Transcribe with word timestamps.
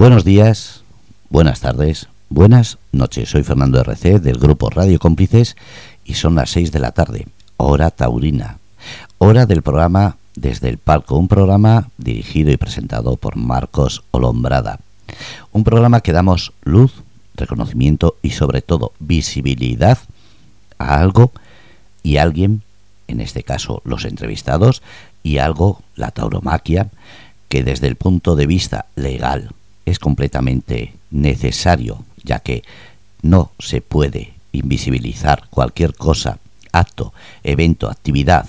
Buenos 0.00 0.24
días, 0.24 0.82
buenas 1.28 1.60
tardes, 1.60 2.08
buenas 2.30 2.78
noches. 2.90 3.28
Soy 3.28 3.42
Fernando 3.42 3.78
RC 3.80 4.18
del 4.18 4.38
grupo 4.38 4.70
Radio 4.70 4.98
Cómplices 4.98 5.56
y 6.06 6.14
son 6.14 6.36
las 6.36 6.48
6 6.52 6.72
de 6.72 6.78
la 6.78 6.92
tarde, 6.92 7.26
hora 7.58 7.90
taurina, 7.90 8.60
hora 9.18 9.44
del 9.44 9.60
programa 9.60 10.16
Desde 10.34 10.70
el 10.70 10.78
Palco, 10.78 11.18
un 11.18 11.28
programa 11.28 11.90
dirigido 11.98 12.50
y 12.50 12.56
presentado 12.56 13.18
por 13.18 13.36
Marcos 13.36 14.02
Olombrada. 14.10 14.80
Un 15.52 15.64
programa 15.64 16.00
que 16.00 16.14
damos 16.14 16.54
luz, 16.62 16.94
reconocimiento 17.34 18.16
y 18.22 18.30
sobre 18.30 18.62
todo 18.62 18.94
visibilidad 19.00 19.98
a 20.78 20.98
algo 20.98 21.30
y 22.02 22.16
alguien, 22.16 22.62
en 23.06 23.20
este 23.20 23.42
caso 23.42 23.82
los 23.84 24.06
entrevistados, 24.06 24.80
y 25.22 25.36
algo, 25.36 25.82
la 25.94 26.10
tauromaquia, 26.10 26.88
que 27.50 27.62
desde 27.62 27.86
el 27.86 27.96
punto 27.96 28.34
de 28.34 28.46
vista 28.46 28.86
legal 28.96 29.50
es 29.90 29.98
completamente 29.98 30.94
necesario, 31.10 32.04
ya 32.22 32.40
que 32.40 32.62
no 33.22 33.52
se 33.58 33.80
puede 33.80 34.34
invisibilizar 34.52 35.44
cualquier 35.50 35.94
cosa, 35.94 36.38
acto, 36.72 37.12
evento, 37.42 37.88
actividad 37.88 38.46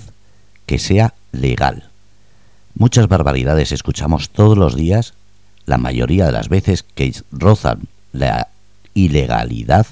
que 0.66 0.78
sea 0.78 1.14
legal. 1.32 1.88
Muchas 2.74 3.08
barbaridades 3.08 3.72
escuchamos 3.72 4.30
todos 4.30 4.56
los 4.56 4.74
días, 4.74 5.14
la 5.66 5.78
mayoría 5.78 6.26
de 6.26 6.32
las 6.32 6.48
veces 6.48 6.82
que 6.82 7.12
rozan 7.30 7.80
la 8.12 8.48
ilegalidad 8.94 9.86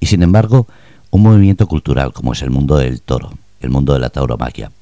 y 0.00 0.06
sin 0.06 0.22
embargo 0.22 0.66
un 1.10 1.22
movimiento 1.22 1.66
cultural 1.66 2.12
como 2.12 2.32
es 2.32 2.42
el 2.42 2.50
mundo 2.50 2.76
del 2.76 3.00
toro, 3.00 3.32
el 3.60 3.70
mundo 3.70 3.92
de 3.92 4.00
la 4.00 4.10
tauromaquia. 4.10 4.72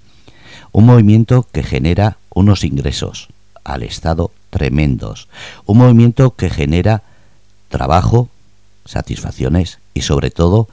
Un 0.73 0.87
movimiento 0.87 1.47
que 1.53 1.62
genera 1.62 2.17
unos 2.34 2.65
ingresos 2.65 3.29
al 3.65 3.83
Estado 3.83 4.31
tremendos. 4.52 5.29
Un 5.65 5.79
movimiento 5.79 6.37
que 6.37 6.51
genera 6.51 7.02
trabajo, 7.70 8.29
satisfacciones 8.84 9.78
y 9.95 10.03
sobre 10.03 10.31
todo 10.31 10.69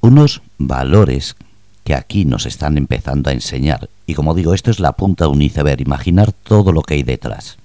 unos 0.00 0.42
valores 0.58 1.36
que 1.84 1.94
aquí 1.94 2.24
nos 2.24 2.44
están 2.44 2.76
empezando 2.76 3.30
a 3.30 3.32
enseñar. 3.32 3.88
Y 4.04 4.14
como 4.14 4.34
digo, 4.34 4.52
esto 4.52 4.70
es 4.70 4.80
la 4.80 4.92
punta 4.92 5.24
de 5.24 5.30
un 5.30 5.40
iceberg, 5.40 5.80
imaginar 5.80 6.32
todo 6.32 6.72
lo 6.72 6.82
que 6.82 6.94
hay 6.94 7.04
detrás. 7.04 7.56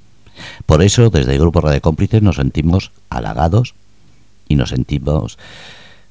Por 0.66 0.84
eso, 0.84 1.10
desde 1.10 1.34
el 1.34 1.40
Grupo 1.40 1.62
Radio 1.62 1.82
Cómplices 1.82 2.22
nos 2.22 2.38
sentimos 2.38 2.92
halagados 3.10 3.74
y 4.48 4.56
nos 4.56 4.70
sentimos 4.70 5.40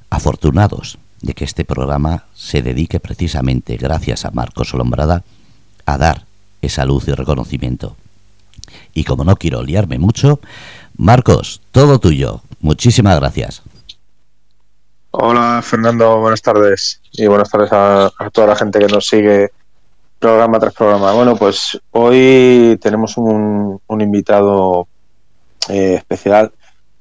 afortunados 0.09 0.97
de 1.21 1.33
que 1.33 1.45
este 1.45 1.63
programa 1.63 2.25
se 2.35 2.61
dedique 2.61 2.99
precisamente, 2.99 3.77
gracias 3.77 4.25
a 4.25 4.31
Marcos 4.31 4.69
Solombrada, 4.69 5.23
a 5.85 5.97
dar 5.97 6.25
esa 6.61 6.85
luz 6.85 7.07
y 7.07 7.13
reconocimiento. 7.13 7.95
Y 8.93 9.03
como 9.03 9.23
no 9.23 9.35
quiero 9.35 9.63
liarme 9.63 9.97
mucho, 9.97 10.39
Marcos, 10.97 11.61
todo 11.71 11.99
tuyo. 11.99 12.41
Muchísimas 12.59 13.19
gracias. 13.19 13.63
Hola 15.11 15.61
Fernando, 15.63 16.19
buenas 16.19 16.41
tardes 16.41 17.01
y 17.11 17.27
buenas 17.27 17.49
tardes 17.49 17.69
a, 17.71 18.11
toda 18.31 18.47
la 18.47 18.55
gente 18.55 18.79
que 18.79 18.87
nos 18.87 19.05
sigue 19.05 19.51
programa 20.17 20.59
tras 20.59 20.73
programa. 20.73 21.11
Bueno, 21.13 21.35
pues 21.35 21.79
hoy 21.91 22.79
tenemos 22.81 23.17
un, 23.17 23.79
invitado 23.89 24.87
eh, 25.69 25.95
especial. 25.95 26.51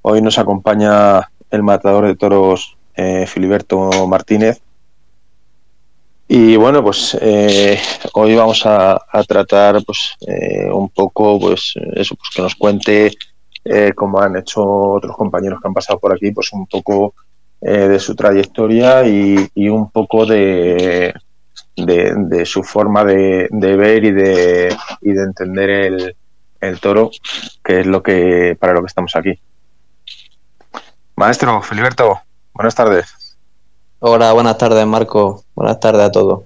Hoy 0.02 0.20
nos 0.20 0.38
acompaña 0.38 1.30
el 1.50 1.62
matador 1.62 2.06
de 2.06 2.16
toros 2.16 2.76
eh, 2.96 3.26
Filiberto 3.26 4.06
Martínez, 4.06 4.60
y 6.28 6.56
bueno, 6.56 6.82
pues 6.82 7.16
eh, 7.20 7.78
hoy 8.14 8.34
vamos 8.34 8.64
a, 8.64 8.98
tratar 9.26 9.84
pues 9.84 10.16
eh, 10.26 10.70
un 10.70 10.88
poco 10.88 11.38
pues 11.38 11.74
eso, 11.94 12.14
pues 12.14 12.30
que 12.34 12.42
nos 12.42 12.54
cuente 12.54 13.12
eh, 13.64 13.92
como 13.94 14.20
han 14.20 14.36
hecho 14.36 14.64
otros 14.64 15.16
compañeros 15.16 15.60
que 15.60 15.68
han 15.68 15.74
pasado 15.74 15.98
por 15.98 16.14
aquí, 16.14 16.30
pues 16.30 16.52
un 16.52 16.66
poco 16.66 17.14
de 17.60 18.00
su 18.00 18.16
trayectoria 18.16 19.06
y, 19.06 19.68
un 19.68 19.88
poco 19.92 20.26
de, 20.26 21.14
de, 21.76 22.44
su 22.44 22.64
forma 22.64 23.04
de, 23.04 23.48
ver 23.52 24.04
y 24.04 24.10
de, 24.10 24.76
y 25.00 25.12
de 25.12 25.22
entender 25.22 25.70
el, 25.70 26.16
el 26.60 26.80
toro, 26.80 27.12
que 27.62 27.80
es 27.80 27.86
lo 27.86 28.02
que 28.02 28.56
para 28.58 28.72
lo 28.72 28.80
que 28.80 28.86
estamos 28.88 29.14
aquí. 29.14 29.38
Maestro 31.14 31.62
Filiberto, 31.62 32.20
buenas 32.52 32.74
tardes. 32.74 33.21
Hola, 34.04 34.32
buenas 34.32 34.58
tardes, 34.58 34.84
Marco. 34.84 35.44
Buenas 35.54 35.78
tardes 35.78 36.02
a 36.02 36.10
todos. 36.10 36.42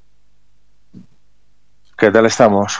¿Qué 1.96 2.10
tal 2.10 2.26
estamos? 2.26 2.78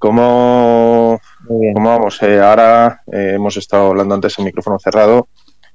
¿Cómo, 0.00 1.20
¿cómo 1.46 1.88
vamos? 1.88 2.20
Eh, 2.24 2.40
ahora 2.40 3.02
eh, 3.06 3.34
hemos 3.36 3.56
estado 3.56 3.90
hablando 3.90 4.16
antes 4.16 4.36
en 4.36 4.46
micrófono 4.46 4.80
cerrado. 4.80 5.28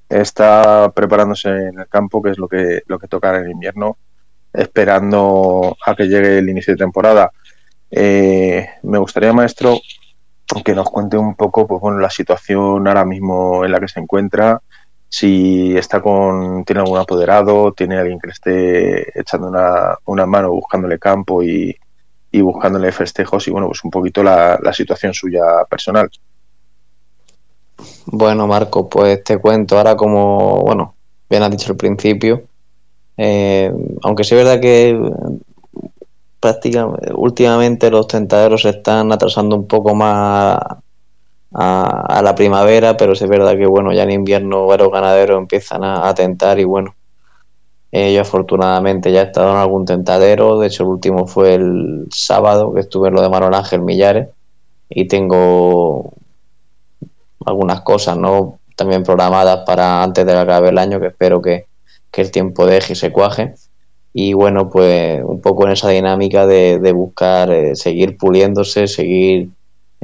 Está 0.10 0.92
preparándose 0.94 1.48
en 1.48 1.80
el 1.80 1.88
campo, 1.88 2.22
que 2.22 2.32
es 2.32 2.38
lo 2.38 2.50
que, 2.50 2.82
lo 2.88 3.00
que 3.00 3.08
toca 3.08 3.38
en 3.38 3.52
invierno, 3.52 3.96
esperando 4.52 5.78
a 5.86 5.96
que 5.96 6.10
llegue 6.10 6.40
el 6.40 6.50
inicio 6.50 6.74
de 6.74 6.80
temporada. 6.80 7.32
Eh, 7.90 8.68
me 8.84 8.98
gustaría, 8.98 9.32
maestro, 9.32 9.80
que 10.66 10.76
nos 10.76 10.90
cuente 10.90 11.16
un 11.16 11.36
poco 11.36 11.66
pues, 11.66 11.80
bueno, 11.80 12.00
la 12.00 12.10
situación 12.10 12.86
ahora 12.86 13.06
mismo 13.06 13.64
en 13.64 13.72
la 13.72 13.80
que 13.80 13.88
se 13.88 14.02
encuentra, 14.02 14.62
si 15.10 15.76
está 15.78 16.02
con, 16.02 16.64
tiene 16.66 16.82
algún 16.82 17.00
apoderado, 17.00 17.72
tiene 17.74 17.98
alguien 17.98 18.20
que 18.20 18.28
le 18.28 18.34
esté 18.34 19.20
echando 19.20 19.48
una, 19.48 19.98
una 20.06 20.26
mano 20.26 20.52
buscándole 20.52 21.00
campo 21.00 21.44
y, 21.44 21.76
y, 22.32 22.42
buscándole 22.42 22.92
festejos 22.92 23.48
y 23.48 23.52
bueno, 23.52 23.68
pues 23.68 23.84
un 23.84 23.92
poquito 23.92 24.24
la, 24.24 24.60
la, 24.62 24.74
situación 24.74 25.14
suya 25.14 25.44
personal. 25.70 26.10
Bueno, 28.08 28.48
Marco, 28.48 28.90
pues 28.90 29.24
te 29.24 29.38
cuento 29.38 29.78
ahora 29.78 29.96
como, 29.96 30.62
bueno, 30.62 30.96
bien 31.30 31.44
has 31.44 31.52
dicho 31.52 31.72
al 31.72 31.78
principio, 31.78 32.44
eh, 33.18 33.72
aunque 34.04 34.24
sí 34.24 34.36
es 34.36 34.44
verdad 34.44 34.60
que 34.60 35.00
prácticamente 36.40 37.12
últimamente 37.16 37.90
los 37.90 38.08
tentaderos 38.08 38.62
se 38.62 38.70
están 38.70 39.12
atrasando 39.12 39.56
un 39.56 39.68
poco 39.68 39.96
más 39.96 40.58
a, 41.58 42.22
la 42.22 42.36
primavera, 42.36 42.98
pero 42.98 43.14
es 43.14 43.28
verdad 43.28 43.56
que 43.58 43.66
bueno, 43.66 43.94
ya 43.94 44.04
en 44.04 44.12
invierno 44.12 44.66
varios 44.66 44.92
ganaderos 44.92 45.38
empiezan 45.40 45.84
a, 45.86 46.14
tentar 46.14 46.60
y 46.60 46.66
bueno, 46.66 46.96
eh, 47.94 48.14
yo 48.14 48.22
afortunadamente 48.22 49.12
ya 49.12 49.22
he 49.22 49.26
estado 49.26 49.52
en 49.52 49.58
algún 49.58 49.86
tentadero, 49.86 50.60
de 50.60 50.68
hecho 50.68 50.84
el 50.84 50.90
último 50.90 51.28
fue 51.28 51.56
el 51.56 52.08
sábado 52.12 52.74
que 52.74 52.82
estuve 52.82 53.08
en 53.08 53.16
lo 53.16 53.22
de 53.22 53.30
Manuel 53.30 53.54
Ángel 53.54 53.82
Millares 53.82 54.28
y 54.90 55.08
tengo 55.08 56.14
algunas 57.46 57.82
cosas, 57.82 58.18
¿no? 58.18 58.60
También 58.76 59.04
programadas 59.04 59.64
para 59.66 60.04
antes 60.04 60.26
de 60.26 60.34
que 60.34 60.40
acabe 60.40 60.70
el 60.70 60.78
año, 60.78 61.00
que 61.00 61.08
espero 61.08 61.42
que, 61.42 61.66
el 62.12 62.32
tiempo 62.32 62.66
deje 62.66 62.94
y 62.94 62.96
se 62.96 63.12
cuaje. 63.12 63.56
Y 64.14 64.32
bueno, 64.32 64.70
pues 64.70 65.22
un 65.22 65.42
poco 65.42 65.66
en 65.66 65.74
esa 65.74 65.90
dinámica 65.90 66.48
de, 66.48 66.92
buscar, 66.94 67.52
eh, 67.52 67.76
seguir 67.76 68.18
puliéndose, 68.18 68.88
seguir 68.88 69.50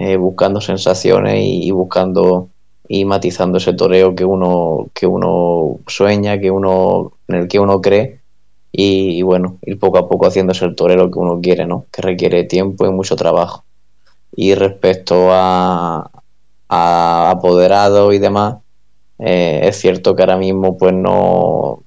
eh, 0.04 0.18
buscando 0.18 0.62
sensaciones 0.62 1.44
y, 1.46 1.70
buscando 1.70 2.50
y 2.88 3.06
matizando 3.06 3.60
ese 3.60 3.74
toreo 3.74 4.16
que 4.16 4.26
uno, 4.26 4.90
que 4.96 5.06
uno 5.06 5.78
sueña, 5.86 6.40
que 6.40 6.50
uno, 6.50 7.14
en 7.28 7.36
el 7.36 7.48
que 7.48 7.60
uno 7.60 7.82
cree 7.82 8.20
y, 8.72 9.22
bueno, 9.22 9.60
ir 9.62 9.78
poco 9.78 10.00
a 10.00 10.10
poco 10.10 10.26
haciéndose 10.26 10.66
el 10.66 10.76
torero 10.76 11.12
que 11.12 11.20
uno 11.20 11.40
quiere, 11.40 11.68
¿no? 11.68 11.86
Que 11.92 12.02
requiere 12.02 12.46
tiempo 12.46 12.88
y 12.88 12.92
mucho 12.92 13.16
trabajo. 13.16 13.64
Y 14.36 14.56
respecto 14.56 15.30
a, 15.32 16.10
a 16.68 17.30
apoderado 17.30 18.12
y 18.12 18.18
demás, 18.18 18.58
eh, 19.20 19.62
es 19.66 19.80
cierto 19.80 20.16
que 20.16 20.24
ahora 20.24 20.38
mismo 20.38 20.80
pues 20.80 20.94
no, 20.94 21.84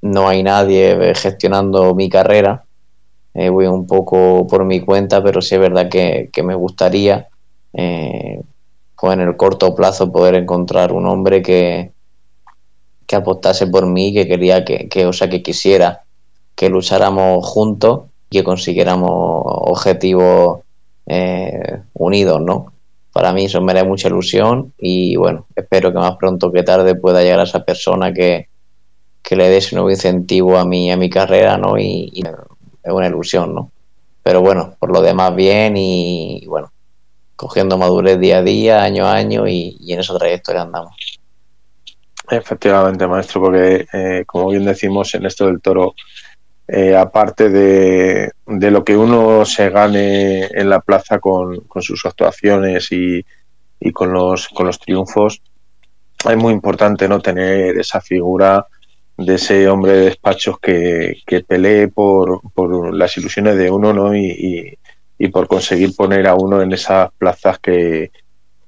no 0.00 0.28
hay 0.28 0.42
nadie 0.42 1.14
gestionando 1.14 1.94
mi 1.94 2.08
carrera 2.08 2.65
eh, 3.38 3.50
voy 3.50 3.66
un 3.66 3.86
poco 3.86 4.46
por 4.46 4.64
mi 4.64 4.80
cuenta, 4.80 5.22
pero 5.22 5.42
sí 5.42 5.56
es 5.56 5.60
verdad 5.60 5.90
que, 5.90 6.30
me 6.42 6.54
gustaría, 6.54 7.28
eh, 7.74 8.40
pues 8.98 9.12
en 9.12 9.20
el 9.20 9.36
corto 9.36 9.74
plazo, 9.74 10.10
poder 10.10 10.36
encontrar 10.36 10.90
un 10.90 11.06
hombre 11.06 11.42
que, 11.42 11.92
que 13.06 13.16
apostase 13.16 13.66
por 13.66 13.84
mí, 13.84 14.14
que 14.14 14.26
quería 14.26 14.64
que, 14.64 14.88
que, 14.88 15.04
o 15.04 15.12
sea, 15.12 15.28
que 15.28 15.42
quisiera 15.42 16.04
que 16.54 16.70
lucháramos 16.70 17.46
juntos 17.46 18.04
y 18.30 18.38
que 18.38 18.44
consiguiéramos 18.44 19.42
objetivos 19.44 20.60
eh, 21.04 21.80
unidos, 21.92 22.40
¿no? 22.40 22.72
Para 23.12 23.34
mí 23.34 23.44
eso 23.44 23.60
me 23.60 23.74
da 23.74 23.84
mucha 23.84 24.08
ilusión 24.08 24.72
y 24.78 25.16
bueno, 25.16 25.46
espero 25.54 25.92
que 25.92 25.98
más 25.98 26.16
pronto 26.16 26.50
que 26.50 26.62
tarde 26.62 26.94
pueda 26.94 27.20
llegar 27.20 27.40
a 27.40 27.44
esa 27.44 27.64
persona 27.64 28.14
que, 28.14 28.48
que 29.22 29.36
le 29.36 29.50
dé 29.50 29.58
ese 29.58 29.74
nuevo 29.74 29.90
incentivo 29.90 30.56
a 30.56 30.64
mi, 30.64 30.90
a 30.90 30.96
mi 30.96 31.10
carrera, 31.10 31.58
¿no? 31.58 31.78
y 31.78 32.22
es 32.86 32.92
una 32.92 33.08
ilusión, 33.08 33.54
¿no? 33.54 33.72
Pero 34.22 34.40
bueno, 34.40 34.76
por 34.78 34.92
lo 34.92 35.02
demás 35.02 35.34
bien 35.34 35.76
y, 35.76 36.44
bueno, 36.46 36.72
cogiendo 37.34 37.76
madurez 37.76 38.18
día 38.18 38.38
a 38.38 38.42
día, 38.42 38.82
año 38.82 39.06
a 39.06 39.14
año 39.14 39.46
y, 39.46 39.76
en 39.88 40.00
esa 40.00 40.16
trayectoria 40.16 40.62
andamos. 40.62 40.96
Efectivamente, 42.30 43.06
maestro, 43.06 43.40
porque 43.40 43.86
eh, 43.92 44.24
como 44.26 44.50
bien 44.50 44.64
decimos 44.64 45.14
en 45.14 45.26
esto 45.26 45.46
del 45.46 45.60
toro, 45.60 45.94
eh, 46.68 46.96
aparte 46.96 47.48
de, 47.48 48.32
lo 48.46 48.84
que 48.84 48.96
uno 48.96 49.44
se 49.44 49.70
gane 49.70 50.46
en 50.46 50.70
la 50.70 50.80
plaza 50.80 51.18
con, 51.18 51.66
sus 51.80 52.04
actuaciones 52.04 52.90
y, 52.90 53.24
y 53.80 53.92
con 53.92 54.12
los 54.12 54.78
triunfos, 54.80 55.40
es 56.28 56.36
muy 56.36 56.52
importante 56.52 57.08
no 57.08 57.20
tener 57.20 57.78
esa 57.78 58.00
figura 58.00 58.66
de 59.16 59.34
ese 59.34 59.68
hombre 59.68 59.92
de 59.92 60.04
despachos 60.06 60.58
que, 60.60 61.22
que 61.26 61.40
pelee 61.40 61.88
por, 61.88 62.40
por 62.52 62.94
las 62.94 63.16
ilusiones 63.16 63.56
de 63.56 63.70
uno 63.70 63.92
¿no? 63.92 64.14
y, 64.14 64.76
y, 65.18 65.28
por 65.28 65.48
conseguir 65.48 65.94
poner 65.96 66.26
a 66.26 66.34
uno 66.34 66.60
en 66.60 66.72
esas 66.72 67.10
plazas 67.16 67.58
que, 67.58 68.10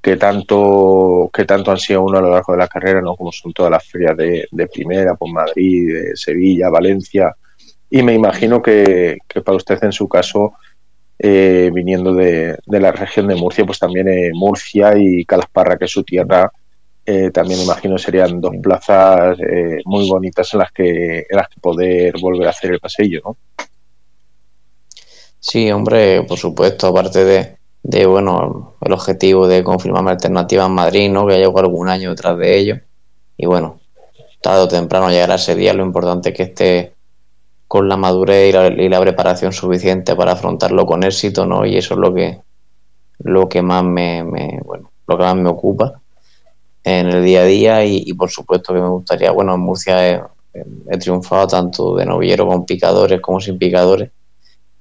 que 0.01 0.17
tanto 0.17 1.31
que 1.33 1.45
tanto 1.45 1.71
han 1.71 1.79
sido 1.79 2.03
uno 2.03 2.19
a 2.19 2.23
lo 2.23 2.31
largo 2.31 2.53
de 2.53 2.59
la 2.59 2.69
carrera, 2.69 3.03
¿no? 3.03 3.15
como 3.15 3.31
son 3.31 3.53
todas 3.53 3.71
las 3.71 3.85
ferias 3.87 4.17
de, 4.17 4.67
primera, 4.73 5.15
por 5.15 5.31
Madrid, 5.31 5.93
de 5.93 6.17
Sevilla, 6.17 6.71
Valencia, 6.71 7.35
y 7.91 8.03
me 8.03 8.15
imagino 8.15 8.63
que, 8.63 9.19
que 9.27 9.43
para 9.43 9.57
usted 9.57 9.83
en 9.83 9.93
su 9.93 10.09
caso 10.09 10.55
eh, 11.19 11.71
viniendo 11.75 12.15
de, 12.15 12.57
de, 12.65 12.81
la 12.81 12.93
región 12.93 13.27
de 13.27 13.35
Murcia, 13.35 13.67
pues 13.67 13.79
también 13.79 14.09
eh, 14.09 14.31
Murcia 14.33 14.97
y 14.97 15.25
Calasparra, 15.25 15.77
que 15.77 15.87
es 15.87 15.91
su 15.91 16.05
tierra, 16.05 16.51
eh, 17.11 17.31
también 17.31 17.63
imagino 17.63 17.97
serían 17.97 18.39
dos 18.39 18.53
plazas 18.63 19.39
eh, 19.41 19.81
muy 19.87 20.07
bonitas 20.11 20.53
en 20.53 20.59
las 20.59 20.71
que 20.71 21.21
en 21.21 21.37
las 21.37 21.49
que 21.49 21.59
poder 21.59 22.15
volver 22.21 22.47
a 22.47 22.51
hacer 22.51 22.73
el 22.73 22.81
paseo, 22.81 23.23
¿no? 23.25 23.37
Sí, 25.41 25.71
hombre, 25.71 26.23
por 26.25 26.37
supuesto, 26.37 26.89
aparte 26.89 27.25
de, 27.25 27.57
de 27.83 28.05
bueno, 28.05 28.75
el 28.83 28.93
objetivo 28.93 29.49
de 29.49 29.65
confirmar 29.65 30.07
alternativa 30.07 30.67
en 30.67 30.73
Madrid, 30.73 31.11
¿no? 31.11 31.27
Que 31.27 31.39
llevo 31.39 31.59
algún 31.59 31.89
año 31.89 32.11
detrás 32.11 32.37
de 32.37 32.59
ello. 32.59 32.81
Y 33.39 33.47
bueno, 33.47 33.81
tarde 34.43 34.61
o 34.61 34.69
temprano 34.69 35.09
llegará 35.09 35.37
ese 35.37 35.55
día, 35.55 35.73
lo 35.73 35.87
importante 35.87 36.29
es 36.29 36.37
que 36.37 36.43
esté 36.43 36.95
con 37.67 37.89
la 37.89 37.97
madurez 37.97 38.51
y 38.51 38.53
la, 38.53 38.67
y 38.67 38.89
la, 38.91 39.01
preparación 39.01 39.55
suficiente 39.55 40.15
para 40.15 40.33
afrontarlo 40.33 40.85
con 40.85 41.03
éxito, 41.05 41.47
¿no? 41.47 41.65
Y 41.65 41.79
eso 41.79 41.95
es 41.95 42.01
lo 42.01 42.13
que 42.13 42.43
lo 43.21 43.49
que 43.49 43.63
más 43.63 43.83
me, 43.83 44.23
me 44.25 44.61
bueno, 44.63 44.91
lo 45.07 45.17
que 45.17 45.25
más 45.25 45.37
me 45.37 45.49
ocupa 45.49 46.03
en 46.89 47.09
el 47.09 47.25
día 47.25 47.41
a 47.43 47.45
día 47.45 47.85
y, 47.85 48.13
por 48.15 48.31
supuesto 48.31 48.73
que 48.73 48.81
me 48.81 48.89
gustaría, 48.89 49.31
bueno, 49.31 49.55
en 49.55 49.61
Murcia 49.61 50.09
he, 50.55 50.99
triunfado 50.99 51.47
tanto 51.47 51.95
de 51.97 52.05
novillero 52.05 52.47
con 52.47 52.65
picadores 52.65 53.21
como 53.21 53.41
sin 53.41 53.59
picadores 53.59 54.11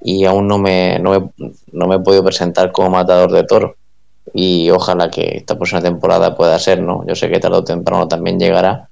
y 0.02 0.26
aún 0.26 0.48
no 0.48 0.58
me, 0.58 0.98
no 1.00 1.12
me, 1.12 1.32
no 1.72 1.88
me 1.88 1.96
he 1.96 2.00
podido 2.00 2.24
presentar 2.24 2.72
como 2.72 2.90
matador 2.92 3.32
de 3.32 3.44
toros 3.44 3.76
y 4.34 4.70
ojalá 4.72 5.10
que 5.10 5.38
esta 5.38 5.56
próxima 5.56 5.82
temporada 5.82 6.36
pueda 6.36 6.58
ser, 6.58 6.82
¿no? 6.82 7.06
Yo 7.06 7.16
sé 7.16 7.30
que 7.30 7.40
tarde 7.40 7.58
o 7.58 7.64
temprano 7.64 8.08
también 8.08 8.40
llegará 8.40 8.90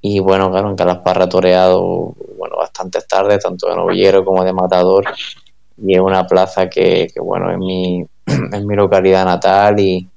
y 0.00 0.20
bueno, 0.20 0.50
claro, 0.50 0.70
en 0.70 0.76
Calasparra 0.76 1.28
toreado 1.28 2.14
bueno, 2.38 2.56
bastantes 2.56 3.06
tardes, 3.06 3.42
tanto 3.42 3.68
de 3.68 3.76
novillero 3.76 4.24
como 4.24 4.44
de 4.44 4.52
matador, 4.52 5.04
y 5.78 5.94
es 5.94 6.00
una 6.00 6.26
plaza 6.26 6.68
que, 6.68 7.08
que 7.12 7.20
bueno, 7.20 7.50
es 7.50 7.58
mi, 7.58 8.06
es 8.26 8.64
mi 8.64 8.74
localidad 8.74 9.24
natal 9.24 9.78
y, 9.80 10.08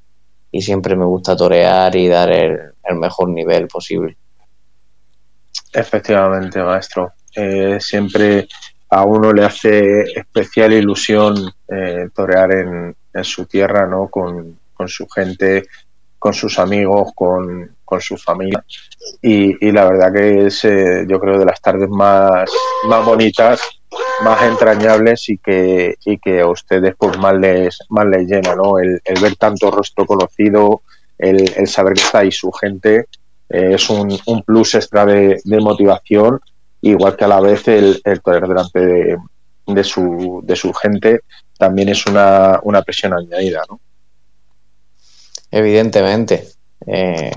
y, 0.51 0.61
siempre 0.61 0.95
me 0.95 1.05
gusta 1.05 1.35
torear 1.35 1.95
y 1.95 2.07
dar 2.07 2.31
el, 2.31 2.73
mejor 2.95 3.29
nivel 3.29 3.67
posible. 3.67 4.17
Efectivamente, 5.71 6.61
maestro. 6.63 7.13
Eh, 7.35 7.77
siempre 7.79 8.47
a 8.89 9.03
uno 9.03 9.31
le 9.31 9.45
hace 9.45 10.01
especial 10.15 10.73
ilusión 10.73 11.35
eh, 11.67 12.09
torear 12.13 12.51
en, 12.51 12.95
en, 13.13 13.23
su 13.23 13.45
tierra, 13.45 13.85
¿no? 13.85 14.07
Con, 14.07 14.57
con 14.73 14.87
su 14.87 15.07
gente, 15.07 15.67
con 16.17 16.33
sus 16.33 16.57
amigos, 16.57 17.11
con, 17.13 17.75
con 17.85 18.01
su 18.01 18.17
familia. 18.17 18.63
Y, 19.21 19.67
y, 19.67 19.71
la 19.71 19.85
verdad 19.85 20.13
que 20.13 20.47
es, 20.47 20.65
eh, 20.65 21.05
yo 21.07 21.19
creo, 21.19 21.37
de 21.37 21.45
las 21.45 21.61
tardes 21.61 21.89
más, 21.89 22.49
más 22.87 23.05
bonitas, 23.05 23.78
más 24.23 24.41
entrañables 24.43 25.29
y 25.29 25.37
que, 25.37 25.95
y 26.05 26.17
que 26.17 26.41
a 26.41 26.47
ustedes 26.47 26.95
pues 26.97 27.17
más 27.17 27.35
les, 27.35 27.79
más 27.89 28.05
les 28.05 28.27
llena, 28.27 28.55
¿no? 28.55 28.79
El, 28.79 29.01
el 29.03 29.21
ver 29.21 29.35
tanto 29.35 29.71
rostro 29.71 30.05
conocido, 30.05 30.81
el, 31.17 31.51
el, 31.55 31.67
saber 31.67 31.93
que 31.93 32.01
está 32.01 32.19
ahí 32.19 32.31
su 32.31 32.51
gente, 32.51 33.07
eh, 33.49 33.71
es 33.73 33.89
un, 33.89 34.17
un, 34.25 34.43
plus 34.43 34.75
extra 34.75 35.05
de, 35.05 35.41
de, 35.43 35.59
motivación, 35.59 36.39
igual 36.81 37.15
que 37.15 37.25
a 37.25 37.29
la 37.29 37.39
vez 37.39 37.67
el, 37.67 37.99
el 38.03 38.21
poder 38.21 38.47
delante 38.47 39.17
de, 39.65 39.83
su, 39.83 40.41
de 40.43 40.55
su 40.55 40.73
gente 40.73 41.21
también 41.57 41.89
es 41.89 42.05
una, 42.05 42.59
una 42.63 42.81
presión 42.83 43.13
añadida, 43.13 43.61
¿no? 43.69 43.79
Evidentemente. 45.51 46.47
Eh, 46.85 47.31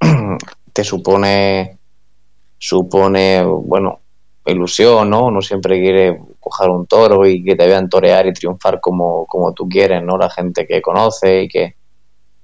te 0.72 0.84
supone, 0.84 1.78
supone, 2.58 3.42
bueno, 3.44 4.01
ilusión, 4.46 5.10
¿no? 5.10 5.26
Uno 5.26 5.40
siempre 5.40 5.80
quiere 5.80 6.20
coger 6.40 6.70
un 6.70 6.86
toro 6.86 7.26
y 7.26 7.44
que 7.44 7.54
te 7.54 7.66
vean 7.66 7.88
torear 7.88 8.26
y 8.26 8.32
triunfar 8.32 8.80
como, 8.80 9.26
como 9.26 9.52
tú 9.52 9.68
quieres, 9.68 10.02
¿no? 10.02 10.18
La 10.18 10.30
gente 10.30 10.66
que 10.66 10.82
conoce 10.82 11.42
y 11.42 11.48
que, 11.48 11.76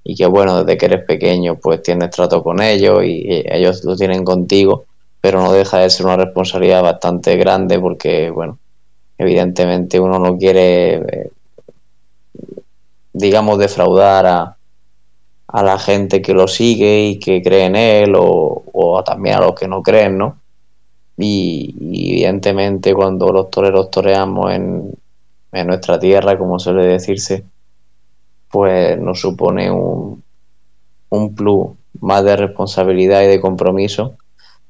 y 0.03 0.15
que, 0.15 0.25
bueno, 0.25 0.63
desde 0.63 0.77
que 0.77 0.85
eres 0.85 1.05
pequeño, 1.05 1.55
pues 1.55 1.81
tienes 1.83 2.09
trato 2.11 2.41
con 2.41 2.61
ellos 2.61 3.03
y, 3.03 3.43
ellos 3.45 3.83
lo 3.83 3.95
tienen 3.95 4.23
contigo, 4.23 4.85
pero 5.19 5.41
no 5.41 5.51
deja 5.51 5.79
de 5.79 5.89
ser 5.89 6.05
una 6.05 6.17
responsabilidad 6.17 6.81
bastante 6.81 7.35
grande 7.35 7.79
porque, 7.79 8.29
bueno, 8.29 8.57
evidentemente 9.17 9.99
uno 9.99 10.19
no 10.19 10.37
quiere, 10.37 10.93
eh, 10.95 11.31
digamos, 13.11 13.59
defraudar 13.59 14.25
a, 14.25 14.57
a 15.47 15.63
la 15.63 15.77
gente 15.77 16.21
que 16.21 16.33
lo 16.33 16.47
sigue 16.47 17.07
y 17.07 17.19
que 17.19 17.41
cree 17.41 17.65
en 17.65 17.75
él 17.75 18.15
o, 18.15 18.63
o 18.71 19.03
también 19.03 19.35
a 19.35 19.41
los 19.41 19.55
que 19.55 19.67
no 19.67 19.83
creen, 19.83 20.17
¿no? 20.17 20.38
Y, 21.21 21.75
evidentemente 22.13 22.93
cuando 22.93 23.31
los 23.31 23.49
toreros 23.49 23.91
toreamos 23.91 24.53
en, 24.53 24.93
en, 25.51 25.67
nuestra 25.67 25.99
tierra, 25.99 26.37
como 26.37 26.59
suele 26.59 26.85
decirse, 26.85 27.43
pues 28.49 28.97
nos 28.99 29.19
supone 29.19 29.69
un, 29.69 30.23
un 31.09 31.35
plus 31.35 31.71
más 31.99 32.23
de 32.23 32.35
responsabilidad 32.37 33.23
y 33.23 33.27
de 33.27 33.41
compromiso, 33.41 34.15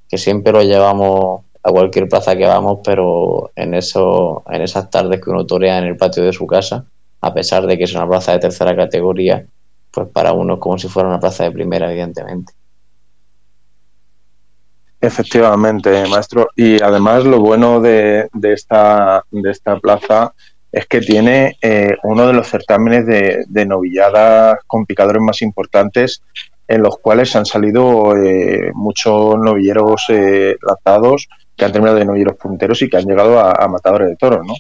que 0.10 0.18
siempre 0.18 0.52
lo 0.52 0.64
llevamos 0.64 1.42
a 1.62 1.72
cualquier 1.72 2.10
plaza 2.10 2.36
que 2.36 2.46
vamos, 2.46 2.80
pero 2.84 3.52
en, 3.56 3.76
eso, 3.76 4.44
en 4.50 4.62
esas 4.62 4.90
tardes 4.90 5.22
que 5.22 5.30
uno 5.30 5.46
torea 5.46 5.78
en 5.78 5.86
el 5.86 5.98
patio 5.98 6.24
de 6.24 6.34
su 6.34 6.48
casa, 6.48 6.86
a 7.22 7.34
pesar 7.34 7.68
de 7.68 7.78
que 7.78 7.84
es 7.84 7.94
una 7.94 8.08
plaza 8.08 8.32
de 8.32 8.40
tercera 8.40 8.76
categoría, 8.76 9.46
pues 9.92 10.08
para 10.08 10.34
uno 10.34 10.56
es 10.56 10.60
como 10.60 10.80
si 10.80 10.88
fuera 10.88 11.10
una 11.10 11.20
plaza 11.20 11.44
de 11.44 11.52
primera, 11.52 11.92
evidentemente. 11.92 12.54
Efectivamente, 15.02 16.06
maestro. 16.08 16.50
Y 16.56 16.82
además 16.82 17.24
lo 17.24 17.40
bueno 17.40 17.80
de, 17.80 18.28
de 18.34 18.54
esta, 18.54 19.24
de 19.32 19.52
esta 19.52 19.78
plaza 19.80 20.34
es 20.72 20.86
que 20.88 21.00
tiene 21.00 21.58
eh, 21.62 21.96
uno 22.04 22.28
de 22.28 22.34
los 22.34 22.48
certámenes 22.48 23.06
de, 23.06 23.46
de, 23.48 23.66
novilladas 23.66 24.60
con 24.68 24.86
picadores 24.86 25.22
más 25.22 25.42
importantes 25.42 26.22
en 26.70 26.84
los 26.84 27.00
cuales 27.00 27.36
han 27.36 27.48
salido 27.48 28.16
eh, 28.16 28.72
muchos 28.76 29.38
novilleros 29.40 30.06
eh, 30.10 30.56
lanzados 30.62 31.28
que 31.56 31.66
han 31.66 31.72
terminado 31.72 31.98
de 31.98 32.06
novilleros 32.06 32.38
punteros 32.38 32.82
y 32.84 32.90
que 32.90 32.98
han 32.98 33.06
llegado 33.06 33.40
a, 33.40 33.68
matadores 33.68 34.10
de 34.10 34.16
toros, 34.16 34.46
¿no? 34.46 34.54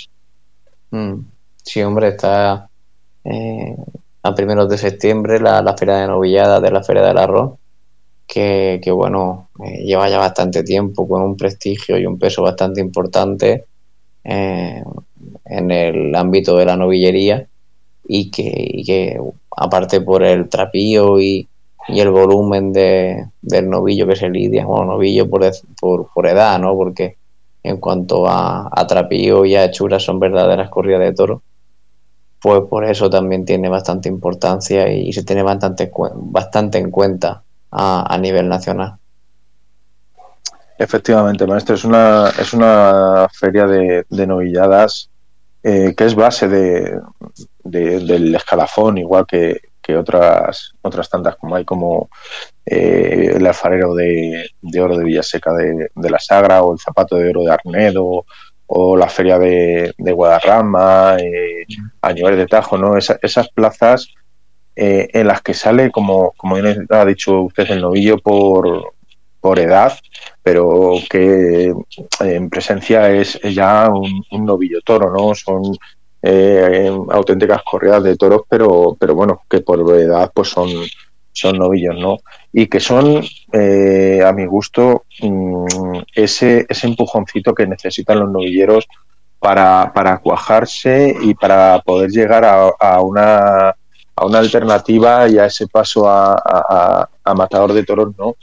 Mm, 0.98 1.26
sí, 1.64 1.84
hombre, 1.84 2.08
está 2.10 2.68
eh, 3.24 3.76
a 4.24 4.34
primeros 4.34 4.68
de 4.68 4.80
septiembre 4.80 5.40
la, 5.40 5.62
la 5.62 5.78
feria 5.78 5.98
de 5.98 6.08
novilladas 6.08 6.62
de 6.64 6.72
la 6.72 6.84
Feria 6.84 7.04
del 7.04 7.18
Arroz, 7.20 7.60
que, 8.30 8.92
bueno, 8.92 9.50
eh, 9.66 9.84
lleva 9.84 10.08
ya 10.08 10.20
bastante 10.20 10.64
tiempo 10.64 11.08
con 11.08 11.24
un 11.24 11.36
prestigio 11.36 11.98
y 11.98 12.06
un 12.06 12.20
peso 12.20 12.44
bastante 12.44 12.80
importante 12.80 13.66
eh, 14.24 14.84
en 15.46 15.72
el 15.72 16.16
ámbito 16.16 16.56
de 16.56 16.66
la 16.66 16.78
novillería 16.78 17.48
y 18.08 18.30
que, 18.30 18.84
que 18.86 19.20
aparte 19.58 20.02
por 20.02 20.24
el 20.24 20.48
trapío 20.48 21.20
y, 21.20 21.48
y 21.88 22.00
el 22.00 22.12
volumen 22.12 22.72
de, 22.72 23.26
del 23.42 23.68
novillo 23.68 24.06
que 24.06 24.16
se 24.16 24.30
lidia, 24.30 24.66
bueno, 24.66 24.94
novillo 24.94 25.28
por, 25.28 25.50
por, 25.82 26.10
por 26.14 26.28
edad, 26.28 26.60
¿no? 26.60 26.76
Porque 26.76 27.18
en 27.64 27.78
cuanto 27.78 28.28
a, 28.28 28.70
a 28.72 28.88
trapío 28.88 29.44
y 29.44 29.56
a 29.56 29.66
hechura 29.66 30.00
son 30.00 30.20
verdaderas 30.20 30.70
corridas 30.70 31.02
de 31.02 31.14
toro 31.14 31.42
pues 32.42 32.62
por 32.70 32.86
eso 32.86 33.10
también 33.10 33.44
tiene 33.44 33.68
bastante 33.68 34.08
importancia 34.08 34.90
y 34.90 35.12
se 35.12 35.24
tiene 35.24 35.44
bastante, 35.44 35.92
bastante 36.16 36.78
en 36.78 36.90
cuenta 36.90 37.44
a, 37.72 38.18
nivel 38.20 38.48
nacional. 38.48 38.98
Efectivamente, 40.78 41.46
maestro, 41.46 41.76
es 41.76 41.84
una, 41.84 42.30
es 42.30 42.54
una 42.54 43.28
feria 43.32 43.68
de, 43.68 44.06
novilladas 44.10 45.10
eh, 45.62 45.94
que 45.96 46.06
es 46.06 46.16
base 46.16 46.48
de, 46.48 47.00
de, 47.64 48.00
del 48.00 48.34
escalafón, 48.34 48.98
igual 48.98 49.26
que, 49.28 49.60
que, 49.82 49.98
otras, 49.98 50.74
otras 50.82 51.10
tantas 51.10 51.36
como 51.36 51.56
hay, 51.56 51.66
como 51.66 52.10
eh, 52.66 53.34
el 53.36 53.46
alfarero 53.46 53.94
de, 53.94 54.50
oro 54.80 54.98
de 54.98 55.04
Villaseca 55.04 55.54
de, 55.54 55.90
la 55.96 56.20
Sagra 56.20 56.62
o 56.62 56.74
el 56.74 56.80
zapato 56.80 57.18
de 57.18 57.30
oro 57.30 57.42
de 57.42 57.52
Arnedo 57.52 58.26
o 58.68 58.96
la 58.96 59.10
feria 59.10 59.38
de, 59.38 59.94
Guadarrama, 59.98 61.18
eh, 61.20 61.66
a 62.02 62.14
nivel 62.14 62.38
de 62.38 62.46
Tajo, 62.46 62.78
¿no? 62.78 62.96
Esa, 62.96 63.18
esas 63.22 63.50
plazas 63.50 64.14
eh, 64.76 65.10
en 65.14 65.28
las 65.28 65.42
que 65.42 65.54
sale, 65.54 65.92
como, 65.92 66.34
como 66.38 66.56
ha 66.56 67.06
dicho 67.06 67.42
usted, 67.42 67.70
el 67.72 67.82
novillo 67.82 68.18
por, 68.20 68.94
por 69.40 69.60
edad, 69.60 69.94
pero 70.44 70.96
que 71.10 71.74
en 72.20 72.50
presencia 72.50 73.10
es 73.12 73.40
ya 73.42 73.90
un, 73.90 74.46
novillo 74.46 74.82
toro, 74.82 75.12
¿no? 75.12 75.36
Son 75.36 75.62
eh, 76.22 76.92
auténticas 77.10 77.62
corridas 77.64 78.04
de 78.04 78.18
toros, 78.18 78.44
pero, 78.50 78.96
pero 79.00 79.16
bueno, 79.16 79.42
que 79.50 79.62
por 79.62 79.80
edad 80.00 80.32
pues 80.34 80.50
son, 80.50 80.70
son 81.32 81.58
novillos, 81.58 81.96
¿no? 81.98 82.18
Y 82.52 82.68
que 82.68 82.80
son, 82.80 83.24
eh, 83.54 84.22
a 84.26 84.32
mi 84.34 84.46
gusto, 84.46 85.06
mm, 85.22 86.00
ese, 86.14 86.66
ese 86.68 86.88
empujoncito 86.88 87.54
que 87.54 87.68
necesitan 87.68 88.20
los 88.20 88.30
novilleros 88.30 88.88
para, 89.40 89.92
para 89.94 90.18
cuajarse 90.20 91.16
y 91.22 91.34
para 91.34 91.82
poder 91.86 92.10
llegar 92.10 92.44
a, 92.46 93.02
una, 93.02 93.76
a 94.20 94.26
una 94.26 94.40
alternativa 94.40 95.30
y 95.30 95.38
a 95.38 95.46
ese 95.46 95.68
paso 95.68 96.04
a, 96.08 97.10
matador 97.36 97.74
de 97.74 97.84
toros, 97.84 98.14
¿no? 98.18 98.36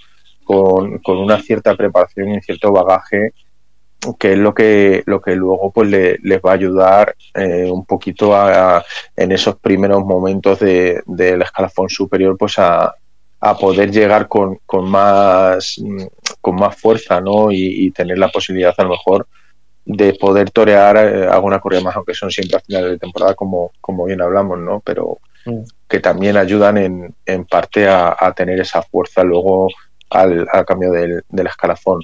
Con, 0.44 1.00
una 1.06 1.40
cierta 1.42 1.74
preparación 1.74 2.30
y 2.30 2.40
cierto 2.40 2.72
bagaje 2.72 3.32
que 4.18 4.34
es 4.34 4.38
lo 4.38 4.54
que 4.54 5.02
lo 5.06 5.20
que 5.20 5.34
luego 5.34 5.72
pues 5.72 5.88
le, 5.88 6.18
les 6.22 6.40
va 6.40 6.50
a 6.50 6.54
ayudar 6.54 7.16
eh, 7.34 7.68
un 7.68 7.84
poquito 7.84 8.36
a, 8.36 8.84
en 9.16 9.32
esos 9.32 9.56
primeros 9.56 10.04
momentos 10.04 10.60
del 10.60 11.02
de, 11.06 11.38
escalafón 11.42 11.88
superior 11.88 12.36
pues 12.38 12.58
a, 12.58 12.94
a 13.40 13.56
poder 13.56 13.90
llegar 13.90 14.28
con, 14.28 14.60
con, 14.64 14.88
más 14.88 15.80
con 16.40 16.54
más 16.54 16.76
fuerza 16.76 17.20
¿no? 17.20 17.50
Y, 17.50 17.90
tener 17.90 18.18
la 18.18 18.28
posibilidad 18.28 18.74
a 18.76 18.84
lo 18.84 18.90
mejor 18.90 19.26
de 19.84 20.14
poder 20.14 20.50
torear 20.50 20.96
eh, 20.96 21.26
alguna 21.26 21.58
corrida 21.58 21.80
más 21.80 21.96
aunque 21.96 22.14
son 22.14 22.30
siempre 22.30 22.58
a 22.58 22.60
finales 22.60 22.90
de 22.92 22.98
temporada 22.98 23.34
como, 23.34 23.72
como 23.80 24.04
bien 24.04 24.20
hablamos 24.20 24.58
¿no? 24.58 24.80
pero 24.84 25.18
mm. 25.46 25.64
que 25.88 26.00
también 26.00 26.36
ayudan 26.36 26.78
en, 26.78 27.14
en 27.24 27.44
parte 27.44 27.88
a, 27.88 28.16
a, 28.18 28.32
tener 28.32 28.60
esa 28.60 28.82
fuerza 28.82 29.22
luego 29.22 29.68
al, 30.10 30.46
al 30.52 30.64
cambio 30.66 30.90
del, 30.92 31.22
del 31.28 31.46
escalafón 31.46 32.00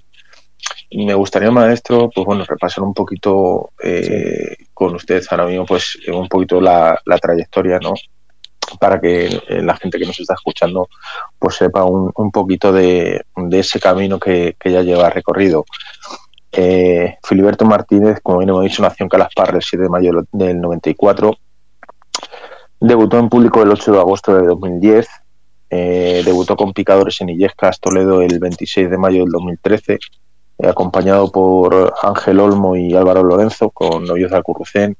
me 0.94 1.14
gustaría, 1.14 1.50
maestro, 1.50 2.10
pues 2.14 2.24
bueno, 2.26 2.44
repasar 2.44 2.84
un 2.84 2.94
poquito 2.94 3.70
eh, 3.82 4.56
con 4.74 4.94
usted 4.94 5.22
ahora 5.30 5.46
mismo, 5.46 5.66
pues 5.66 5.98
un 6.08 6.28
poquito 6.28 6.60
la, 6.60 7.00
trayectoria, 7.20 7.78
¿no? 7.78 7.94
Para 8.78 9.00
que 9.00 9.26
eh, 9.26 9.62
la 9.62 9.76
gente 9.76 9.98
que 9.98 10.06
nos 10.06 10.18
está 10.18 10.34
escuchando, 10.34 10.88
pues 11.38 11.56
sepa 11.56 11.84
un, 11.84 12.10
un 12.14 12.30
poquito 12.30 12.72
de, 12.72 13.24
ese 13.52 13.80
camino 13.80 14.18
que, 14.18 14.56
ya 14.64 14.82
lleva 14.82 15.10
recorrido. 15.10 15.64
Eh, 16.52 17.16
Filiberto 17.22 17.64
Martínez, 17.64 18.20
como 18.22 18.38
bien 18.38 18.50
hemos 18.50 18.64
dicho, 18.64 18.82
nació 18.82 19.04
en 19.04 19.08
Calasparra 19.08 19.56
el 19.56 19.62
7 19.62 19.84
de 19.84 19.88
mayo 19.88 20.10
del 20.32 20.60
94. 20.60 21.36
Debutó 22.82 23.18
en 23.18 23.28
público 23.28 23.62
el 23.62 23.70
8 23.70 23.92
de 23.92 23.98
agosto 23.98 24.34
de 24.34 24.46
2010. 24.46 25.08
debutó 25.70 26.56
con 26.56 26.72
Picadores 26.72 27.20
en 27.20 27.30
Illescas, 27.30 27.80
Toledo, 27.80 28.22
el 28.22 28.38
26 28.38 28.90
de 28.90 28.98
mayo 28.98 29.22
del 29.22 29.32
2013 29.32 29.98
acompañado 30.68 31.30
por 31.30 31.94
Ángel 32.02 32.40
Olmo 32.40 32.76
y 32.76 32.94
Álvaro 32.94 33.22
Lorenzo 33.22 33.70
con 33.70 34.04
Novios 34.04 34.30
de 34.30 34.36
Alcurrucén. 34.36 34.96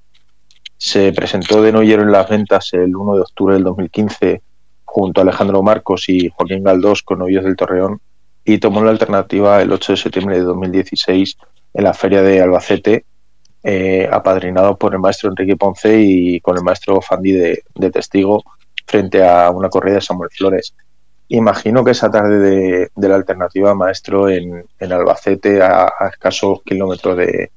Se 0.77 1.13
presentó 1.13 1.63
de 1.63 1.73
Noyero 1.73 2.03
en 2.03 2.11
las 2.11 2.29
ventas 2.29 2.73
el 2.73 2.97
1 2.97 3.15
de 3.15 3.21
octubre 3.21 3.55
del 3.55 3.65
2015 3.65 4.43
junto 4.85 5.21
a 5.21 5.25
Alejandro 5.25 5.63
Marcos 5.63 6.09
y 6.09 6.29
Joaquín 6.29 6.65
Galdós 6.65 7.03
con 7.03 7.21
Novios 7.21 7.45
del 7.45 7.57
Torreón 7.57 8.01
y 8.45 8.59
tomó 8.59 8.83
la 8.83 8.91
alternativa 8.91 9.63
el 9.63 9.73
8 9.73 9.93
de 9.93 9.97
septiembre 9.97 10.37
de 10.37 10.43
2016 10.43 11.37
en 11.75 11.85
la 11.85 11.95
feria 11.95 12.23
de 12.23 12.43
Albacete, 12.43 13.05
eh, 13.65 14.09
apadrinado 14.11 14.77
por 14.77 14.93
el 14.93 15.01
maestro 15.01 15.31
Enrique 15.31 15.57
Ponce 15.57 16.01
y 16.01 16.41
con 16.41 16.57
el 16.57 16.65
maestro 16.65 17.01
Fandi 17.01 17.33
de, 17.33 17.91
testigo 17.93 18.43
frente 18.87 19.25
a 19.25 19.51
una 19.51 19.69
corrida 19.69 19.97
de 19.97 20.01
Samuel 20.01 20.31
Flores. 20.33 20.75
Imagino 21.29 21.85
que 21.85 21.93
esa 21.93 22.11
tarde 22.11 22.91
de, 22.95 23.09
la 23.09 23.15
alternativa 23.15 23.75
maestro 23.75 24.29
en, 24.29 24.67
Albacete, 24.81 25.63
a, 25.63 25.89
escasos 26.11 26.63
kilómetros 26.65 27.17
de, 27.17 27.53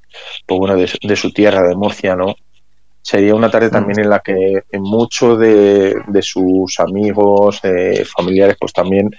pues 0.46 0.98
de, 1.02 1.16
su 1.16 1.32
tierra, 1.32 1.62
de 1.62 1.74
Murcia, 1.74 2.14
¿no? 2.16 2.34
Sería 3.02 3.34
una 3.34 3.50
tarde 3.50 3.70
también 3.70 4.00
en 4.00 4.10
la 4.10 4.20
que 4.20 4.62
muchos 4.78 5.38
de, 5.38 5.94
sus 6.22 6.80
amigos, 6.80 7.60
eh, 7.64 8.04
familiares, 8.04 8.56
pues 8.58 8.72
también 8.72 9.10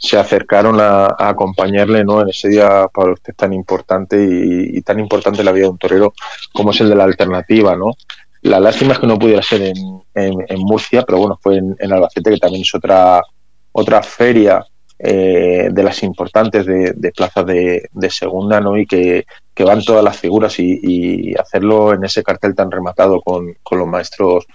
se 0.00 0.18
acercaron 0.18 0.80
a, 0.80 1.14
acompañarle 1.18 2.04
¿no? 2.04 2.22
en 2.22 2.30
ese 2.30 2.48
día 2.48 2.86
para 2.92 3.12
usted 3.12 3.34
tan 3.34 3.52
importante 3.52 4.16
y, 4.18 4.80
tan 4.80 4.98
importante 4.98 5.44
la 5.44 5.52
vida 5.52 5.64
de 5.64 5.70
un 5.70 5.78
torero 5.78 6.14
como 6.52 6.70
es 6.70 6.80
el 6.80 6.88
de 6.88 6.96
la 6.96 7.04
alternativa, 7.04 7.76
¿no? 7.76 7.92
La 8.40 8.58
lástima 8.58 8.94
es 8.94 8.98
que 8.98 9.06
no 9.06 9.18
pudiera 9.18 9.42
ser 9.42 9.60
en, 9.60 10.02
en, 10.14 10.58
Murcia, 10.60 11.02
pero 11.02 11.18
bueno, 11.18 11.38
fue 11.42 11.58
en, 11.58 11.92
Albacete, 11.92 12.30
que 12.30 12.38
también 12.38 12.62
es 12.62 12.74
otra 12.74 13.20
otra 13.72 14.02
feria 14.02 14.64
eh, 14.98 15.68
de 15.70 15.82
las 15.82 16.02
importantes 16.02 16.64
de, 16.64 17.12
plazas 17.14 17.44
de, 17.44 18.10
segunda, 18.10 18.58
¿no? 18.58 18.78
Y 18.78 18.86
que, 18.86 19.26
van 19.58 19.84
todas 19.84 20.02
las 20.02 20.18
figuras 20.18 20.58
y, 20.58 21.34
hacerlo 21.34 21.92
en 21.92 22.02
ese 22.04 22.22
cartel 22.22 22.54
tan 22.54 22.70
rematado 22.70 23.20
con, 23.20 23.54
los 23.70 23.86
maestros 23.86 24.46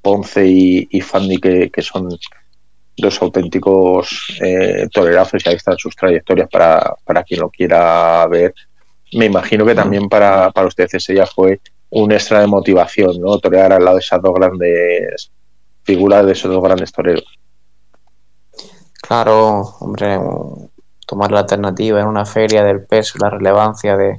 Ponce 0.00 0.46
y 0.46 1.00
Fandi, 1.02 1.36
que, 1.38 1.82
son 1.82 2.08
dos 2.96 3.20
auténticos 3.20 4.38
eh, 4.40 4.88
tolerazos 4.92 5.44
y 5.44 5.48
ahí 5.48 5.56
están 5.56 5.76
sus 5.78 5.96
trayectorias 5.96 6.48
para, 6.48 6.94
para 7.04 7.22
quien 7.22 7.40
lo 7.40 7.50
quiera 7.50 8.26
ver. 8.28 8.54
Me 9.12 9.26
imagino 9.26 9.64
que 9.64 9.74
también 9.74 10.08
para, 10.08 10.50
para 10.50 10.66
usted 10.66 10.88
ese 10.92 11.12
día 11.12 11.26
fue 11.26 11.60
un 11.90 12.12
extra 12.12 12.40
de 12.40 12.46
motivación, 12.46 13.20
¿no? 13.20 13.38
Torear 13.38 13.72
al 13.72 13.84
lado 13.84 13.96
de 13.96 14.02
esas 14.02 14.20
dos 14.20 14.34
grandes 14.34 15.30
figuras, 15.82 16.26
de 16.26 16.32
esos 16.32 16.52
dos 16.52 16.62
grandes 16.62 16.90
toreros. 16.92 17.38
Claro, 19.00 19.60
hombre, 19.80 20.18
tomar 21.06 21.30
la 21.30 21.40
alternativa 21.40 22.00
en 22.00 22.06
una 22.06 22.24
feria 22.24 22.64
del 22.64 22.84
peso, 22.84 23.18
la 23.20 23.30
relevancia 23.30 23.96
de, 23.96 24.16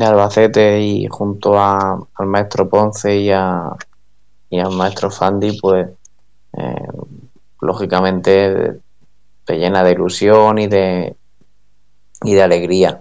Albacete 0.00 0.80
y 0.80 1.06
junto 1.08 1.58
a, 1.58 1.98
al 2.14 2.26
maestro 2.26 2.66
Ponce 2.66 3.14
y, 3.14 3.30
a, 3.30 3.64
y 4.48 4.58
al 4.58 4.70
maestro 4.70 5.10
Fandi, 5.10 5.58
pues 5.60 5.90
eh, 6.56 6.86
lógicamente 7.62 8.80
te 9.44 9.56
llena 9.56 9.82
de 9.82 9.92
ilusión 9.92 10.58
y 10.58 10.66
de, 10.66 11.16
y 12.22 12.34
de 12.34 12.42
alegría. 12.42 13.00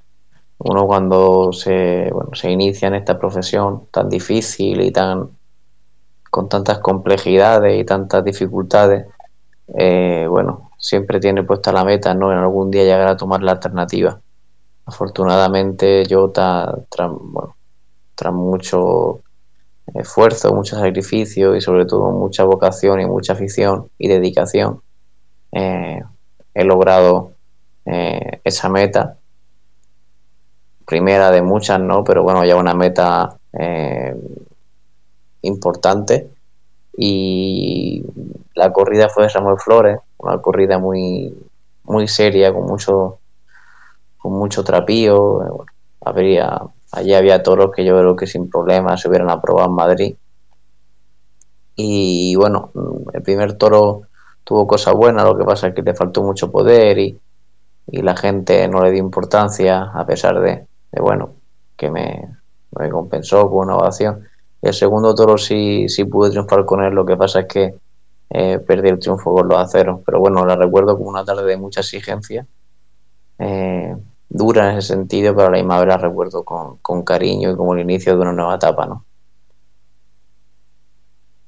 Uno 0.59 0.85
cuando 0.85 1.51
se, 1.51 2.09
bueno, 2.11 2.33
se 2.33 2.51
inicia 2.51 2.87
en 2.87 2.95
esta 2.95 3.19
profesión 3.19 3.87
tan 3.91 4.09
difícil 4.09 4.81
y 4.81 4.91
tan 4.91 5.31
con 6.29 6.47
tantas 6.47 6.79
complejidades 6.79 7.77
y 7.77 7.83
tantas 7.83 8.23
dificultades, 8.23 9.05
eh, 9.77 10.25
bueno, 10.29 10.69
siempre 10.77 11.19
tiene 11.19 11.43
puesta 11.43 11.73
la 11.73 11.83
meta, 11.83 12.13
¿no? 12.13 12.31
En 12.31 12.37
algún 12.37 12.71
día 12.71 12.83
llegar 12.83 13.07
a 13.07 13.17
tomar 13.17 13.43
la 13.43 13.51
alternativa. 13.51 14.17
Afortunadamente 14.85 16.05
yo, 16.05 16.31
tras, 16.31 17.09
bueno, 17.09 17.55
mucho 18.31 19.21
esfuerzo, 19.93 20.53
mucho 20.53 20.77
sacrificio 20.77 21.55
y 21.55 21.61
sobre 21.61 21.85
todo 21.85 22.11
mucha 22.11 22.43
vocación 22.43 23.01
y 23.01 23.05
mucha 23.05 23.33
afición 23.33 23.89
y 23.97 24.07
dedicación, 24.07 24.81
eh, 25.51 26.01
he 26.53 26.63
logrado 26.63 27.33
eh, 27.85 28.41
esa 28.43 28.69
meta. 28.69 29.17
Primera 30.85 31.31
de 31.31 31.41
muchas, 31.41 31.79
¿no? 31.79 32.03
Pero 32.03 32.23
bueno, 32.23 32.43
ya 32.45 32.55
una 32.55 32.73
meta 32.73 33.37
eh, 33.53 34.15
importante. 35.41 36.29
Y 36.97 38.03
la 38.55 38.71
corrida 38.73 39.09
fue 39.09 39.23
de 39.23 39.29
Samuel 39.29 39.57
Flores, 39.57 39.99
una 40.17 40.37
corrida 40.39 40.77
muy, 40.77 41.33
muy 41.83 42.07
seria, 42.07 42.53
con 42.53 42.65
mucho, 42.65 43.19
con 44.17 44.33
mucho 44.33 44.63
trapío. 44.63 45.65
habría, 46.01 46.61
allí 46.91 47.13
había 47.13 47.43
toros 47.43 47.71
que 47.75 47.85
yo 47.85 47.97
creo 47.97 48.15
que 48.15 48.27
sin 48.27 48.49
problemas 48.49 49.01
se 49.01 49.09
hubieran 49.09 49.29
aprobado 49.29 49.69
en 49.69 49.75
Madrid. 49.75 50.15
Y 51.75 52.35
bueno, 52.35 52.71
el 53.13 53.21
primer 53.21 53.53
toro 53.53 54.03
tuvo 54.43 54.67
cosas 54.67 54.93
buenas, 54.93 55.25
lo 55.25 55.37
que 55.37 55.45
pasa 55.45 55.67
es 55.67 55.73
que 55.73 55.81
le 55.81 55.95
faltó 55.95 56.23
mucho 56.23 56.51
poder 56.51 56.99
y, 56.99 57.19
la 57.87 58.15
gente 58.15 58.67
no 58.69 58.83
le 58.83 58.91
dio 58.91 58.99
importancia, 59.03 59.91
a 59.93 60.05
pesar 60.05 60.39
de, 60.39 60.65
bueno, 60.93 61.33
que 61.75 61.91
me, 61.91 62.37
me 62.77 62.89
compensó 62.89 63.49
con 63.49 63.65
una 63.67 63.75
ovación. 63.75 64.27
El 64.61 64.73
segundo 64.73 65.13
toro 65.13 65.37
sí, 65.37 65.89
sí 65.89 66.05
pude 66.05 66.29
triunfar 66.29 66.63
con 66.63 66.83
él, 66.83 66.93
lo 66.93 67.05
que 67.05 67.17
pasa 67.17 67.41
es 67.41 67.47
que 67.47 67.75
eh, 68.29 68.59
perdí 68.59 68.89
el 68.89 68.99
triunfo 68.99 69.33
con 69.33 69.49
los 69.49 69.57
aceros. 69.57 70.01
Pero 70.05 70.19
bueno, 70.19 70.45
la 70.45 70.55
recuerdo 70.55 70.97
como 70.97 71.09
una 71.09 71.25
tarde 71.25 71.43
de 71.43 71.57
mucha 71.57 71.81
exigencia, 71.81 72.45
eh, 73.39 73.97
dura 74.33 74.71
en 74.71 74.77
ese 74.77 74.93
sentido, 74.93 75.35
pero 75.35 75.47
a 75.47 75.51
la 75.51 75.57
misma 75.57 75.85
la 75.85 75.97
recuerdo 75.97 76.43
con, 76.43 77.03
cariño 77.03 77.51
y 77.51 77.55
como 77.55 77.73
el 77.73 77.81
inicio 77.81 78.15
de 78.15 78.21
una 78.21 78.31
nueva 78.31 78.55
etapa, 78.55 78.85
¿no? 78.85 79.05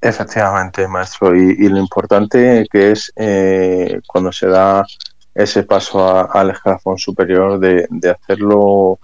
Efectivamente, 0.01 0.85
maestro. 0.87 1.33
Y, 1.33 1.69
lo 1.69 1.77
importante 1.77 2.65
que 2.69 2.91
es 2.91 3.11
eh, 3.15 4.01
cuando 4.05 4.33
se 4.33 4.47
da 4.47 4.85
ese 5.33 5.63
paso 5.63 6.29
al 6.29 6.51
escalafón 6.51 6.97
superior 6.97 7.57
de, 7.57 7.87
de 7.89 8.09
hacerlo 8.09 8.99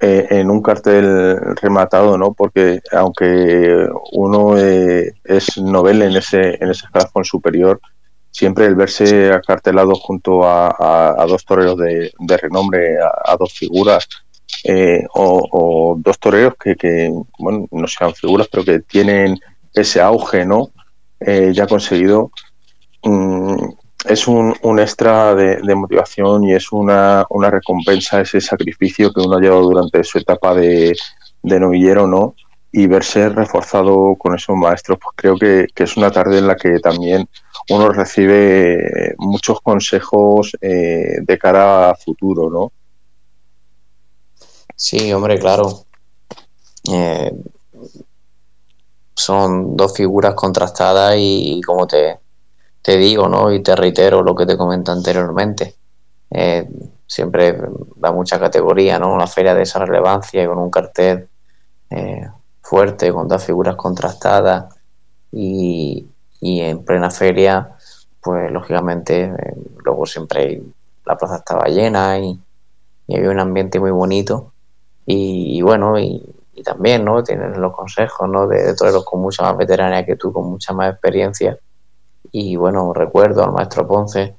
eh, 0.00 0.26
en 0.28 0.50
un 0.50 0.60
cartel 0.60 1.56
rematado, 1.56 2.18
¿no? 2.18 2.34
Porque 2.34 2.80
aunque 2.92 3.88
uno 4.12 4.58
eh, 4.58 5.14
es 5.24 5.56
novel 5.58 6.02
en 6.02 6.16
ese, 6.16 6.62
en 6.62 6.70
ese 6.70 6.86
escalafón 6.86 7.24
superior, 7.24 7.80
siempre 8.36 8.66
el 8.66 8.74
verse 8.74 9.32
acartelado 9.32 9.94
junto 9.94 10.42
a, 10.44 11.24
dos 11.26 11.42
toreros 11.46 11.78
de, 11.78 12.12
renombre, 12.36 12.98
a, 13.00 13.34
dos 13.38 13.54
figuras, 13.54 14.06
eh, 14.62 15.06
o, 15.14 15.96
dos 15.98 16.18
toreros 16.18 16.54
que, 16.58 17.10
bueno, 17.38 17.66
no 17.70 17.86
sean 17.86 18.12
figuras, 18.12 18.48
pero 18.52 18.62
que 18.62 18.80
tienen 18.80 19.38
ese 19.72 20.02
auge, 20.02 20.44
¿no? 20.44 20.68
Eh, 21.18 21.52
ya 21.54 21.66
conseguido. 21.66 22.30
Mm, 23.02 23.70
es 24.06 24.28
un, 24.28 24.54
un 24.62 24.78
extra 24.80 25.34
de, 25.34 25.74
motivación 25.74 26.44
y 26.44 26.52
es 26.52 26.72
una, 26.72 27.24
una 27.30 27.50
recompensa 27.50 28.20
ese 28.20 28.42
sacrificio 28.42 29.12
que 29.14 29.22
uno 29.22 29.38
ha 29.38 29.40
llevado 29.40 29.62
durante 29.62 30.04
su 30.04 30.18
etapa 30.18 30.54
de, 30.54 30.94
de 31.42 31.60
novillero, 31.60 32.06
¿no? 32.06 32.34
Y 32.78 32.86
verse 32.88 33.30
reforzado 33.30 34.16
con 34.16 34.34
esos 34.34 34.54
maestros, 34.54 34.98
pues 35.02 35.14
creo 35.16 35.38
que, 35.38 35.66
es 35.74 35.96
una 35.96 36.10
tarde 36.10 36.40
en 36.40 36.46
la 36.46 36.56
que 36.56 36.78
también 36.78 37.26
uno 37.70 37.88
recibe 37.88 39.14
muchos 39.16 39.62
consejos 39.62 40.54
eh, 40.60 41.20
de 41.22 41.38
cara 41.38 41.88
a 41.88 41.94
futuro, 41.94 42.50
¿no? 42.50 42.72
Sí, 44.74 45.10
hombre, 45.10 45.38
claro. 45.38 45.86
Eh, 46.92 47.32
son 49.14 49.74
dos 49.74 49.96
figuras 49.96 50.34
contrastadas 50.34 51.14
y, 51.16 51.62
como 51.62 51.86
te, 51.86 52.18
te 52.82 52.98
digo, 52.98 53.26
¿no? 53.26 53.54
Y 53.54 53.62
te 53.62 53.74
reitero 53.74 54.22
lo 54.22 54.34
que 54.34 54.44
te 54.44 54.58
comenté 54.58 54.90
anteriormente. 54.90 55.76
Eh, 56.30 56.68
siempre 57.06 57.58
da 57.96 58.12
mucha 58.12 58.38
categoría, 58.38 58.98
¿no? 58.98 59.14
Una 59.14 59.26
feria 59.26 59.54
de 59.54 59.62
esa 59.62 59.78
relevancia 59.78 60.42
y 60.42 60.46
con 60.46 60.58
un 60.58 60.70
cartel 60.70 61.26
fuerte, 62.68 63.12
con 63.12 63.28
dos 63.28 63.44
figuras 63.44 63.76
contrastadas 63.76 64.74
y, 65.32 66.08
en 66.40 66.84
plena 66.84 67.10
feria, 67.10 67.76
pues 68.20 68.50
lógicamente 68.50 69.24
eh, 69.24 69.54
luego 69.84 70.06
siempre 70.06 70.62
la 71.04 71.16
plaza 71.16 71.36
estaba 71.36 71.66
llena 71.66 72.18
y, 72.18 72.40
había 73.08 73.30
un 73.30 73.40
ambiente 73.40 73.78
muy 73.78 73.92
bonito 73.92 74.52
y, 75.06 75.62
bueno, 75.62 75.98
y, 75.98 76.32
también, 76.64 77.04
¿no? 77.04 77.22
Tienen 77.22 77.60
los 77.60 77.72
consejos, 77.72 78.28
¿no? 78.28 78.48
De, 78.48 78.62
de 78.62 78.74
toreros 78.74 79.04
con 79.04 79.20
mucha 79.20 79.42
más 79.44 79.56
veteranía 79.56 80.04
que 80.04 80.16
tú, 80.16 80.32
con 80.32 80.50
mucha 80.50 80.72
más 80.72 80.90
experiencia 80.90 81.58
y 82.32 82.56
bueno, 82.56 82.92
recuerdo 82.92 83.44
al 83.44 83.52
maestro 83.52 83.86
Ponce 83.86 84.36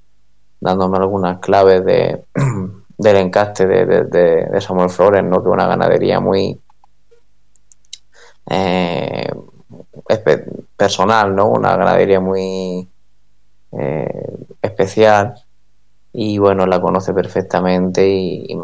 dándome 0.60 0.98
algunas 0.98 1.40
claves 1.40 1.86
de, 1.86 2.26
del 2.98 3.16
encaste 3.16 3.66
de, 3.68 4.62
Samuel 4.62 4.90
Flores, 4.90 5.24
¿no? 5.24 5.44
que 5.44 5.50
una 5.50 5.68
ganadería 5.68 6.20
muy 6.20 6.60
eh, 8.50 9.30
personal, 10.76 11.36
¿no? 11.36 11.50
una 11.50 11.76
ganadería 11.76 12.20
muy 12.20 12.88
eh, 13.72 14.38
especial 14.62 15.36
y 16.14 16.38
bueno, 16.38 16.66
la 16.66 16.82
conoce 16.82 17.14
perfectamente 17.14 18.08
y, 18.08 18.58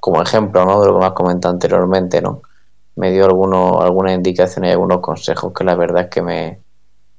como 0.00 0.22
ejemplo 0.22 0.64
¿no? 0.64 0.80
de 0.80 0.88
lo 0.88 0.94
que 0.94 1.00
me 1.00 1.06
has 1.06 1.12
comentado 1.12 1.54
anteriormente, 1.54 2.20
¿no? 2.20 2.42
me 2.96 3.12
dio 3.12 3.26
algunos, 3.26 3.82
algunas 3.82 4.14
indicaciones 4.14 4.70
y 4.70 4.72
algunos 4.72 5.00
consejos 5.00 5.52
que 5.52 5.64
la 5.64 5.76
verdad 5.76 6.04
es 6.04 6.10
que 6.10 6.22
me, 6.22 6.60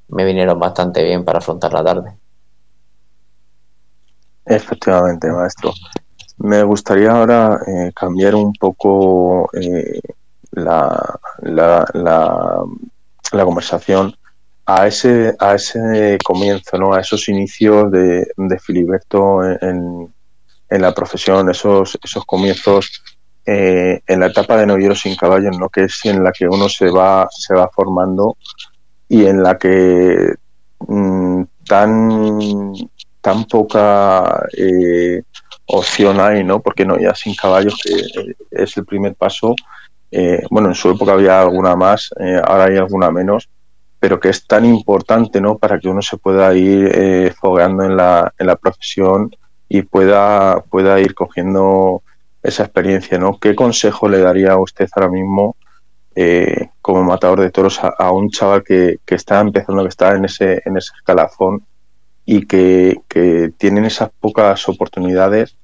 vinieron 0.10 0.60
bastante 0.60 1.04
bien 1.04 1.24
para 1.24 1.38
afrontar 1.38 1.72
la 1.74 1.84
tarde. 1.84 2.18
Efectivamente, 4.46 5.32
maestro. 5.32 5.72
Me 6.38 6.64
gustaría 6.64 7.12
ahora 7.12 7.60
eh, 7.68 7.92
cambiar 7.94 8.36
un 8.36 8.54
poco 8.54 9.50
la, 10.58 11.20
la, 11.42 11.86
la, 11.94 13.46
conversación 13.46 14.16
a 14.66 14.88
ese, 14.88 15.36
a 15.40 15.56
ese 15.56 16.18
comienzo, 16.24 16.78
¿no? 16.78 16.94
a 16.94 17.02
esos 17.02 17.30
inicios 17.30 17.92
de, 17.92 18.60
Filiberto 18.60 19.44
en, 19.44 20.14
en, 20.70 20.82
la 20.82 20.94
profesión, 20.94 21.50
esos, 21.50 21.98
esos 22.04 22.26
comienzos 22.26 23.04
eh, 23.46 24.02
en 24.06 24.20
la 24.20 24.28
etapa 24.28 24.58
de 24.58 24.66
novilleros 24.66 25.02
sin 25.02 25.16
caballos, 25.16 25.58
¿no? 25.58 25.70
que 25.70 25.86
es 25.86 26.06
en 26.06 26.24
la 26.24 26.32
que 26.32 26.48
uno 26.48 26.68
se 26.68 26.90
va, 26.90 27.28
se 27.32 27.54
va 27.54 27.70
formando 27.70 28.38
y 29.08 29.26
en 29.26 29.42
la 29.42 29.58
que 29.58 30.34
mm, 30.80 31.44
tan, 31.66 32.74
tan 33.22 33.46
poca 33.46 34.44
eh, 34.58 35.22
opción 35.68 36.20
hay, 36.20 36.44
¿no? 36.44 36.62
Porque 36.62 36.86
no 36.86 36.98
ya 37.00 37.14
sin 37.14 37.36
caballos, 37.36 37.76
que 37.84 37.94
eh, 37.94 38.36
es 38.52 38.78
el 38.78 38.86
primer 38.86 39.16
paso. 39.16 39.56
Eh, 40.12 40.44
bueno, 40.50 40.70
en 40.70 40.76
su 40.76 40.90
época 40.90 41.14
había 41.14 41.42
alguna 41.42 41.76
más, 41.76 42.10
ahora 42.44 42.66
hay 42.66 42.78
alguna 42.78 43.12
menos, 43.12 43.50
pero 44.00 44.20
que 44.20 44.30
es 44.30 44.46
tan 44.46 44.66
importante, 44.66 45.42
¿no? 45.42 45.58
Para 45.58 45.80
que 45.80 45.90
uno 45.90 46.02
se 46.02 46.18
pueda 46.18 46.54
ir 46.56 47.34
fogueando 47.34 47.84
en 47.84 47.98
la, 47.98 48.34
en 48.38 48.48
la 48.48 48.56
profesión 48.56 49.32
y 49.68 49.82
pueda, 49.82 50.62
pueda 50.70 51.00
ir 51.00 51.14
cogiendo 51.14 52.04
esa 52.44 52.64
experiencia, 52.64 53.18
¿no? 53.18 53.40
¿Qué 53.40 53.56
consejo 53.56 54.08
le 54.08 54.20
daría 54.20 54.54
a 54.54 54.60
usted 54.60 54.88
ahora 54.96 55.10
mismo 55.10 55.56
eh, 56.16 56.70
como 56.82 57.04
matador 57.04 57.42
de 57.42 57.52
toros 57.52 57.80
a, 57.80 58.12
un 58.12 58.30
chaval 58.30 58.64
que, 58.64 59.00
está 59.06 59.40
empezando, 59.40 59.84
que 59.84 59.90
está 59.90 60.16
en 60.16 60.26
ese, 60.26 60.64
en 60.66 60.78
ese 60.78 60.92
escalafón 60.96 61.64
y 62.26 62.48
que, 62.48 63.02
tienen 63.58 63.86
esas 63.86 64.10
pocas 64.20 64.68
oportunidades 64.68 65.56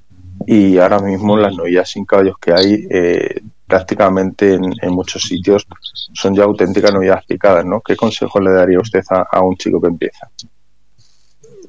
y 0.47 0.77
ahora 0.77 0.99
mismo 0.99 1.37
las 1.37 1.55
novillas 1.55 1.89
sin 1.89 2.05
caballos 2.05 2.37
que 2.39 2.53
hay 2.53 2.87
eh, 2.89 3.41
prácticamente 3.67 4.53
en, 4.53 4.91
muchos 4.91 5.23
sitios 5.23 5.65
son 6.13 6.35
ya 6.35 6.43
auténticas 6.43 6.93
novillas 6.93 7.25
picadas, 7.25 7.65
¿no? 7.65 7.81
¿Qué 7.81 7.95
consejo 7.95 8.39
le 8.39 8.51
daría 8.51 8.79
usted 8.79 9.03
a, 9.09 9.41
un 9.41 9.55
chico 9.57 9.81
que 9.81 9.87
empieza? 9.87 10.29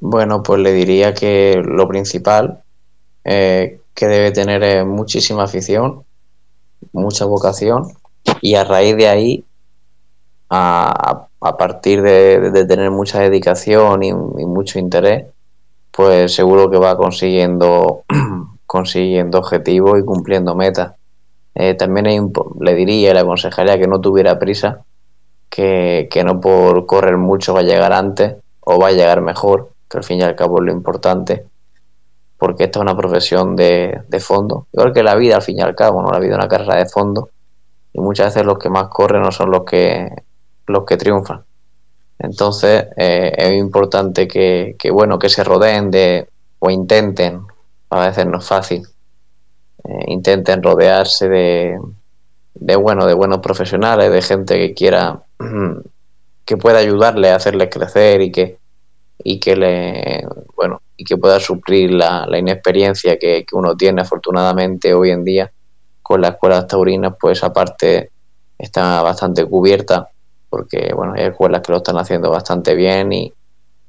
Bueno, 0.01 0.43
pues 0.43 0.59
le 0.59 0.73
diría 0.73 1.13
que 1.13 1.61
lo 1.63 1.87
principal 1.87 2.61
eh, 3.23 3.79
que 3.93 4.07
debe 4.07 4.31
tener 4.31 4.85
muchísima 4.85 5.43
afición, 5.43 6.03
mucha 6.91 7.25
vocación 7.25 7.87
y 8.41 8.55
a 8.55 8.63
raíz 8.63 8.95
de 8.97 9.07
ahí, 9.07 9.45
a, 10.49 11.27
partir 11.57 12.01
de, 12.01 12.65
tener 12.67 12.91
mucha 12.91 13.19
dedicación 13.19 14.03
y, 14.03 14.13
mucho 14.13 14.79
interés, 14.79 15.25
pues 15.91 16.33
seguro 16.33 16.69
que 16.69 16.77
va 16.77 16.97
consiguiendo, 16.97 18.03
consiguiendo 18.65 19.39
objetivos 19.39 19.99
y 19.99 20.03
cumpliendo 20.03 20.55
metas. 20.55 20.93
Eh, 21.53 21.73
también 21.73 22.31
le 22.59 22.75
diría 22.75 23.11
y 23.11 23.13
le 23.13 23.19
aconsejaría 23.19 23.77
que 23.77 23.87
no 23.87 24.01
tuviera 24.01 24.37
prisa, 24.39 24.83
que, 25.49 26.09
no 26.25 26.41
por 26.41 26.85
correr 26.85 27.17
mucho 27.17 27.53
va 27.53 27.61
a 27.61 27.63
llegar 27.63 27.93
antes 27.93 28.35
o 28.59 28.79
va 28.79 28.89
a 28.89 28.91
llegar 28.91 29.21
mejor, 29.21 29.71
que 29.89 29.97
al 29.97 30.03
fin 30.03 30.19
y 30.19 30.23
al 30.23 30.35
cabo 30.35 30.59
es 30.59 30.65
lo 30.65 30.71
importante, 30.71 31.45
porque 32.37 32.65
esta 32.65 32.79
es 32.79 32.81
una 32.81 32.97
profesión 32.97 33.55
de, 33.55 34.01
de 34.09 34.19
fondo, 34.19 34.67
igual 34.73 34.91
que 34.91 35.03
la 35.03 35.15
vida 35.15 35.37
al 35.37 35.41
fin 35.41 35.59
y 35.59 35.61
al 35.61 35.75
cabo, 35.75 36.01
¿no? 36.01 36.11
la 36.11 36.19
vida 36.19 36.33
es 36.33 36.37
una 36.39 36.47
carrera 36.49 36.75
de 36.75 36.87
fondo, 36.87 37.29
y 37.93 38.01
muchas 38.01 38.33
veces 38.33 38.45
los 38.45 38.57
que 38.59 38.69
más 38.69 38.89
corren 38.89 39.21
no 39.21 39.31
son 39.31 39.51
los 39.51 39.63
que 39.63 40.09
los 40.67 40.83
que 40.85 40.97
triunfan. 40.97 41.43
Entonces 42.19 42.87
eh, 42.97 43.33
es 43.37 43.53
importante 43.53 44.27
que, 44.27 44.75
bueno 44.91 45.19
que 45.19 45.29
se 45.29 45.43
rodeen 45.43 45.91
de 45.91 46.27
o 46.59 46.69
intenten, 46.69 47.41
a 47.95 48.07
veces 48.07 48.25
no 48.25 48.39
es 48.39 48.47
fácil, 48.47 48.87
eh, 49.83 50.05
intenten 50.07 50.63
rodearse 50.63 51.29
de, 51.29 51.79
de 52.55 52.75
bueno 52.75 53.05
de 53.05 53.13
buenos 53.13 53.39
profesionales, 53.39 54.11
de 54.11 54.21
gente 54.21 54.57
que 54.57 54.73
quiera 54.73 55.23
que 56.45 56.57
pueda 56.57 56.79
ayudarle 56.79 57.31
a 57.31 57.35
hacerles 57.35 57.69
crecer 57.69 58.21
y 58.21 58.31
que 58.31 58.57
y 59.23 59.39
que 59.39 59.55
le 59.55 60.27
bueno 60.55 60.81
y 60.97 61.03
que 61.03 61.17
pueda 61.17 61.39
suplir 61.39 61.91
la, 61.91 62.27
inexperiencia 62.37 63.17
que, 63.17 63.45
uno 63.51 63.75
tiene 63.75 64.01
afortunadamente 64.01 64.93
hoy 64.93 65.11
en 65.11 65.23
día 65.23 65.51
con 66.01 66.21
las 66.21 66.33
escuelas 66.33 66.67
taurinas, 66.67 67.15
pues 67.19 67.39
esa 67.39 67.51
parte 67.51 68.11
está 68.57 69.01
bastante 69.01 69.45
cubierta, 69.45 70.09
porque 70.49 70.93
bueno, 70.95 71.13
hay 71.17 71.25
escuelas 71.25 71.61
que 71.61 71.71
lo 71.71 71.79
están 71.79 71.97
haciendo 71.97 72.29
bastante 72.29 72.75
bien 72.75 73.11
y, 73.11 73.33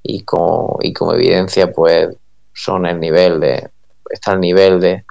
y, 0.02 0.22
como, 0.22 0.78
y 0.80 0.92
como 0.92 1.12
evidencia, 1.12 1.70
pues 1.70 2.08
son 2.54 2.86
el 2.86 2.98
nivel 2.98 3.38
de, 3.38 3.68
está 4.10 4.32
el 4.32 4.40
nivel 4.40 4.80
de, 4.80 5.04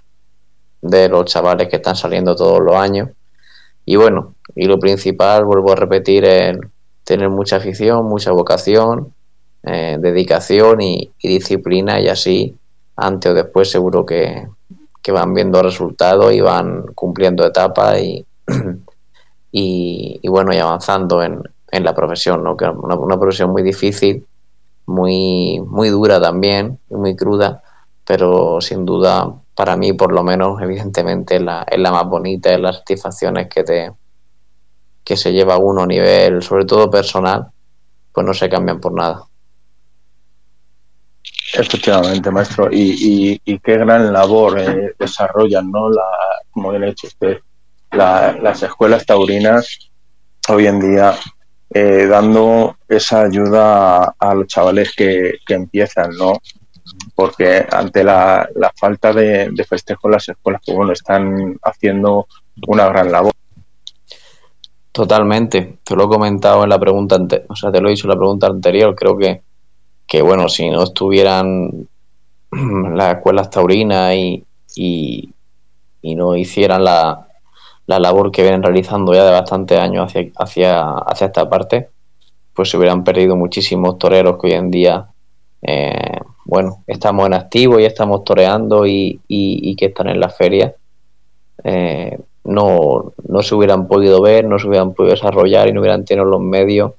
de 0.82 1.10
los 1.10 1.26
chavales 1.26 1.68
que 1.68 1.78
están 1.78 1.96
saliendo 1.96 2.36
todos 2.36 2.60
los 2.62 2.76
años. 2.76 3.10
Y 3.86 3.96
bueno, 3.96 4.36
y 4.56 4.66
lo 4.66 4.80
principal, 4.80 5.46
vuelvo 5.46 5.72
a 5.72 5.76
repetir, 5.76 6.26
es 6.26 6.58
tener 7.04 7.30
mucha 7.30 7.58
afición, 7.58 8.06
mucha 8.06 8.32
vocación, 8.32 9.14
eh, 9.64 9.98
dedicación 10.00 10.82
y, 10.82 11.12
disciplina 11.22 12.00
y 12.00 12.08
así, 12.08 12.58
antes 12.96 13.32
o 13.32 13.36
después 13.36 13.70
seguro 13.70 14.06
que, 14.06 14.48
que 15.02 15.12
van 15.12 15.34
viendo 15.34 15.62
resultados 15.62 16.34
y 16.34 16.42
van 16.42 16.84
cumpliendo 16.94 17.46
etapas 17.46 18.00
y, 18.00 18.26
y, 19.52 20.28
bueno, 20.28 20.54
y 20.54 20.58
avanzando 20.58 21.24
en, 21.24 21.42
en, 21.72 21.84
la 21.84 21.96
profesión, 21.96 22.44
¿no? 22.44 22.56
que 22.58 22.66
es 22.66 22.72
una, 22.76 23.20
profesión 23.20 23.52
muy 23.52 23.64
difícil, 23.64 24.26
muy, 24.86 25.60
muy 25.66 25.90
dura 25.90 26.22
también, 26.22 26.80
muy 26.90 27.16
cruda, 27.16 27.64
pero 28.06 28.62
sin 28.62 28.86
duda, 28.86 29.34
para 29.56 29.76
mí 29.76 29.94
por 29.94 30.14
lo 30.14 30.24
menos, 30.24 30.62
evidentemente, 30.62 31.38
es 31.38 31.42
la, 31.42 31.66
es 31.70 31.80
la 31.80 31.92
más 31.92 32.06
bonita, 32.06 32.54
es 32.54 32.60
las 32.60 32.78
satisfacciones 32.78 33.48
que 33.48 33.64
te 33.64 33.92
que 35.04 35.16
se 35.16 35.32
lleva 35.32 35.58
uno 35.58 35.84
a 35.84 35.88
nivel, 35.88 36.42
sobre 36.42 36.66
todo 36.66 36.90
personal, 36.90 37.46
pues 38.12 38.26
no 38.26 38.34
se 38.34 38.50
cambian 38.50 38.80
por 38.80 38.92
nada. 38.92 39.24
Efectivamente, 41.54 42.32
maestro. 42.32 42.70
Y, 42.72 43.40
qué 43.64 43.78
gran 43.78 44.12
labor 44.12 44.60
eh, 44.60 44.96
desarrollan, 44.98 45.70
¿no? 45.70 45.90
La, 45.92 46.02
como 46.50 46.72
bien 46.72 46.84
ha 46.84 46.88
dicho 46.88 47.06
usted, 47.06 47.38
las 47.92 48.64
escuelas 48.64 49.06
taurinas 49.06 49.92
hoy 50.50 50.68
en 50.68 50.80
día 50.80 51.16
eh, 51.70 52.08
dando 52.08 52.78
esa 52.88 53.22
ayuda 53.22 54.16
a, 54.20 54.34
los 54.34 54.48
chavales 54.48 54.94
que, 54.96 55.40
empiezan, 55.48 56.12
¿no? 56.18 56.42
Porque 57.16 57.66
ante 57.70 58.04
la, 58.04 58.48
falta 58.76 59.14
de, 59.14 59.52
festejo 59.68 60.10
las 60.10 60.30
escuelas, 60.30 60.62
pues 60.66 60.78
bueno, 60.78 60.94
están 60.94 61.58
haciendo 61.64 62.28
una 62.68 62.88
gran 62.88 63.12
labor. 63.12 63.32
Totalmente, 64.92 65.80
te 65.84 65.96
lo 65.96 66.06
he 66.06 66.08
comentado 66.08 66.64
en 66.64 66.70
la 66.70 66.80
pregunta 66.80 67.16
anterior, 67.16 67.48
o 67.50 67.56
sea, 67.56 67.72
te 67.72 67.82
lo 67.82 67.88
he 67.88 67.92
dicho 67.92 68.08
en 68.08 68.12
la 68.12 68.18
pregunta 68.18 68.48
anterior, 68.48 68.96
creo 68.96 69.18
que, 69.18 69.42
que 70.08 70.22
bueno, 70.22 70.48
si 70.48 70.70
no 70.70 70.84
estuvieran 70.84 71.88
las 72.96 73.16
escuelas 73.16 73.50
taurinas 73.50 74.14
y, 74.14 74.46
y, 74.76 75.34
y 76.02 76.16
no 76.16 76.38
hicieran 76.38 76.86
la, 76.86 77.28
la 77.88 78.00
labor 78.00 78.32
que 78.32 78.42
vienen 78.42 78.64
realizando 78.64 79.14
ya 79.14 79.26
de 79.26 79.32
bastantes 79.32 79.80
años 79.80 80.08
hacia, 80.08 80.32
hacia, 80.38 80.82
hacia 81.00 81.28
esta 81.28 81.50
parte, 81.50 81.90
pues 82.54 82.70
se 82.70 82.78
hubieran 82.78 83.04
perdido 83.04 83.36
muchísimos 83.36 83.98
toreros 83.98 84.38
que 84.40 84.48
hoy 84.48 84.54
en 84.54 84.72
día, 84.72 85.08
eh, 85.62 86.20
bueno, 86.46 86.84
estamos 86.86 87.26
en 87.26 87.34
activo 87.34 87.80
y 87.80 87.86
estamos 87.86 88.24
toreando 88.24 88.86
y, 88.86 89.20
y, 89.28 89.76
que 89.76 89.88
están 89.88 90.10
en 90.10 90.20
la 90.20 90.30
feria. 90.30 90.76
Eh, 91.64 92.20
no, 92.44 93.14
no 93.28 93.42
se 93.42 93.56
hubieran 93.56 93.88
podido 93.88 94.22
ver, 94.22 94.46
no 94.46 94.60
se 94.60 94.68
hubieran 94.68 94.94
podido 94.94 95.16
desarrollar 95.16 95.68
y 95.68 95.74
no 95.74 95.82
hubieran 95.82 96.06
tenido 96.06 96.26
los 96.26 96.40
medios 96.40 96.94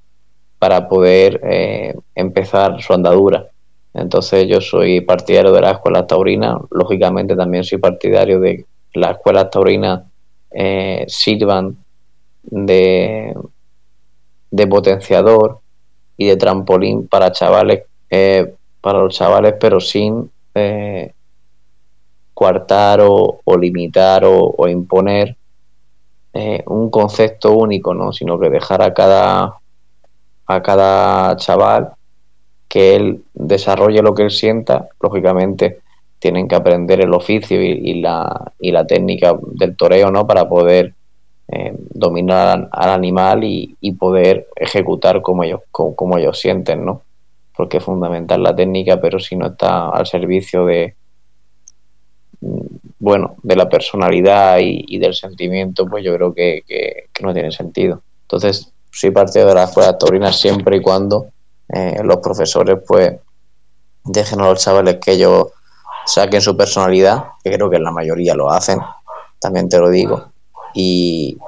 para 0.58 0.88
poder 0.88 1.40
eh, 1.44 1.94
empezar 2.16 2.82
su 2.82 2.92
andadura. 2.92 3.46
Entonces 3.94 4.48
yo 4.48 4.60
soy 4.60 5.00
partidario 5.00 5.52
de 5.52 5.60
la 5.60 5.70
escuela 5.70 6.06
taurina, 6.06 6.58
lógicamente 6.70 7.36
también 7.36 7.62
soy 7.62 7.78
partidario 7.78 8.40
de 8.40 8.66
la 8.94 9.12
escuela 9.12 9.48
taurina 9.48 10.04
eh, 10.50 11.04
sirvan 11.06 11.76
de, 12.42 13.32
de 14.50 14.66
potenciador 14.66 15.60
y 16.16 16.26
de 16.26 16.36
trampolín 16.36 17.06
para 17.06 17.30
chavales, 17.30 17.84
para 18.86 19.00
los 19.00 19.12
chavales, 19.12 19.54
pero 19.58 19.80
sin 19.80 20.30
eh, 20.54 21.12
coartar 22.32 23.00
o, 23.02 23.40
limitar 23.58 24.22
o, 24.24 24.68
imponer 24.68 25.36
un 26.66 26.88
concepto 26.90 27.52
único, 27.52 27.94
¿no? 27.94 28.12
sino 28.12 28.38
que 28.38 28.48
dejar 28.48 28.80
a 28.80 28.94
cada 28.94 29.58
a 30.46 30.62
cada 30.62 31.36
chaval 31.36 31.94
que 32.68 32.94
él 32.94 33.24
desarrolle 33.34 34.02
lo 34.02 34.14
que 34.14 34.22
él 34.22 34.30
sienta, 34.30 34.88
lógicamente 35.00 35.80
tienen 36.20 36.46
que 36.46 36.54
aprender 36.54 37.00
el 37.00 37.12
oficio 37.12 37.60
y, 37.60 38.00
la, 38.00 38.52
y 38.60 38.70
la 38.70 38.86
técnica 38.86 39.36
del 39.42 39.76
toreo, 39.76 40.12
¿no? 40.12 40.28
Para 40.28 40.48
poder 40.48 40.94
eh, 41.48 41.74
dominar 41.90 42.68
al, 42.70 42.90
animal 42.90 43.44
y, 43.44 43.76
poder 43.98 44.46
ejecutar 44.56 45.22
como 45.22 45.44
ellos, 45.44 45.60
como, 45.70 46.18
ellos 46.18 46.38
sienten, 46.40 46.84
¿no? 46.84 47.02
Porque 47.56 47.78
es 47.78 47.84
fundamental 47.84 48.42
la 48.42 48.54
técnica, 48.54 49.00
pero 49.00 49.18
si 49.18 49.36
no 49.36 49.46
está 49.46 49.88
al 49.88 50.06
servicio 50.06 50.66
de, 50.66 50.94
bueno, 52.98 53.36
de 53.42 53.56
la 53.56 53.68
personalidad 53.68 54.58
y, 54.60 54.98
del 54.98 55.14
sentimiento, 55.14 55.86
pues 55.86 56.04
yo 56.04 56.14
creo 56.14 56.34
que, 56.34 56.62
no 57.22 57.32
tiene 57.32 57.52
sentido. 57.52 58.02
Entonces, 58.22 58.72
soy 58.90 59.10
partido 59.10 59.48
de 59.48 59.54
la 59.54 59.64
escuela 59.64 59.98
taurina 59.98 60.32
siempre 60.32 60.78
y 60.78 60.82
cuando 60.82 61.28
eh, 61.68 62.00
los 62.02 62.18
profesores, 62.18 62.78
pues, 62.86 63.14
dejen 64.04 64.40
a 64.40 64.48
los 64.48 64.62
chavales 64.62 64.98
que 65.00 65.12
ellos 65.12 65.46
saquen 66.06 66.40
su 66.40 66.56
personalidad, 66.56 67.24
que 67.42 67.52
creo 67.52 67.68
que 67.68 67.78
la 67.78 67.90
mayoría 67.90 68.34
lo 68.34 68.50
hacen, 68.50 68.78
también 69.40 69.68
te 69.68 69.78
lo 69.78 69.90
digo. 69.90 70.32
Y, 70.74 71.38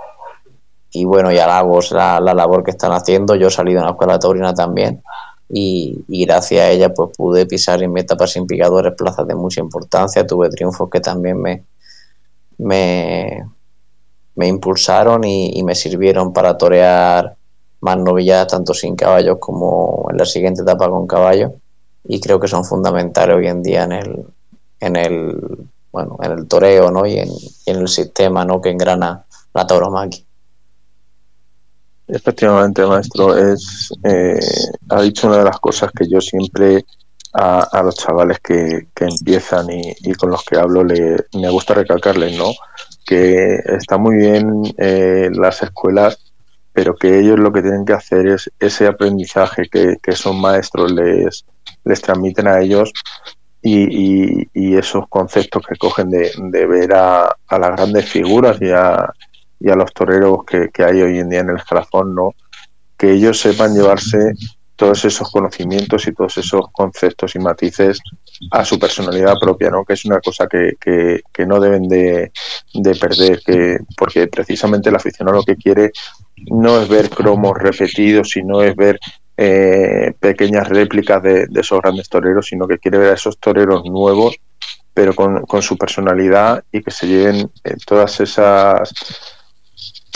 y 0.90 1.05
bueno, 1.05 1.31
y 1.31 1.38
halagos 1.38 1.92
la, 1.92 2.21
la 2.21 2.35
labor 2.35 2.64
que 2.64 2.73
están 2.73 2.92
haciendo. 2.92 3.35
Yo 3.37 3.49
he 3.49 3.51
salido 3.51 3.81
en 3.81 3.87
la 3.87 3.92
escuela 3.92 4.18
taurina 4.18 4.55
también 4.55 5.03
y, 5.48 6.04
gracias 6.08 6.61
a 6.62 6.70
ella 6.70 6.92
pues 6.92 7.16
pude 7.16 7.46
pisar 7.46 7.82
en 7.82 7.92
mi 7.92 8.00
etapa 8.00 8.26
sin 8.26 8.46
picadores 8.46 8.94
plazas 8.94 9.26
de 9.26 9.34
mucha 9.34 9.61
importancia. 9.61 10.26
Tuve 10.26 10.50
triunfos 10.50 10.90
que 10.90 11.00
también 11.00 11.40
me, 11.40 11.64
me, 12.58 13.44
me 14.34 14.46
impulsaron 14.46 15.24
y, 15.24 15.62
me 15.62 15.74
sirvieron 15.74 16.32
para 16.32 16.56
torear 16.56 17.37
más 17.80 17.96
novilladas 17.96 18.48
tanto 18.48 18.74
sin 18.74 18.96
caballos 18.96 19.38
como 19.40 20.08
en 20.11 20.16
la 20.16 20.24
siguiente 20.24 20.62
etapa 20.62 20.90
con 20.90 21.06
caballos 21.06 21.52
y 22.04 22.20
creo 22.20 22.40
que 22.40 22.48
son 22.48 22.64
fundamentales 22.64 23.37
hoy 23.37 23.46
en 23.46 23.62
día 23.62 23.84
en 23.84 23.92
el, 23.92 24.24
en 24.80 24.96
el 24.96 25.68
bueno 25.92 26.18
en 26.22 26.32
el 26.32 26.48
toreo 26.48 26.90
¿no? 26.90 27.06
y, 27.06 27.18
en, 27.18 27.30
el 27.66 27.88
sistema 27.88 28.44
¿no? 28.44 28.61
que 28.61 28.70
engrana 28.70 29.24
la 29.54 29.66
tauromaquia. 29.66 30.24
Efectivamente, 32.09 32.87
maestro, 32.87 33.37
es 33.37 33.90
eh, 34.03 34.38
ha 34.88 35.03
dicho 35.03 35.29
una 35.29 35.38
de 35.38 35.44
las 35.44 35.59
cosas 35.61 35.90
que 35.92 36.09
yo 36.09 36.21
siempre 36.21 36.85
a, 37.35 37.83
los 37.85 37.94
chavales 37.94 38.40
que, 38.40 38.88
empiezan 38.99 39.66
y, 39.71 40.14
con 40.14 40.31
los 40.31 40.42
que 40.42 40.59
hablo 40.59 40.83
le, 40.83 41.16
me 41.35 41.51
gusta 41.51 41.75
recalcarles, 41.75 42.37
¿no? 42.37 42.51
Que 43.05 43.57
está 43.79 43.99
muy 43.99 44.16
bien 44.16 44.62
eh, 44.79 45.29
las 45.33 45.62
escuelas, 45.62 46.18
pero 46.73 46.97
que 46.97 47.18
ellos 47.18 47.38
lo 47.38 47.53
que 47.53 47.62
tienen 47.62 47.85
que 47.85 47.92
hacer 47.92 48.27
es 48.27 48.51
ese 48.59 48.87
aprendizaje 48.87 49.68
que, 49.71 49.97
que 50.03 50.12
son 50.12 50.40
maestros 50.40 50.90
les, 50.90 51.44
les 51.85 52.01
transmiten 52.01 52.49
a 52.49 52.61
ellos, 52.61 52.92
y, 53.62 54.77
esos 54.77 55.09
conceptos 55.09 55.66
que 55.66 55.77
cogen 55.77 56.11
de, 56.11 56.66
ver 56.66 56.94
a, 56.94 57.37
las 57.51 57.71
grandes 57.71 58.09
figuras 58.09 58.59
y 58.61 58.71
a, 58.71 59.12
y 59.61 59.71
a 59.71 59.75
los 59.75 59.92
toreros 59.92 60.44
que, 60.44 60.71
hay 60.85 61.03
hoy 61.03 61.18
en 61.18 61.29
día 61.29 61.40
en 61.40 61.51
el 61.51 61.57
escalafón, 61.57 62.14
¿no? 62.14 62.35
que 62.97 63.12
ellos 63.12 63.40
sepan 63.40 63.75
llevarse 63.75 64.33
todos 64.77 65.05
esos 65.05 65.31
conocimientos 65.33 66.07
y 66.07 66.12
todos 66.12 66.38
esos 66.38 66.66
conceptos 66.73 67.35
y 67.35 67.40
matices 67.40 67.99
a 68.53 68.64
su 68.64 68.79
personalidad 68.79 69.35
propia, 69.40 69.71
¿no? 69.71 69.85
que 69.85 69.94
es 69.94 70.05
una 70.05 70.21
cosa 70.21 70.47
que, 70.47 70.75
que, 70.81 71.47
no 71.47 71.59
deben 71.59 71.88
de, 71.88 72.31
de, 72.75 72.94
perder, 72.94 73.40
que, 73.44 73.79
porque 73.97 74.29
precisamente 74.29 74.88
el 74.88 74.97
aficionado 74.97 75.38
lo 75.38 75.42
que 75.42 75.57
quiere 75.57 75.90
no 76.51 76.81
es 76.81 76.88
ver 76.88 77.11
cromos 77.11 77.59
repetidos, 77.59 78.31
sino 78.31 78.62
es 78.62 78.77
ver 78.77 79.01
eh, 79.40 80.14
pequeñas 80.18 80.68
réplicas 80.68 81.23
de, 81.23 81.47
esos 81.55 81.81
grandes 81.81 82.09
toreros, 82.09 82.47
sino 82.49 82.66
que 82.66 82.79
quiere 82.79 82.99
ver 82.99 83.11
a 83.11 83.14
esos 83.14 83.38
toreros 83.38 83.85
nuevos, 83.85 84.37
pero 84.92 85.14
con, 85.14 85.62
su 85.62 85.79
personalidad 85.79 86.64
y 86.73 86.83
que 86.83 86.90
se 86.90 87.07
lleven 87.07 87.49
eh, 87.62 87.77
todas 87.87 88.18
esas 88.18 88.92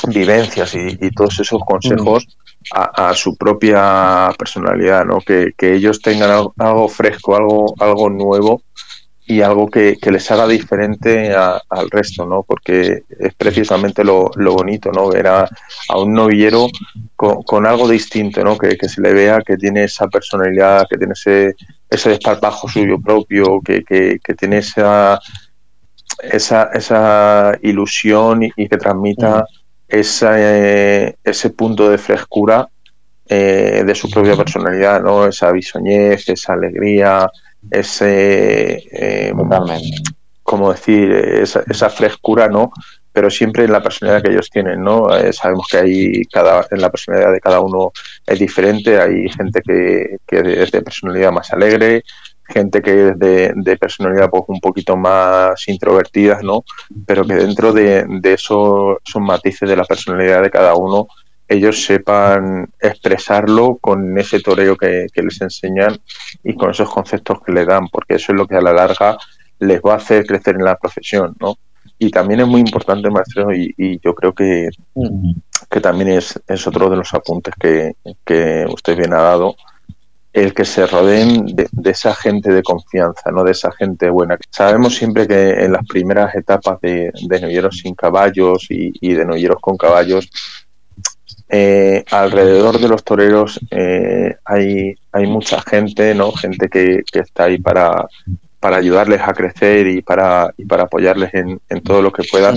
vivencias 0.06 0.74
y, 0.74 1.10
todos 1.10 1.40
esos 1.40 1.62
consejos 1.64 2.26
a, 2.72 3.12
su 3.14 3.36
propia 3.36 4.30
personalidad, 4.38 5.04
¿no? 5.04 5.20
que, 5.20 5.52
que 5.56 5.74
ellos 5.74 6.00
tengan 6.00 6.30
algo, 6.58 6.88
fresco, 6.88 7.36
algo, 7.36 7.74
algo 7.78 8.08
nuevo 8.08 8.62
y 9.24 9.40
algo 9.40 9.68
que, 9.68 9.96
les 10.10 10.30
haga 10.30 10.46
diferente 10.46 11.32
al 11.34 11.90
resto, 11.90 12.26
¿no? 12.26 12.42
Porque 12.42 13.04
es 13.18 13.34
precisamente 13.34 14.04
lo, 14.04 14.30
bonito, 14.36 14.90
¿no? 14.90 15.08
Ver 15.08 15.28
a, 15.28 15.48
un 15.96 16.12
novillero 16.12 16.68
con, 17.16 17.66
algo 17.66 17.88
distinto, 17.88 18.42
¿no? 18.42 18.58
Que, 18.58 18.76
se 18.88 19.00
le 19.00 19.12
vea 19.12 19.40
que 19.40 19.56
tiene 19.56 19.84
esa 19.84 20.08
personalidad, 20.08 20.86
que 20.90 20.98
tiene 20.98 21.12
ese, 21.12 21.54
ese 21.88 22.10
desparpajo 22.10 22.68
suyo 22.68 23.00
propio, 23.00 23.60
que, 23.60 24.18
tiene 24.36 24.58
esa, 24.58 25.20
esa, 26.22 26.70
esa 26.74 27.56
ilusión 27.62 28.42
y, 28.42 28.68
que 28.68 28.76
transmita 28.76 29.44
ese 29.92 31.50
punto 31.50 31.88
de 31.88 31.98
frescura 31.98 32.68
eh, 33.34 33.82
de 33.86 33.94
su 33.94 34.10
propia 34.10 34.36
personalidad, 34.36 35.00
¿no? 35.00 35.26
Esa 35.26 35.52
bisoñez, 35.52 36.28
esa 36.28 36.54
alegría, 36.54 37.30
ese, 37.70 38.82
eh, 38.90 39.32
como 40.42 40.72
decir, 40.72 41.10
esa, 41.12 41.62
esa, 41.68 41.88
frescura, 41.88 42.48
¿no? 42.48 42.72
Pero 43.12 43.30
siempre 43.30 43.64
en 43.64 43.72
la 43.72 43.82
personalidad 43.82 44.22
que 44.22 44.32
ellos 44.32 44.50
tienen, 44.50 44.82
¿no? 44.82 45.16
Eh, 45.16 45.32
sabemos 45.32 45.66
que 45.70 45.78
hay 45.78 46.24
cada, 46.24 46.66
en 46.70 46.80
la 46.80 46.90
personalidad 46.90 47.32
de 47.32 47.40
cada 47.40 47.60
uno 47.60 47.92
es 48.26 48.38
diferente, 48.38 49.00
hay 49.00 49.28
gente 49.28 49.62
que, 49.62 50.18
que 50.26 50.62
es 50.62 50.70
de 50.70 50.82
personalidad 50.82 51.32
más 51.32 51.52
alegre, 51.52 52.02
gente 52.52 52.82
que 52.82 53.08
es 53.08 53.18
de, 53.18 53.52
de, 53.56 53.76
personalidad 53.76 54.30
pues, 54.30 54.44
un 54.48 54.60
poquito 54.60 54.96
más 54.96 55.66
introvertida, 55.68 56.40
¿no? 56.42 56.64
Pero 57.06 57.24
que 57.26 57.34
dentro 57.34 57.72
de, 57.72 58.04
de 58.08 58.34
esos, 58.34 58.98
esos 59.06 59.22
matices 59.22 59.68
de 59.68 59.76
la 59.76 59.84
personalidad 59.84 60.42
de 60.42 60.50
cada 60.50 60.74
uno 60.74 61.08
ellos 61.52 61.84
sepan 61.84 62.70
expresarlo 62.80 63.76
con 63.80 64.18
ese 64.18 64.40
toreo 64.40 64.76
que, 64.76 65.06
les 65.14 65.40
enseñan 65.40 65.98
y 66.42 66.54
con 66.54 66.70
esos 66.70 66.90
conceptos 66.90 67.40
que 67.44 67.52
le 67.52 67.64
dan, 67.64 67.88
porque 67.88 68.14
eso 68.14 68.32
es 68.32 68.38
lo 68.38 68.46
que 68.46 68.56
a 68.56 68.60
la 68.60 68.72
larga 68.72 69.18
les 69.58 69.80
va 69.80 69.94
a 69.94 69.96
hacer 69.96 70.26
crecer 70.26 70.56
en 70.56 70.64
la 70.64 70.76
profesión, 70.76 71.36
¿no? 71.40 71.56
Y 71.98 72.10
también 72.10 72.40
es 72.40 72.46
muy 72.46 72.60
importante, 72.60 73.10
maestro, 73.10 73.54
y, 73.54 74.00
yo 74.02 74.14
creo 74.14 74.32
que, 74.32 74.70
que 75.70 75.80
también 75.80 76.10
es, 76.10 76.40
es, 76.48 76.66
otro 76.66 76.90
de 76.90 76.96
los 76.96 77.14
apuntes 77.14 77.54
que, 77.60 77.92
que 78.24 78.66
usted 78.68 78.96
bien 78.96 79.12
ha 79.12 79.22
dado, 79.22 79.54
el 80.32 80.54
que 80.54 80.64
se 80.64 80.86
rodeen 80.86 81.44
de, 81.46 81.90
esa 81.90 82.14
gente 82.14 82.50
de 82.50 82.62
confianza, 82.62 83.30
no 83.30 83.44
de 83.44 83.52
esa 83.52 83.70
gente 83.72 84.08
buena. 84.08 84.38
Sabemos 84.50 84.94
siempre 84.94 85.28
que 85.28 85.50
en 85.50 85.72
las 85.72 85.86
primeras 85.86 86.34
etapas 86.34 86.80
de, 86.80 87.12
de 87.28 87.40
novilleros 87.40 87.78
sin 87.78 87.94
caballos 87.94 88.66
y, 88.70 89.14
de 89.14 89.24
novilleros 89.26 89.60
con 89.60 89.76
caballos, 89.76 90.30
eh, 91.50 92.02
alrededor 92.10 92.78
de 92.78 92.88
los 92.88 93.04
toreros 93.04 93.60
eh, 93.70 94.34
hay, 94.46 94.94
hay 95.12 95.26
mucha 95.26 95.60
gente, 95.60 96.14
¿no? 96.14 96.32
Gente 96.32 96.70
que, 96.70 97.02
que 97.12 97.18
está 97.18 97.44
ahí 97.44 97.58
para, 97.58 98.06
para 98.58 98.78
ayudarles 98.78 99.20
a 99.20 99.34
crecer 99.34 99.86
y 99.86 100.00
para, 100.00 100.54
y 100.56 100.64
para 100.64 100.84
apoyarles 100.84 101.30
en, 101.34 101.60
todo 101.82 102.00
lo 102.00 102.10
que 102.10 102.22
puedan. 102.22 102.56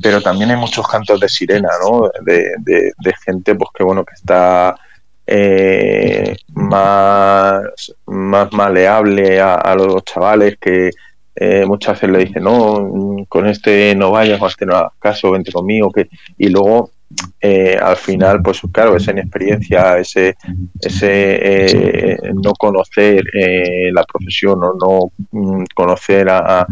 Pero 0.00 0.22
también 0.22 0.52
hay 0.52 0.56
muchos 0.56 0.86
cantos 0.86 1.18
de 1.18 1.28
sirena, 1.28 1.70
¿no? 1.82 2.12
De, 2.24 2.52
de 2.64 3.14
gente 3.24 3.56
pues 3.56 3.70
que 3.74 3.82
bueno 3.82 4.04
que 4.04 4.14
está 4.14 4.76
eh, 5.30 6.36
más, 6.54 7.92
más 8.06 8.50
maleable 8.52 9.38
a, 9.40 9.74
los 9.74 10.02
chavales 10.04 10.56
que 10.58 10.90
eh, 11.36 11.66
muchas 11.66 12.00
veces 12.00 12.10
le 12.10 12.24
dicen, 12.24 12.44
no, 12.44 13.26
con 13.28 13.46
este 13.46 13.94
no 13.94 14.10
vayas, 14.10 14.40
o 14.40 14.46
este 14.46 14.64
no 14.64 14.74
hagas 14.74 14.92
caso, 14.98 15.32
vente 15.32 15.52
conmigo, 15.52 15.92
que 15.92 16.08
y 16.38 16.48
luego 16.48 16.92
eh, 17.42 17.76
al 17.80 17.96
final, 17.96 18.40
pues 18.42 18.62
claro, 18.72 18.96
esa 18.96 19.12
inexperiencia, 19.12 19.98
ese, 19.98 20.36
ese 20.80 22.12
eh, 22.12 22.18
no 22.34 22.54
conocer 22.54 23.22
la 23.92 24.04
profesión 24.04 24.60
o 24.64 24.74
no 24.74 25.12
mm, 25.30 25.64
conocer 25.74 26.28
a, 26.30 26.66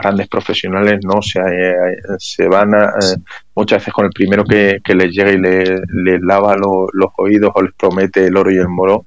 grandes 0.00 0.28
profesionales, 0.28 1.00
no 1.04 1.22
se, 1.22 1.40
eh, 1.40 1.96
se 2.18 2.48
van 2.48 2.74
eh, 2.74 3.16
muchas 3.54 3.78
veces 3.78 3.94
con 3.94 4.06
el 4.06 4.12
primero 4.12 4.44
que, 4.44 4.80
les 4.94 5.12
llega 5.12 5.32
y 5.32 5.38
les 5.38 5.80
le 5.88 6.18
lava 6.20 6.56
los 6.56 7.10
oídos 7.16 7.50
o 7.54 7.62
les 7.62 7.74
promete 7.74 8.26
el 8.26 8.36
oro 8.36 8.50
y 8.50 8.56
el 8.56 8.68
moro. 8.68 9.06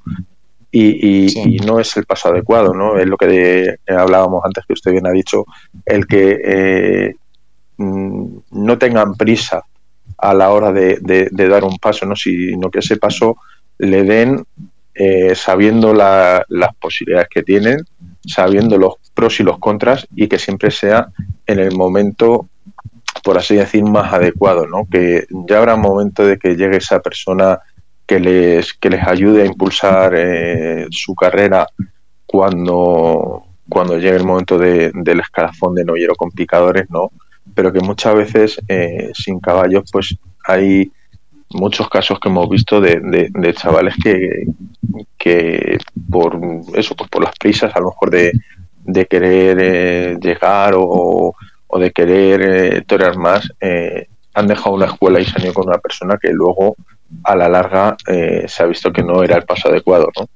Y, 0.71 1.57
no 1.65 1.79
es 1.79 1.97
el 1.97 2.05
paso 2.05 2.29
adecuado, 2.29 2.73
¿no? 2.73 2.97
Es 2.99 3.07
lo 3.07 3.17
que 3.17 3.77
hablábamos 3.87 4.43
antes 4.45 4.65
que 4.67 4.73
usted 4.73 4.91
bien 4.91 5.07
ha 5.07 5.11
dicho, 5.11 5.45
el 5.85 6.05
que 6.05 6.39
eh, 6.43 7.15
mm, 7.77 8.37
no 8.51 8.77
tengan 8.77 9.15
prisa 9.15 9.63
a 10.17 10.33
la 10.33 10.51
hora 10.51 10.71
de, 10.71 11.29
dar 11.31 11.63
un 11.63 11.77
paso, 11.77 12.05
¿no? 12.05 12.15
sino 12.15 12.69
que 12.69 12.79
ese 12.79 12.97
paso 12.97 13.37
le 13.77 14.03
den 14.03 14.43
sabiendo 15.33 15.93
las 15.93 16.75
posibilidades 16.79 17.29
que 17.29 17.41
tienen, 17.41 17.85
sabiendo 18.29 18.77
los 18.77 18.95
pros 19.13 19.39
y 19.39 19.43
los 19.43 19.57
contras 19.57 20.07
y 20.15 20.27
que 20.27 20.39
siempre 20.39 20.71
sea 20.71 21.09
en 21.45 21.59
el 21.59 21.75
momento, 21.75 22.47
por 23.23 23.37
así 23.37 23.55
decir, 23.55 23.83
más 23.83 24.13
adecuado, 24.13 24.67
¿no? 24.67 24.85
Que 24.89 25.25
ya 25.47 25.57
habrá 25.57 25.75
momento 25.75 26.25
de 26.25 26.37
que 26.37 26.55
llegue 26.55 26.77
esa 26.77 26.99
persona 26.99 27.59
que 28.05 28.19
les, 28.19 28.73
que 28.73 28.89
les 28.89 29.05
ayude 29.05 29.43
a 29.43 29.45
impulsar 29.45 30.13
eh, 30.15 30.87
su 30.91 31.15
carrera 31.15 31.67
cuando, 32.25 33.43
cuando 33.67 33.97
llegue 33.97 34.17
el 34.17 34.25
momento 34.25 34.57
de, 34.57 34.91
del 34.93 35.19
escalafón 35.19 35.75
de 35.75 35.85
novillero 35.85 36.15
con 36.15 36.31
picadores, 36.31 36.89
¿no? 36.89 37.11
Pero 37.55 37.73
que 37.73 37.79
muchas 37.79 38.13
veces 38.15 38.61
eh, 38.67 39.11
sin 39.13 39.39
caballos, 39.39 39.89
pues 39.91 40.15
hay 40.45 40.91
muchos 41.51 41.89
casos 41.89 42.19
que 42.19 42.29
hemos 42.29 42.49
visto 42.49 42.79
de, 42.79 43.29
de, 43.31 43.53
chavales 43.53 43.95
que, 44.03 44.45
que 45.17 45.77
por 46.09 46.39
eso, 46.75 46.95
pues 46.95 47.09
por 47.09 47.23
las 47.23 47.35
prisas, 47.37 47.75
a 47.75 47.79
lo 47.79 47.87
mejor 47.87 48.11
de, 48.11 48.31
de 48.83 49.05
querer 49.05 49.57
eh, 49.61 50.17
llegar 50.21 50.73
o, 50.75 51.35
o, 51.67 51.79
de 51.79 51.91
querer 51.91 52.85
eh, 52.87 53.13
más, 53.17 53.49
eh, 53.61 54.07
han 54.33 54.47
dejado 54.47 54.75
una 54.75 54.87
escuela 54.87 55.19
y 55.19 55.25
se 55.25 55.33
han 55.37 55.43
ido 55.43 55.53
con 55.53 55.67
una 55.67 55.79
persona 55.79 56.17
que 56.21 56.29
luego 56.29 56.75
a 57.23 57.35
la 57.35 57.49
larga 57.49 57.97
se 58.05 58.63
ha 58.63 58.67
visto 58.67 58.93
que 58.93 59.01
no 59.01 59.23
era 59.23 59.35
el 59.35 59.43
paso 59.43 59.67
adecuado, 59.67 60.09
¿no? 60.15 60.29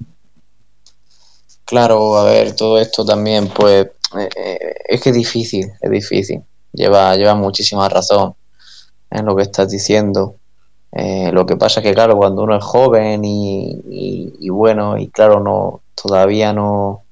Claro, 1.66 2.18
a 2.18 2.24
ver, 2.26 2.56
todo 2.56 2.80
esto 2.80 3.06
también, 3.06 3.48
pues, 3.50 3.88
es 4.90 5.02
que 5.02 5.10
es 5.10 5.16
difícil, 5.16 5.72
es 5.80 5.92
difícil. 5.92 6.42
Lleva, 6.74 7.16
lleva 7.16 7.36
muchísima 7.36 7.88
razón 7.88 8.34
en 9.12 9.26
lo 9.26 9.36
que 9.36 9.44
estás 9.44 9.70
diciendo. 9.70 10.36
Lo 10.96 11.46
que 11.46 11.56
pasa 11.56 11.80
es 11.80 11.86
que, 11.86 11.94
claro, 11.94 12.16
cuando 12.18 12.44
uno 12.44 12.56
es 12.56 12.64
joven 12.64 13.22
y, 13.26 14.50
bueno, 14.50 14.98
y 14.98 15.10
claro, 15.10 15.40
no 15.40 15.82
todavía 15.96 16.54
no, 16.54 17.04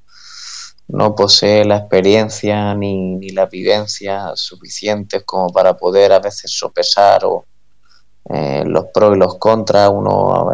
no 0.88 1.16
posee 1.16 1.66
la 1.66 1.78
experiencia 1.78 2.76
ni, 2.76 3.16
ni 3.16 3.30
la 3.30 3.46
vivencia 3.46 4.32
suficientes 4.36 5.24
como 5.26 5.50
para 5.50 5.78
poder 5.78 6.12
a 6.12 6.20
veces 6.20 6.52
sopesar 6.52 7.26
o, 7.26 7.46
eh, 8.30 8.64
los 8.66 8.86
pros 8.94 9.16
y 9.16 9.20
los 9.20 9.38
contras. 9.38 9.90
Uno 9.94 10.52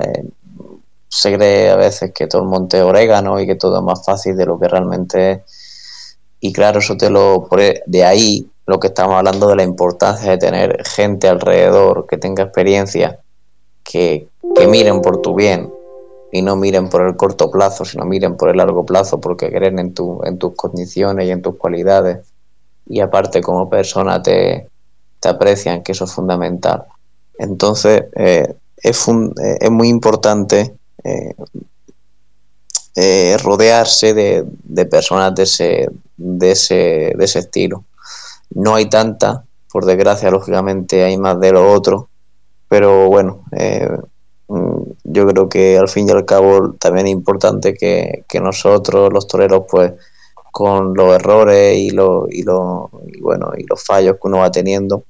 se 1.08 1.34
cree 1.36 1.70
a 1.70 1.76
veces 1.76 2.12
que 2.14 2.28
todo 2.28 2.42
el 2.44 2.48
monte 2.48 2.78
es 2.78 2.84
orégano 2.84 3.40
y 3.40 3.46
que 3.46 3.56
todo 3.56 3.78
es 3.78 3.84
más 3.84 4.04
fácil 4.06 4.36
de 4.36 4.46
lo 4.46 4.60
que 4.60 4.68
realmente 4.68 5.32
es. 5.32 6.18
Y 6.40 6.54
claro, 6.54 6.80
eso 6.80 6.96
te 6.96 7.10
lo. 7.10 7.48
De 7.86 8.04
ahí 8.04 8.50
lo 8.68 8.80
que 8.80 8.88
estamos 8.88 9.16
hablando 9.16 9.48
de 9.48 9.56
la 9.56 9.64
importancia 9.64 10.32
de 10.32 10.38
tener 10.38 10.86
gente 10.86 11.30
alrededor 11.30 12.06
que 12.06 12.18
tenga 12.18 12.44
experiencia, 12.44 13.20
que, 13.84 14.28
miren 14.68 15.02
por 15.02 15.22
tu 15.22 15.34
bien, 15.34 15.74
y 16.34 16.42
no 16.42 16.58
miren 16.58 16.90
por 16.90 17.08
el 17.08 17.16
corto 17.16 17.50
plazo, 17.50 17.86
sino 17.86 18.04
miren 18.04 18.36
por 18.36 18.50
el 18.50 18.58
largo 18.58 18.86
plazo 18.86 19.22
porque 19.22 19.50
creen 19.50 19.80
en, 19.80 19.94
tu, 19.94 20.22
en 20.26 20.38
tus 20.38 20.54
condiciones 20.56 21.26
y 21.26 21.32
en 21.32 21.42
tus 21.42 21.56
cualidades 21.56 22.28
y 22.86 23.00
aparte 23.00 23.42
como 23.42 23.70
persona 23.70 24.22
te, 24.22 24.68
aprecian, 25.24 25.82
que 25.84 25.94
eso 25.94 26.04
es 26.04 26.12
fundamental. 26.12 26.84
Entonces 27.40 28.04
eh, 28.16 28.54
es, 28.76 29.08
eh, 29.08 29.58
es, 29.62 29.72
muy 29.72 29.88
importante 29.88 30.74
eh, 32.96 33.38
rodearse 33.42 34.14
de, 34.14 34.44
de, 34.46 34.86
personas 34.86 35.34
de 35.36 35.44
ese, 35.44 35.90
de, 36.18 36.52
ese, 36.52 37.14
de 37.16 37.24
ese 37.26 37.40
estilo. 37.40 37.86
No 38.52 38.76
hay 38.76 38.88
tanta, 38.88 39.46
por 39.72 39.86
desgracia, 39.86 40.32
lógicamente 40.32 41.04
hay 41.04 41.18
más 41.18 41.40
de 41.40 41.52
lo 41.52 41.72
otro, 41.72 42.10
pero 42.68 43.08
bueno, 43.08 43.44
mm, 44.48 44.82
yo 45.04 45.28
creo 45.28 45.50
que 45.50 45.78
al 45.78 45.90
fin 45.90 46.08
y 46.08 46.12
al 46.12 46.26
cabo 46.26 46.74
también 46.74 47.08
es 47.08 47.14
importante 47.14 47.74
que, 47.74 48.24
nosotros, 48.42 49.12
los 49.12 49.28
toreros, 49.28 49.64
pues 49.70 49.94
con 50.52 50.96
los 50.96 51.14
errores 51.14 51.78
y, 51.78 51.92
los 51.92 52.30
y, 52.32 52.42
y 52.42 53.22
bueno, 53.22 53.52
y 53.58 53.64
los 53.64 53.84
fallos 53.84 54.16
que 54.16 54.28
uno 54.28 54.40
va 54.40 54.52
teniendo, 54.52 55.04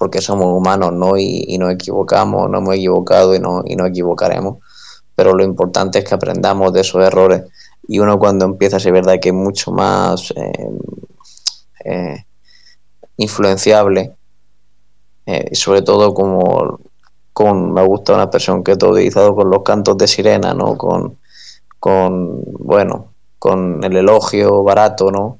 porque 0.00 0.22
somos 0.22 0.46
humanos, 0.46 0.92
¿no? 0.94 1.18
Y, 1.18 1.58
nos 1.58 1.72
equivocamos, 1.72 2.48
nos 2.50 2.62
hemos 2.62 2.74
equivocado 2.74 3.34
y 3.34 3.38
no, 3.38 3.62
y 3.66 3.76
nos 3.76 3.90
equivocaremos, 3.90 4.56
pero 5.14 5.34
lo 5.34 5.44
importante 5.44 5.98
es 5.98 6.04
que 6.06 6.14
aprendamos 6.14 6.72
de 6.72 6.80
esos 6.80 7.04
errores 7.04 7.42
y 7.86 7.98
uno 7.98 8.18
cuando 8.18 8.46
empieza, 8.46 8.78
es 8.78 8.84
verdad 8.90 9.18
que 9.20 9.28
es 9.28 9.34
mucho 9.34 9.72
más 9.72 10.32
eh, 10.36 10.70
eh, 11.84 12.24
influenciable, 13.20 14.16
eh, 15.26 15.54
sobre 15.54 15.82
todo 15.82 16.14
como 16.14 16.80
con, 17.32 17.72
me 17.72 17.84
gusta 17.84 18.14
una 18.14 18.24
expresión 18.24 18.64
que 18.64 18.72
he 18.72 18.74
utilizado 18.74 19.34
con 19.34 19.50
los 19.50 19.62
cantos 19.62 19.96
de 19.98 20.08
sirena, 20.08 20.54
¿no? 20.54 20.76
Con, 20.76 21.18
con, 21.78 22.42
bueno, 22.58 23.12
con 23.38 23.84
el 23.84 23.96
elogio 23.96 24.62
barato, 24.62 25.10
¿no? 25.10 25.38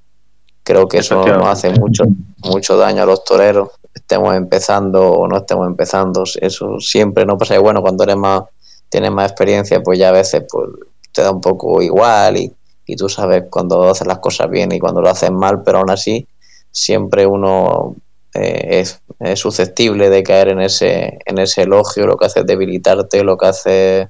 Creo 0.63 0.87
que 0.87 0.99
eso 0.99 1.27
nos 1.27 1.49
hace 1.49 1.71
mucho, 1.71 2.05
mucho 2.45 2.77
daño 2.77 3.03
a 3.03 3.07
los 3.07 3.25
toreros, 3.25 3.71
estemos 3.95 4.35
empezando 4.37 5.11
o 5.11 5.27
no 5.27 5.39
estemos 5.39 5.67
empezando, 5.67 6.25
eso 6.41 6.79
siempre 6.81 7.25
no 7.25 7.39
pasa. 7.39 7.55
Y 7.57 7.59
bueno, 7.59 7.81
cuando 7.81 8.05
eres 8.05 8.17
más, 8.17 8.43
tienes 8.91 9.11
más 9.11 9.31
experiencia, 9.31 9.83
pues 9.83 9.99
ya 9.99 10.11
a 10.11 10.13
veces 10.13 10.45
pues, 10.51 10.69
te 11.13 11.23
da 11.23 11.31
un 11.31 11.41
poco 11.41 11.81
igual 11.81 12.37
y, 12.37 12.55
y 12.85 12.97
tú 12.97 13.09
sabes 13.09 13.45
cuando 13.51 13.89
haces 13.89 14.07
las 14.07 14.19
cosas 14.19 14.51
bien 14.51 14.71
y 14.71 14.79
cuando 14.79 15.01
lo 15.01 15.09
haces 15.09 15.31
mal, 15.31 15.63
pero 15.63 15.79
aún 15.79 15.91
así 15.91 16.29
siempre 16.71 17.27
uno 17.27 17.97
eh, 18.35 18.81
es, 18.81 19.03
susceptible 19.39 20.09
de 20.09 20.23
caer 20.23 20.49
en 20.49 20.61
ese, 20.61 21.19
en 21.27 21.39
ese 21.39 21.63
elogio, 21.63 22.07
lo 22.07 22.17
que 22.17 22.27
hace 22.27 22.41
es 22.41 22.47
debilitarte, 22.47 23.23
lo 23.25 23.37
que 23.37 23.47
hace 23.47 24.09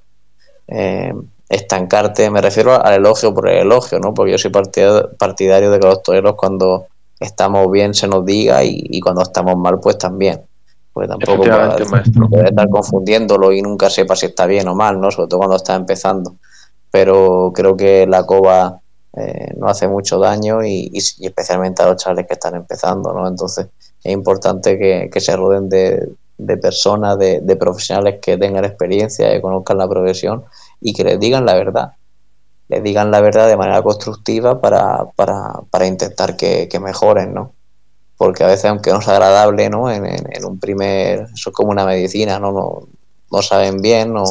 eh, 0.68 1.12
estancarte. 1.48 2.30
Me 2.30 2.40
refiero 2.40 2.82
al 2.82 2.94
elogio 2.94 3.34
por 3.34 3.48
el 3.48 3.58
elogio, 3.58 3.98
¿no? 3.98 4.14
Porque 4.14 4.32
yo 4.32 4.38
soy 4.38 4.52
partidario 5.18 5.70
de 5.70 5.80
que 5.80 5.86
los 5.86 6.02
toreros 6.02 6.34
cuando 6.36 6.86
estamos 7.18 7.70
bien 7.70 7.92
se 7.92 8.08
nos 8.08 8.24
diga 8.24 8.62
y, 8.64 9.00
cuando 9.00 9.22
estamos 9.22 9.56
mal 9.56 9.80
pues 9.80 9.98
también. 9.98 10.42
Pues 10.92 11.08
tampoco 11.08 11.44
puede 12.28 12.48
estar 12.48 12.68
confundiéndolo 12.68 13.52
y 13.52 13.62
nunca 13.62 13.88
sepa 13.90 14.16
si 14.16 14.26
está 14.26 14.46
bien 14.46 14.68
o 14.68 14.74
mal, 14.74 15.00
¿no? 15.00 15.10
Sobre 15.10 15.28
todo 15.28 15.38
cuando 15.38 15.56
está 15.56 15.74
empezando. 15.74 16.36
Pero 16.90 17.52
creo 17.54 17.76
que 17.76 18.06
la 18.06 18.26
coba 18.26 18.80
eh, 19.16 19.54
no 19.56 19.66
hace 19.66 19.88
mucho 19.88 20.18
daño 20.18 20.64
y, 20.64 20.90
especialmente 21.20 21.82
a 21.82 21.86
los 21.86 21.96
chavales 21.96 22.26
que 22.26 22.34
están 22.34 22.54
empezando, 22.54 23.12
¿no? 23.12 23.26
Entonces, 23.26 23.66
es 24.02 24.12
importante 24.12 24.78
que, 24.78 25.20
se 25.20 25.36
rodeen 25.36 25.68
de, 25.68 26.56
personas, 26.58 27.18
de, 27.18 27.56
profesionales 27.58 28.20
que 28.22 28.38
tengan 28.38 28.64
experiencia, 28.64 29.30
que 29.30 29.40
conozcan 29.40 29.78
la 29.78 29.88
profesión 29.88 30.44
y 30.80 30.92
que 30.92 31.04
les 31.04 31.18
digan 31.18 31.44
la 31.44 31.54
verdad. 31.54 31.92
Les 32.68 32.82
digan 32.84 33.10
la 33.10 33.20
verdad 33.20 33.48
de 33.48 33.56
manera 33.56 33.82
constructiva 33.82 34.60
para, 34.60 35.06
para, 35.16 35.86
intentar 35.86 36.36
que, 36.36 36.68
mejoren, 36.80 37.34
¿no? 37.34 37.52
Porque 38.16 38.44
a 38.44 38.46
veces, 38.46 38.66
aunque 38.66 38.92
no 38.92 39.00
es 39.00 39.08
agradable, 39.08 39.68
¿no? 39.70 39.90
En, 39.90 40.04
un 40.44 40.60
primer. 40.60 41.22
Eso 41.34 41.50
es 41.50 41.56
como 41.56 41.70
una 41.70 41.84
medicina, 41.84 42.38
¿no? 42.38 42.52
No, 42.52 42.88
no 43.32 43.42
saben 43.42 43.82
bien, 43.82 44.12
no, 44.12 44.24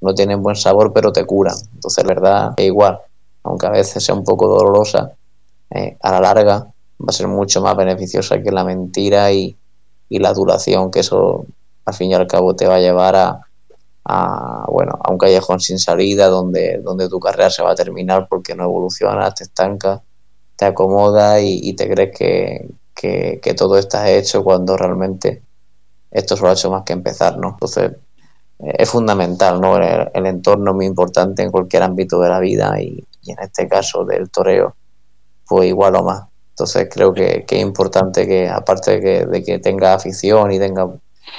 no 0.00 0.14
tienen 0.14 0.42
buen 0.42 0.56
sabor, 0.56 0.92
pero 0.92 1.12
te 1.12 1.24
curan. 1.24 1.56
Entonces, 1.74 2.04
verdad, 2.04 2.54
es 2.56 2.66
igual, 2.66 3.00
aunque 3.42 3.66
a 3.66 3.70
veces 3.70 4.04
sea 4.04 4.14
un 4.14 4.24
poco 4.24 4.48
dolorosa, 4.48 5.12
eh, 5.70 5.96
a 6.00 6.10
la 6.12 6.20
larga 6.20 6.58
va 6.58 7.06
a 7.06 7.12
ser 7.12 7.28
mucho 7.28 7.60
más 7.62 7.76
beneficiosa 7.76 8.42
que 8.42 8.50
la 8.50 8.64
mentira 8.64 9.32
y, 9.32 9.56
y 10.08 10.18
la 10.18 10.32
duración 10.32 10.90
que 10.90 11.00
eso 11.00 11.46
al 11.84 11.94
fin 11.94 12.10
y 12.10 12.14
al 12.14 12.26
cabo 12.26 12.54
te 12.54 12.66
va 12.66 12.76
a 12.76 12.80
llevar 12.80 13.16
a, 13.16 13.40
a, 14.04 14.64
bueno, 14.68 14.98
a 15.02 15.12
un 15.12 15.18
callejón 15.18 15.60
sin 15.60 15.78
salida 15.78 16.28
donde, 16.28 16.80
donde 16.82 17.08
tu 17.08 17.20
carrera 17.20 17.50
se 17.50 17.62
va 17.62 17.72
a 17.72 17.74
terminar 17.74 18.26
porque 18.28 18.54
no 18.54 18.64
evolucionas, 18.64 19.34
te 19.34 19.44
estancas, 19.44 20.00
te 20.56 20.66
acomodas 20.66 21.40
y, 21.42 21.72
te 21.74 21.88
crees 21.88 22.16
que, 22.16 22.68
que, 22.94 23.54
todo 23.54 23.78
está 23.78 24.10
hecho 24.10 24.44
cuando 24.44 24.76
realmente 24.76 25.42
esto 26.10 26.36
solo 26.36 26.50
ha 26.50 26.52
hecho 26.52 26.70
más 26.70 26.82
que 26.84 26.92
empezar, 26.92 27.38
¿no? 27.38 27.50
Entonces 27.50 27.92
eh, 28.58 28.74
es 28.78 28.90
fundamental, 28.90 29.60
¿no? 29.60 29.76
El, 29.78 30.26
entorno 30.26 30.72
es 30.72 30.76
muy 30.76 30.86
importante 30.86 31.42
en 31.42 31.50
cualquier 31.50 31.82
ámbito 31.82 32.20
de 32.20 32.28
la 32.28 32.40
vida 32.40 32.80
y, 32.80 33.04
en 33.26 33.36
este 33.40 33.68
caso 33.68 34.04
del 34.04 34.30
toreo, 34.30 34.74
fue 35.44 35.68
igual 35.68 35.96
o 35.96 36.04
más. 36.04 36.24
Entonces 36.50 36.88
creo 36.92 37.12
que, 37.12 37.46
es 37.48 37.60
importante 37.60 38.26
que, 38.26 38.48
aparte 38.48 38.92
de 38.92 39.00
que, 39.00 39.26
de 39.26 39.42
que 39.42 39.58
tenga 39.58 39.94
afición 39.94 40.52
y 40.52 40.58
tenga 40.58 40.84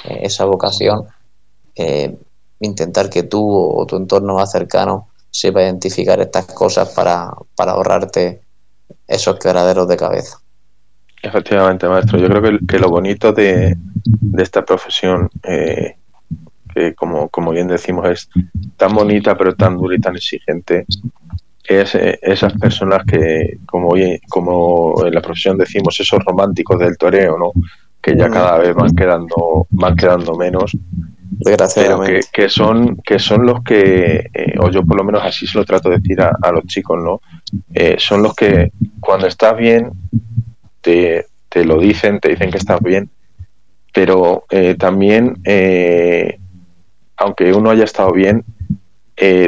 eh, 0.04 0.20
esa 0.22 0.44
vocación, 0.44 1.06
eh, 1.76 2.16
intentar 2.60 3.08
que 3.08 3.22
tú 3.22 3.48
o 3.48 3.86
tu 3.86 3.96
entorno 3.96 4.34
más 4.34 4.50
cercano 4.50 5.08
sepa 5.30 5.62
identificar 5.62 6.20
estas 6.20 6.46
cosas 6.46 6.90
para, 6.90 7.32
ahorrarte 7.56 8.42
esos 9.06 9.38
quebraderos 9.38 9.88
de 9.88 9.96
cabeza. 9.96 10.38
Efectivamente, 11.22 11.88
maestro. 11.88 12.18
Yo 12.18 12.28
creo 12.28 12.58
que, 12.66 12.78
lo 12.78 12.88
bonito 12.88 13.32
de, 13.32 13.76
esta 14.38 14.64
profesión, 14.64 15.30
eh, 15.44 15.96
que 16.74 16.94
como 16.94 17.50
bien 17.52 17.68
decimos 17.68 18.08
es 18.08 18.28
tan 18.76 18.94
bonita 18.94 19.36
pero 19.36 19.54
tan 19.54 19.76
dura 19.76 19.94
y 19.94 20.00
tan 20.00 20.16
exigente, 20.16 20.86
es 21.64 21.94
eh, 21.94 22.18
esas 22.22 22.52
personas 22.54 23.04
que, 23.06 23.58
como, 23.66 23.94
como 24.28 25.06
en 25.06 25.14
la 25.14 25.22
profesión 25.22 25.58
decimos, 25.58 25.98
esos 26.00 26.24
románticos 26.24 26.78
del 26.78 26.96
toreo, 26.96 27.38
¿no? 27.38 27.52
que 28.02 28.16
ya 28.16 28.28
mm. 28.28 28.32
cada 28.32 28.58
vez 28.58 28.74
van 28.74 28.94
quedando, 28.94 29.66
van 29.70 29.96
quedando 29.96 30.36
menos 30.36 30.72
pero 31.44 31.66
que, 32.32 32.48
son 32.48 32.96
que 32.96 33.18
son 33.18 33.46
los 33.46 33.62
que 33.62 34.30
eh, 34.32 34.54
o 34.60 34.70
yo 34.70 34.82
por 34.84 34.96
lo 34.98 35.04
menos 35.04 35.22
así 35.24 35.46
se 35.46 35.58
lo 35.58 35.64
trato 35.64 35.88
de 35.88 35.98
decir 35.98 36.20
a, 36.20 36.52
los 36.52 36.66
chicos 36.66 36.98
no 37.02 37.20
eh, 37.72 37.96
son 37.98 38.22
los 38.22 38.34
que 38.34 38.70
cuando 39.00 39.26
estás 39.26 39.56
bien 39.56 39.90
te, 40.80 41.26
te, 41.48 41.64
lo 41.64 41.78
dicen 41.78 42.20
te 42.20 42.30
dicen 42.30 42.50
que 42.50 42.58
estás 42.58 42.80
bien 42.80 43.10
pero 43.92 44.44
eh, 44.50 44.74
también 44.78 45.42
aunque 47.16 47.52
uno 47.52 47.70
haya 47.70 47.84
estado 47.84 48.12
bien 48.12 48.44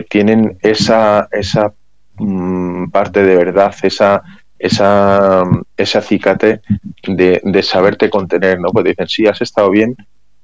tienen 0.09 0.59
esa 0.63 1.29
esa 1.33 1.73
mm, 2.19 2.91
parte 2.91 3.23
de 3.23 3.37
verdad 3.37 3.75
esa 3.83 4.23
esa 4.59 5.45
ese 5.77 5.99
acicate 5.99 6.61
de, 7.07 7.41
de 7.43 7.63
saberte 7.63 8.09
contener 8.09 8.61
no 8.61 8.69
pues 8.71 8.85
dicen 8.85 9.09
sí 9.09 9.27
has 9.27 9.41
estado 9.43 9.71
bien 9.71 9.97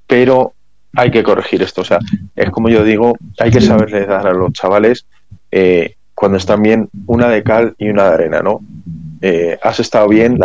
pero 0.07 0.53
hay 0.95 1.11
que 1.11 1.23
corregir 1.23 1.61
esto. 1.61 1.81
O 1.81 1.85
sea, 1.85 1.99
es 2.35 2.49
como 2.49 2.69
yo 2.69 2.83
digo, 2.83 3.15
hay 3.39 3.51
que 3.51 3.61
saberle 3.61 4.05
dar 4.05 4.27
a 4.27 4.33
los 4.33 4.51
chavales 4.53 5.05
eh, 5.51 5.95
cuando 6.13 6.37
están 6.37 6.61
bien 6.61 6.89
una 7.07 7.29
de 7.29 7.43
cal 7.43 7.75
y 7.77 7.89
una 7.89 8.09
de 8.09 8.13
arena, 8.13 8.41
¿no? 8.41 8.61
Eh, 9.21 9.57
has 9.61 9.79
estado 9.79 10.07
bien, 10.07 10.37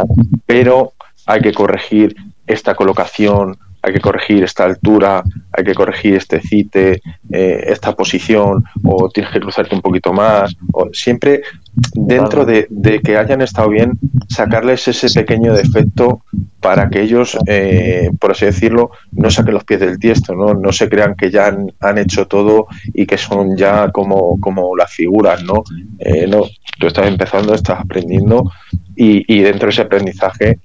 pero 0.46 0.92
hay 1.26 1.40
que 1.40 1.52
corregir 1.52 2.14
esta 2.46 2.74
colocación, 2.74 3.58
hay 3.86 3.92
que 3.92 4.00
corregir 4.00 4.42
esta 4.42 4.64
altura, 4.64 5.22
hay 5.52 5.64
que 5.64 5.72
corregir 5.72 6.16
este 6.16 6.40
cite, 6.40 7.00
eh, 7.30 7.64
esta 7.68 7.94
posición, 7.94 8.64
o 8.82 9.08
tienes 9.10 9.32
que 9.32 9.38
cruzarte 9.38 9.76
un 9.76 9.80
poquito 9.80 10.12
más, 10.12 10.56
o 10.72 10.88
siempre 10.92 11.42
dentro 11.94 12.44
de, 12.44 12.66
que 13.04 13.16
hayan 13.16 13.42
estado 13.42 13.68
bien, 13.68 13.92
sacarles 14.28 14.88
ese 14.88 15.08
pequeño 15.20 15.54
defecto 15.54 16.22
para 16.60 16.90
que 16.90 17.00
ellos, 17.00 17.38
eh, 17.46 18.10
por 18.18 18.32
así 18.32 18.46
decirlo, 18.46 18.90
no 19.12 19.30
saquen 19.30 19.54
los 19.54 19.62
pies 19.62 19.78
del 19.78 20.00
tiesto, 20.00 20.34
no, 20.34 20.52
no 20.54 20.72
se 20.72 20.88
crean 20.88 21.14
que 21.14 21.30
ya 21.30 21.46
han, 21.46 21.98
hecho 21.98 22.26
todo 22.26 22.66
y 22.92 23.06
que 23.06 23.16
son 23.16 23.56
ya 23.56 23.92
como, 23.92 24.40
como 24.40 24.76
las 24.76 24.92
figuras, 24.92 25.44
¿no? 25.44 25.62
Eh, 26.00 26.26
no, 26.26 26.42
tú 26.80 26.88
estás 26.88 27.06
empezando, 27.06 27.54
estás 27.54 27.78
aprendiendo 27.78 28.50
y, 28.96 29.32
y 29.32 29.42
dentro 29.42 29.66
de 29.66 29.72
ese 29.72 29.82
aprendizaje 29.82 30.58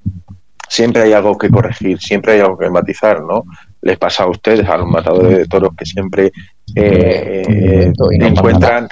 siempre 0.72 1.02
hay 1.02 1.12
algo 1.12 1.38
que 1.38 1.50
corregir, 1.50 2.00
siempre 2.00 2.32
hay 2.32 2.40
algo 2.40 2.58
que 2.58 2.70
matizar, 2.70 3.22
¿no? 3.22 3.44
Les 3.82 3.98
pasa 3.98 4.24
a 4.24 4.30
ustedes, 4.30 4.66
a 4.70 4.78
los 4.78 4.88
matadores 4.88 5.38
de 5.38 5.46
toros, 5.46 5.72
que 5.78 5.86
siempre 5.86 6.32
eh, 6.76 7.92
encuentran 8.22 8.88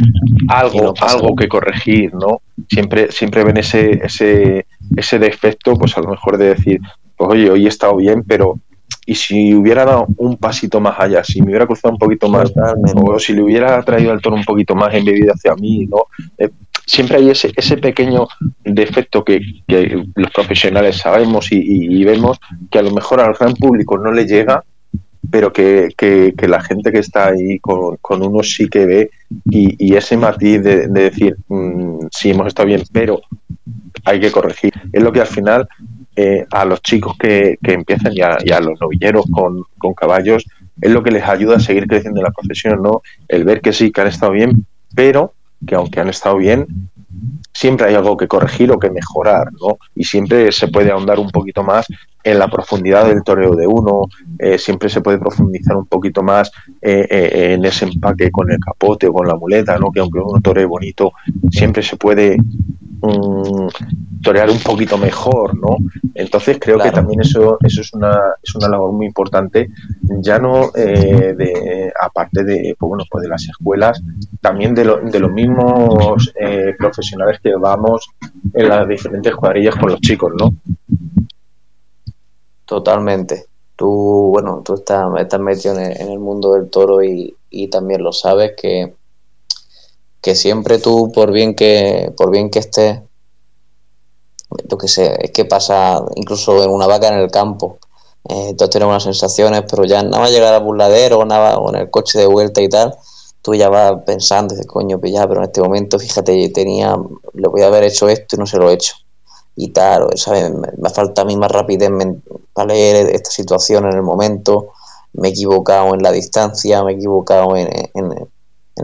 algo, 0.49 0.93
algo 0.99 1.35
que 1.37 1.47
corregir, 1.47 2.13
¿no? 2.13 2.41
Siempre, 2.69 3.13
siempre 3.13 3.45
ven 3.45 3.55
ese, 3.55 3.91
ese, 4.03 4.65
ese 4.97 5.19
defecto, 5.19 5.75
pues 5.75 5.97
a 5.97 6.01
lo 6.01 6.09
mejor 6.09 6.37
de 6.37 6.49
decir, 6.49 6.79
pues 7.15 7.29
oye, 7.31 7.49
hoy 7.49 7.65
he 7.65 7.69
estado 7.69 7.95
bien, 7.95 8.25
pero 8.27 8.59
y 9.05 9.15
si 9.15 9.55
hubiera 9.55 9.85
dado 9.85 10.05
un 10.17 10.35
pasito 10.35 10.81
más 10.81 10.99
allá, 10.99 11.23
si 11.23 11.41
me 11.41 11.47
hubiera 11.47 11.65
cruzado 11.65 11.93
un 11.93 11.97
poquito 11.97 12.27
más, 12.27 12.51
o 12.95 13.19
si 13.19 13.33
le 13.33 13.41
hubiera 13.41 13.81
traído 13.83 14.11
al 14.11 14.21
toro 14.21 14.35
un 14.35 14.43
poquito 14.43 14.75
más 14.75 14.93
embebido 14.93 15.33
hacia 15.33 15.55
mí, 15.55 15.85
¿no? 15.85 16.07
Eh, 16.37 16.49
siempre 16.89 17.17
hay 17.17 17.30
ese, 17.30 17.52
ese 17.56 17.78
pequeño 17.78 18.28
defecto 18.63 19.23
que, 19.23 19.39
los 19.67 20.32
profesionales 20.32 20.97
sabemos 20.97 21.49
y, 21.52 22.04
vemos 22.04 22.39
que 22.71 22.80
a 22.80 22.82
lo 22.82 22.91
mejor 22.91 23.19
al 23.19 23.34
gran 23.34 23.54
público 23.54 23.97
no 23.97 24.12
le 24.12 24.25
llega, 24.25 24.63
pero 25.30 25.54
que, 25.54 25.93
la 26.47 26.62
gente 26.62 26.91
que 26.91 26.99
está 26.99 27.28
ahí 27.28 27.60
con, 27.60 28.23
uno 28.23 28.41
sí 28.41 28.67
que 28.67 28.86
ve 28.86 29.12
y, 29.45 29.93
ese 29.93 30.17
matiz 30.17 30.63
de, 30.63 30.88
decir, 30.88 31.38
mm, 31.47 32.08
sí, 32.12 32.32
hemos 32.32 32.47
estado 32.47 32.67
bien, 32.67 32.84
pero 32.91 33.21
hay 34.04 34.19
que 34.19 34.32
corregir. 34.32 34.73
Es 34.91 35.04
lo 35.04 35.12
que 35.12 35.21
al 35.21 35.28
final 35.28 35.67
eh, 36.15 36.45
a 36.52 36.65
los 36.65 36.82
chicos 36.82 37.15
que, 37.17 37.60
que 37.62 37.73
empiezan 37.73 38.13
y 38.15 38.21
a, 38.21 38.60
los 38.60 38.80
novilleros 38.82 39.25
con, 39.32 39.63
con 39.78 39.93
caballos 39.93 40.43
es 40.82 40.91
lo 40.91 41.04
que 41.04 41.12
les 41.12 41.23
ayuda 41.23 41.58
a 41.58 41.60
seguir 41.60 41.86
creciendo 41.86 42.21
en 42.21 42.23
la 42.23 42.32
profesión, 42.32 42.82
¿no? 42.82 43.02
El 43.28 43.43
ver 43.43 43.62
que 43.62 43.73
sí, 43.73 43.91
que 43.91 44.02
han 44.02 44.08
estado 44.08 44.32
bien, 44.32 44.65
pero 44.95 45.34
que 45.65 45.75
aunque 45.75 45.99
han 45.99 46.09
estado 46.09 46.37
bien, 46.37 46.67
siempre 47.53 47.87
hay 47.87 47.95
algo 47.95 48.15
que 48.17 48.27
corregir 48.27 48.71
o 48.71 48.79
que 48.79 48.89
mejorar, 48.89 49.51
¿no? 49.53 49.77
Y 49.95 50.03
siempre 50.03 50.51
se 50.51 50.67
puede 50.67 50.91
ahondar 50.91 51.19
un 51.19 51.29
poquito 51.29 51.63
más 51.63 51.85
en 52.23 52.37
la 52.37 52.47
profundidad 52.47 53.07
del 53.07 53.23
toreo 53.23 53.55
de 53.55 53.65
uno, 53.65 54.03
eh, 54.37 54.57
siempre 54.57 54.89
se 54.89 55.01
puede 55.01 55.17
profundizar 55.17 55.75
un 55.75 55.85
poquito 55.85 56.21
más 56.21 56.51
eh, 56.81 57.07
eh, 57.09 57.53
en 57.53 57.65
ese 57.65 57.85
empaque 57.85 58.29
con 58.29 58.51
el 58.51 58.59
capote 58.59 59.07
o 59.07 59.13
con 59.13 59.27
la 59.27 59.35
muleta, 59.35 59.77
¿no? 59.77 59.91
Que 59.91 60.01
aunque 60.01 60.19
uno 60.19 60.41
toree 60.41 60.65
bonito, 60.65 61.13
siempre 61.49 61.81
se 61.81 61.95
puede 61.97 62.37
mm, 63.01 64.21
torear 64.21 64.49
un 64.49 64.59
poquito 64.59 64.97
mejor, 64.97 65.57
¿no? 65.57 65.77
Entonces 66.13 66.57
creo 66.59 66.77
que 66.77 66.91
también 66.91 67.21
eso, 67.21 67.57
eso 67.62 67.81
es 67.81 67.93
una, 67.93 68.17
es 68.41 68.55
una 68.55 68.69
labor 68.69 68.91
muy 68.91 69.05
importante, 69.05 69.69
ya 70.21 70.39
no 70.39 70.71
de, 70.71 71.91
aparte 72.01 72.43
de, 72.43 72.75
pues 72.77 72.89
bueno, 72.89 73.03
pues 73.09 73.23
de 73.23 73.29
las 73.29 73.47
escuelas, 73.47 74.01
también 74.41 74.75
de, 74.75 74.83
de 75.03 75.19
los 75.19 75.31
mismos 75.31 76.33
profesionales 76.77 77.39
que 77.41 77.55
vamos 77.55 78.09
en 78.53 78.69
las 78.69 78.88
diferentes 78.88 79.35
cuadrillas 79.35 79.75
con 79.75 79.91
los 79.91 80.01
chicos, 80.01 80.33
¿no? 80.38 80.49
Totalmente. 82.69 83.45
Tú, 83.75 84.29
bueno, 84.31 84.62
tú 84.63 84.75
estás, 84.75 85.07
estás 85.19 85.39
metido 85.39 85.79
en 85.79 86.07
el, 86.07 86.19
mundo 86.19 86.53
del 86.53 86.69
toro 86.69 87.01
y, 87.01 87.35
también 87.71 88.03
lo 88.03 88.12
sabes 88.12 88.51
que, 88.55 88.93
que 90.21 90.36
siempre 90.36 90.79
tú, 90.79 91.12
por 91.12 91.32
bien 91.32 91.55
que, 91.55 92.13
por 92.17 92.32
bien 92.32 92.49
que 92.49 92.60
estés, 92.60 93.01
lo 94.69 94.77
que 94.77 94.88
sé, 94.88 95.15
es 95.23 95.32
que 95.32 95.45
pasa 95.45 96.03
incluso 96.15 96.63
en 96.63 96.69
una 96.69 96.88
vaca 96.88 97.08
en 97.08 97.19
el 97.19 97.29
campo. 97.32 97.77
Eh, 98.27 98.55
tú 98.58 98.67
tienes 98.67 98.88
unas 98.88 99.03
sensaciones, 99.03 99.63
pero 99.69 99.86
ya 99.86 100.03
nada 100.03 100.19
más 100.19 100.32
llegar 100.32 100.53
al 100.53 100.63
burladero 100.63 101.23
nada, 101.25 101.58
o 101.58 101.69
en 101.69 101.82
el 101.82 101.89
coche 101.89 102.19
de 102.19 102.25
vuelta 102.25 102.62
y 102.62 102.69
tal, 102.69 102.95
tú 103.41 103.55
ya 103.55 103.69
vas 103.69 104.03
pensando, 104.05 104.53
dices, 104.53 104.67
coño, 104.67 104.99
pues 104.99 105.13
ya, 105.13 105.27
pero 105.27 105.41
en 105.41 105.45
este 105.45 105.62
momento, 105.62 105.99
fíjate, 105.99 106.49
tenía, 106.49 106.97
le 107.34 107.47
voy 107.47 107.62
a 107.62 107.67
haber 107.67 107.84
hecho 107.84 108.10
esto 108.10 108.36
y 108.36 108.39
no 108.39 108.45
se 108.45 108.58
lo 108.58 108.69
he 108.69 108.73
hecho 108.73 108.95
y 109.62 109.69
tal, 109.71 110.08
¿sabes? 110.15 110.51
Me, 110.53 110.89
falta 110.89 111.23
a 111.23 111.25
mí 111.25 111.36
más 111.36 111.51
rapidez 111.51 111.89
para 112.53 112.69
leer 112.69 113.10
esta 113.13 113.29
situación 113.29 113.86
en 113.86 113.93
el 113.93 114.03
momento, 114.03 114.69
me 115.13 115.27
he 115.27 115.32
equivocado 115.32 115.93
en 115.93 116.01
la 116.01 116.13
distancia, 116.13 116.82
me 116.84 116.93
he 116.93 116.95
equivocado 116.95 117.58
en, 117.58 117.67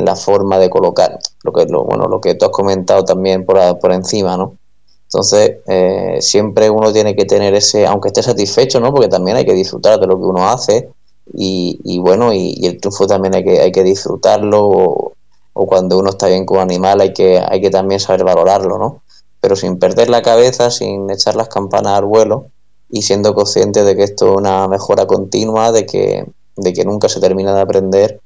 la 0.04 0.16
forma 0.16 0.60
de 0.60 0.70
colocar, 0.70 1.20
lo 1.44 1.54
que, 1.54 1.66
lo, 1.66 1.84
bueno, 1.84 2.08
lo 2.08 2.20
que 2.20 2.36
tú 2.36 2.46
has 2.46 2.52
comentado 2.52 3.06
también 3.06 3.46
por, 3.46 3.80
por 3.80 3.92
encima, 3.92 4.36
¿no? 4.36 4.58
Entonces, 5.04 5.58
eh, 5.68 6.18
siempre 6.20 6.70
uno 6.70 6.92
tiene 6.92 7.16
que 7.16 7.26
tener 7.26 7.54
ese, 7.54 7.86
aunque 7.86 8.10
esté 8.10 8.24
satisfecho, 8.24 8.80
¿no? 8.80 8.94
Porque 8.94 9.08
también 9.08 9.38
hay 9.38 9.46
que 9.46 9.54
disfrutar 9.54 10.00
de 10.00 10.08
lo 10.08 10.18
que 10.18 10.26
uno 10.26 10.50
hace 10.50 10.90
y, 11.34 12.00
bueno, 12.00 12.34
y, 12.34 12.66
el 12.66 12.80
triunfo 12.80 13.08
también 13.08 13.36
hay 13.36 13.44
que, 13.44 13.62
hay 13.62 13.72
que 13.72 13.84
disfrutarlo 13.84 14.62
o, 14.68 15.14
cuando 15.54 15.98
uno 15.98 16.10
está 16.10 16.28
bien 16.28 16.46
con 16.46 16.60
animal 16.60 17.00
hay 17.00 17.14
que, 17.14 17.40
hay 17.40 17.62
que 17.62 17.70
también 17.70 18.00
saber 18.02 18.26
valorarlo, 18.26 18.78
¿no? 18.78 19.04
pero 19.46 19.56
sin 19.56 19.78
perder 19.78 20.10
la 20.10 20.24
cabeza, 20.24 20.72
sin 20.72 21.08
echar 21.12 21.36
las 21.36 21.50
campanas 21.50 22.00
al 22.00 22.06
vuelo 22.06 22.48
y 22.90 23.04
siendo 23.04 23.36
consciente 23.36 23.84
de 23.84 23.96
que 23.96 24.02
esto 24.02 24.32
es 24.32 24.38
una 24.38 24.68
mejora 24.68 25.06
continua, 25.06 25.72
de 25.72 25.86
que, 25.86 26.26
de 26.56 26.74
que 26.74 26.84
nunca 26.84 27.10
se 27.10 27.20
termina 27.20 27.54
de 27.54 27.62
aprender 27.62 28.22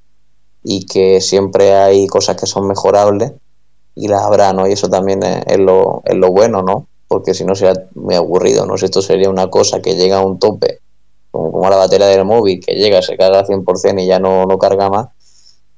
y 0.64 0.86
que 0.86 1.22
siempre 1.22 1.74
hay 1.76 2.08
cosas 2.08 2.36
que 2.38 2.46
son 2.46 2.68
mejorables 2.68 3.34
y 3.96 4.08
las 4.08 4.22
habrá, 4.22 4.54
¿no? 4.54 4.68
Y 4.68 4.74
eso 4.74 4.90
también 4.90 5.24
es, 5.24 5.58
lo, 5.58 6.02
es 6.06 6.16
lo 6.16 6.32
bueno, 6.32 6.62
¿no? 6.62 6.88
Porque 7.08 7.34
si 7.34 7.44
no 7.44 7.56
sería 7.56 7.88
muy 7.96 8.16
aburrido, 8.16 8.66
¿no? 8.66 8.78
Si 8.78 8.86
esto 8.86 9.02
sería 9.02 9.30
una 9.30 9.50
cosa 9.50 9.82
que 9.82 9.96
llega 9.96 10.18
a 10.18 10.26
un 10.26 10.40
tope, 10.40 10.80
como, 11.32 11.52
como 11.52 11.70
la 11.70 11.78
batería 11.78 12.08
del 12.08 12.26
móvil, 12.26 12.64
que 12.66 12.76
llega, 12.76 13.02
se 13.02 13.18
carga 13.18 13.40
al 13.40 13.46
100% 13.46 14.02
y 14.02 14.08
ya 14.08 14.20
no, 14.20 14.46
no 14.46 14.58
carga 14.58 14.90
más, 14.90 15.10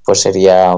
pues 0.06 0.22
sería 0.22 0.76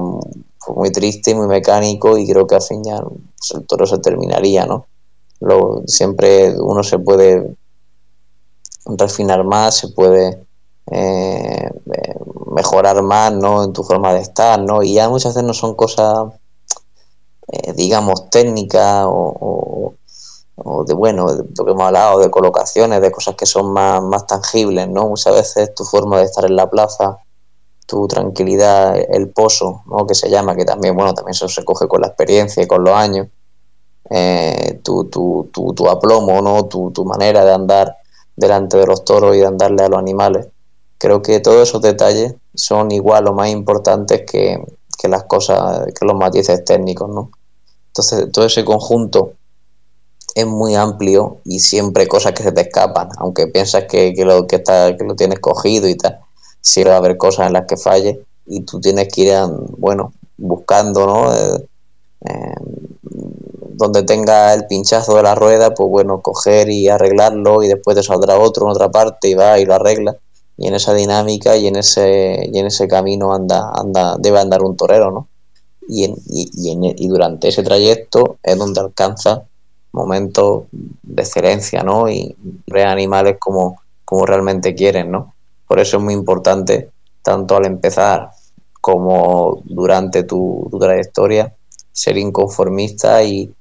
muy 0.68 0.90
triste 0.90 1.34
muy 1.34 1.46
mecánico 1.46 2.16
y 2.16 2.26
creo 2.26 2.46
que 2.46 2.54
al 2.54 2.62
fin 2.62 2.82
ya 2.84 3.00
pues, 3.02 3.50
el 3.54 3.66
toro 3.66 3.86
se 3.86 3.98
terminaría, 3.98 4.66
¿no? 4.66 4.86
Lo, 5.40 5.82
siempre 5.86 6.54
uno 6.58 6.82
se 6.82 6.98
puede 6.98 7.54
refinar 8.86 9.44
más, 9.44 9.76
se 9.76 9.88
puede 9.88 10.46
eh, 10.90 11.70
mejorar 12.52 13.02
más, 13.02 13.32
¿no? 13.32 13.64
En 13.64 13.72
tu 13.72 13.82
forma 13.84 14.12
de 14.12 14.20
estar, 14.20 14.60
¿no? 14.60 14.82
Y 14.82 14.94
ya 14.94 15.08
muchas 15.08 15.34
veces 15.34 15.46
no 15.46 15.54
son 15.54 15.74
cosas, 15.74 16.28
eh, 17.48 17.72
digamos, 17.74 18.30
técnicas 18.30 19.06
o, 19.08 19.94
de, 20.86 20.94
bueno, 20.94 21.26
de 21.26 21.44
lo 21.56 21.64
que 21.64 21.70
hemos 21.70 21.84
hablado, 21.84 22.20
de 22.20 22.30
colocaciones, 22.30 23.00
de 23.00 23.10
cosas 23.10 23.34
que 23.34 23.46
son 23.46 23.72
más, 23.72 24.02
más 24.02 24.26
tangibles, 24.26 24.88
¿no? 24.88 25.08
Muchas 25.08 25.34
veces 25.34 25.74
tu 25.74 25.84
forma 25.84 26.18
de 26.18 26.24
estar 26.24 26.44
en 26.44 26.56
la 26.56 26.70
plaza, 26.70 27.18
tu 27.86 28.06
tranquilidad, 28.08 28.96
el 28.96 29.30
pozo, 29.30 29.82
¿no? 29.86 30.06
que 30.06 30.14
se 30.14 30.30
llama, 30.30 30.56
que 30.56 30.64
también, 30.64 30.96
bueno, 30.96 31.12
también 31.14 31.32
eso 31.32 31.48
se 31.48 31.64
coge 31.64 31.86
con 31.86 32.00
la 32.00 32.08
experiencia 32.08 32.62
y 32.62 32.66
con 32.66 32.82
los 32.82 32.94
años, 32.94 33.28
eh, 34.10 34.80
tu, 34.82 35.04
tu, 35.06 35.50
tu, 35.52 35.88
aplomo, 35.88 36.42
¿no? 36.42 36.66
Tu, 36.66 36.90
tu, 36.90 37.04
manera 37.04 37.44
de 37.44 37.54
andar 37.54 37.96
delante 38.36 38.76
de 38.76 38.86
los 38.86 39.04
toros 39.04 39.34
y 39.34 39.40
de 39.40 39.46
andarle 39.46 39.82
a 39.82 39.88
los 39.88 39.98
animales. 39.98 40.48
Creo 41.04 41.20
que 41.20 41.38
todos 41.40 41.68
esos 41.68 41.82
detalles 41.82 42.34
son 42.54 42.90
igual 42.90 43.28
o 43.28 43.34
más 43.34 43.50
importantes 43.50 44.22
que, 44.26 44.58
que 44.98 45.08
las 45.08 45.24
cosas, 45.24 45.84
que 45.98 46.06
los 46.06 46.16
matices 46.16 46.64
técnicos, 46.64 47.10
¿no? 47.10 47.30
Entonces, 47.88 48.32
todo 48.32 48.46
ese 48.46 48.64
conjunto 48.64 49.34
es 50.34 50.46
muy 50.46 50.74
amplio 50.74 51.42
y 51.44 51.60
siempre 51.60 52.08
cosas 52.08 52.32
que 52.32 52.42
se 52.42 52.52
te 52.52 52.62
escapan, 52.62 53.10
aunque 53.18 53.48
piensas 53.48 53.84
que, 53.84 54.14
que 54.14 54.24
lo, 54.24 54.46
que, 54.46 54.56
está, 54.56 54.96
que 54.96 55.04
lo 55.04 55.14
tienes 55.14 55.40
cogido 55.40 55.88
y 55.88 55.94
tal 55.94 56.20
si 56.62 56.82
va 56.84 56.94
a 56.94 56.96
haber 56.96 57.18
cosas 57.18 57.48
en 57.48 57.52
las 57.52 57.66
que 57.66 57.76
falle 57.76 58.24
y 58.46 58.62
tú 58.62 58.80
tienes 58.80 59.08
que 59.12 59.20
ir, 59.20 59.34
bueno, 59.76 60.14
buscando, 60.38 61.06
¿no? 61.06 61.34
Eh, 61.34 61.68
eh, 62.24 62.54
donde 63.74 64.04
tenga 64.04 64.54
el 64.54 64.66
pinchazo 64.66 65.16
de 65.16 65.24
la 65.24 65.34
rueda, 65.34 65.74
pues 65.74 65.90
bueno, 65.90 66.22
coger 66.22 66.70
y 66.70 66.88
arreglarlo 66.88 67.62
y 67.62 67.68
después 67.68 67.94
te 67.94 68.02
saldrá 68.02 68.38
otro 68.38 68.64
en 68.64 68.70
otra 68.70 68.90
parte 68.90 69.28
y 69.28 69.34
va 69.34 69.58
y 69.58 69.66
lo 69.66 69.74
arregla. 69.74 70.16
Y 70.56 70.68
en 70.68 70.74
esa 70.74 70.94
dinámica 70.94 71.56
y 71.56 71.66
en 71.66 71.76
ese, 71.76 72.48
y 72.52 72.58
en 72.58 72.66
ese 72.66 72.86
camino 72.86 73.34
anda, 73.34 73.72
anda, 73.74 74.16
debe 74.18 74.38
andar 74.38 74.62
un 74.62 74.76
torero, 74.76 75.10
¿no? 75.10 75.28
Y, 75.88 76.04
y, 76.04 76.94
y 76.96 77.08
durante 77.08 77.48
ese 77.48 77.62
trayecto 77.62 78.38
es 78.42 78.56
donde 78.56 78.80
alcanza 78.80 79.44
momentos 79.94 80.64
de 80.72 81.22
excelencia, 81.22 81.82
¿no? 81.82 82.08
Y 82.08 82.34
ve 82.66 82.84
animales 82.84 83.36
como, 83.38 83.80
como 84.04 84.26
realmente 84.26 84.74
quieren, 84.74 85.10
¿no? 85.10 85.34
Por 85.68 85.78
eso 85.78 85.98
es 85.98 86.02
muy 86.02 86.14
importante, 86.14 86.90
tanto 87.22 87.56
al 87.56 87.64
empezar 87.64 88.30
como 88.80 89.62
durante 89.64 90.24
tu, 90.24 90.68
trayectoria, 90.78 91.54
ser 91.92 92.18
inconformista 92.18 93.22
y, 93.22 93.54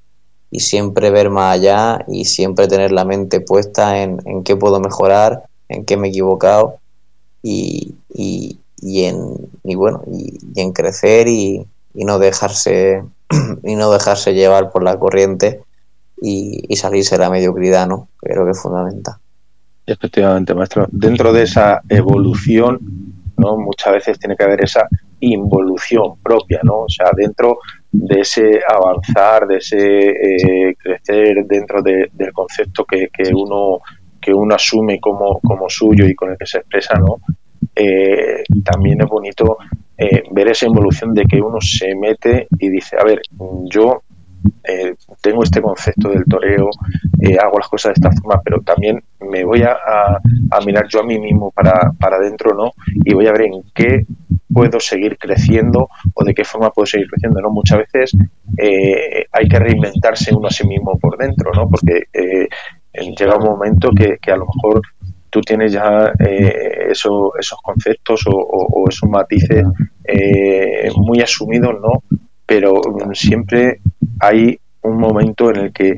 siempre 0.56 1.10
ver 1.10 1.32
más 1.32 1.56
allá 1.56 2.06
y 2.08 2.26
siempre 2.26 2.68
tener 2.68 2.92
la 2.92 3.06
mente 3.06 3.42
puesta 3.42 4.04
en, 4.04 4.22
en 4.26 4.44
qué 4.44 4.56
puedo 4.56 4.80
mejorar, 4.80 5.46
en 5.68 5.84
qué 5.84 5.98
me 5.98 6.08
he 6.08 6.10
equivocado 6.12 6.78
y, 7.44 7.96
y, 8.10 9.04
en, 9.04 9.36
y 9.64 9.76
bueno, 9.76 10.02
y, 10.12 10.40
en 10.56 10.72
crecer 10.72 11.28
y, 11.28 11.68
no 11.94 12.18
dejarse 12.18 13.04
y 13.64 13.76
no 13.76 13.92
dejarse 13.92 14.34
llevar 14.34 14.72
por 14.72 14.82
la 14.82 14.98
corriente 14.98 15.62
y, 16.20 16.76
salirse 16.76 17.16
de 17.16 17.22
la 17.22 17.30
mediocridad, 17.30 17.88
¿no? 17.88 18.08
Creo 18.18 18.46
que 18.46 18.52
es 18.52 18.62
fundamental. 18.62 19.16
Efectivamente, 19.86 20.56
maestro. 20.56 20.88
Dentro 20.90 21.34
de 21.34 21.44
esa 21.44 21.82
evolución, 21.90 22.80
¿no? 23.38 23.58
Muchas 23.58 23.94
veces 23.94 24.18
tiene 24.18 24.36
que 24.38 24.44
haber 24.44 24.64
esa 24.64 24.88
involución 25.20 26.16
propia, 26.24 26.62
¿no? 26.64 26.82
O 26.82 26.90
sea, 26.90 27.12
dentro 27.16 27.60
de 27.92 28.22
ese 28.22 28.60
avanzar, 28.68 29.48
de 29.48 29.58
ese 29.58 30.10
eh, 30.10 30.76
crecer 30.82 31.46
dentro 31.46 31.82
del 31.82 32.34
concepto 32.34 32.86
que, 32.86 33.10
uno 33.34 33.80
que 34.24 34.34
uno 34.34 34.56
asume 34.56 35.00
como, 35.00 35.40
como 35.40 35.70
suyo 35.70 36.06
y 36.06 36.16
con 36.16 36.32
el 36.32 36.38
que 36.38 36.46
se 36.46 36.60
expresa, 36.60 36.96
¿no? 36.96 37.18
Eh, 37.76 38.44
también 38.64 39.02
es 39.02 39.08
bonito 39.08 39.58
eh, 39.98 40.24
ver 40.32 40.50
esa 40.50 40.68
involución 40.68 41.14
de 41.14 41.24
que 41.24 41.42
uno 41.42 41.58
se 41.60 41.96
mete 41.96 42.48
y 42.60 42.70
dice, 42.70 42.98
a 43.00 43.04
ver, 43.04 43.22
yo 43.66 44.04
eh, 44.64 44.96
tengo 45.22 45.44
este 45.44 45.62
concepto 45.62 46.10
del 46.10 46.26
toreo, 46.26 46.70
hago 47.42 47.58
las 47.58 47.70
cosas 47.70 47.94
de 47.94 47.94
esta 47.94 48.12
forma, 48.22 48.42
pero 48.44 48.62
también 48.62 49.02
me 49.22 49.44
voy 49.46 49.64
a, 49.64 49.78
mirar 50.66 50.88
yo 50.88 51.00
a 51.00 51.04
mí 51.04 51.18
mismo 51.20 51.52
para, 51.52 51.92
para 51.98 52.18
¿no? 52.20 52.72
Y 53.06 53.14
voy 53.14 53.28
a 53.28 53.32
ver 53.32 53.44
en 53.44 53.64
qué 53.74 54.06
puedo 54.52 54.80
seguir 54.80 55.18
creciendo 55.18 55.88
o 56.14 56.24
de 56.24 56.34
qué 56.34 56.44
forma 56.44 56.70
puedo 56.70 56.86
seguir 56.86 57.08
creciendo, 57.08 57.42
¿no? 57.42 57.50
Muchas 57.50 57.80
veces 57.80 58.18
hay 59.32 59.48
que 59.48 59.60
reinventarse 59.60 60.36
uno 60.36 60.48
a 60.48 60.52
sí 60.52 60.68
mismo 60.68 60.98
por 61.00 61.18
dentro, 61.18 61.52
¿no? 61.54 61.70
Porque 61.70 62.08
llega 62.94 63.38
un 63.38 63.46
momento 63.46 63.92
que, 63.92 64.32
a 64.32 64.36
lo 64.36 64.46
mejor 64.46 64.82
tú 65.30 65.42
tienes 65.42 65.72
ya 65.72 66.14
eso, 66.20 67.32
esos 67.40 67.60
conceptos 67.62 68.24
o, 68.28 68.86
esos 68.88 69.10
matices 69.10 69.66
muy 70.96 71.22
asumidos, 71.22 71.76
¿no? 71.82 72.04
Pero 72.46 72.74
siempre 73.14 73.80
hay 74.20 74.60
un 74.84 74.98
momento 74.98 75.50
en 75.50 75.56
el 75.58 75.74
que 75.74 75.96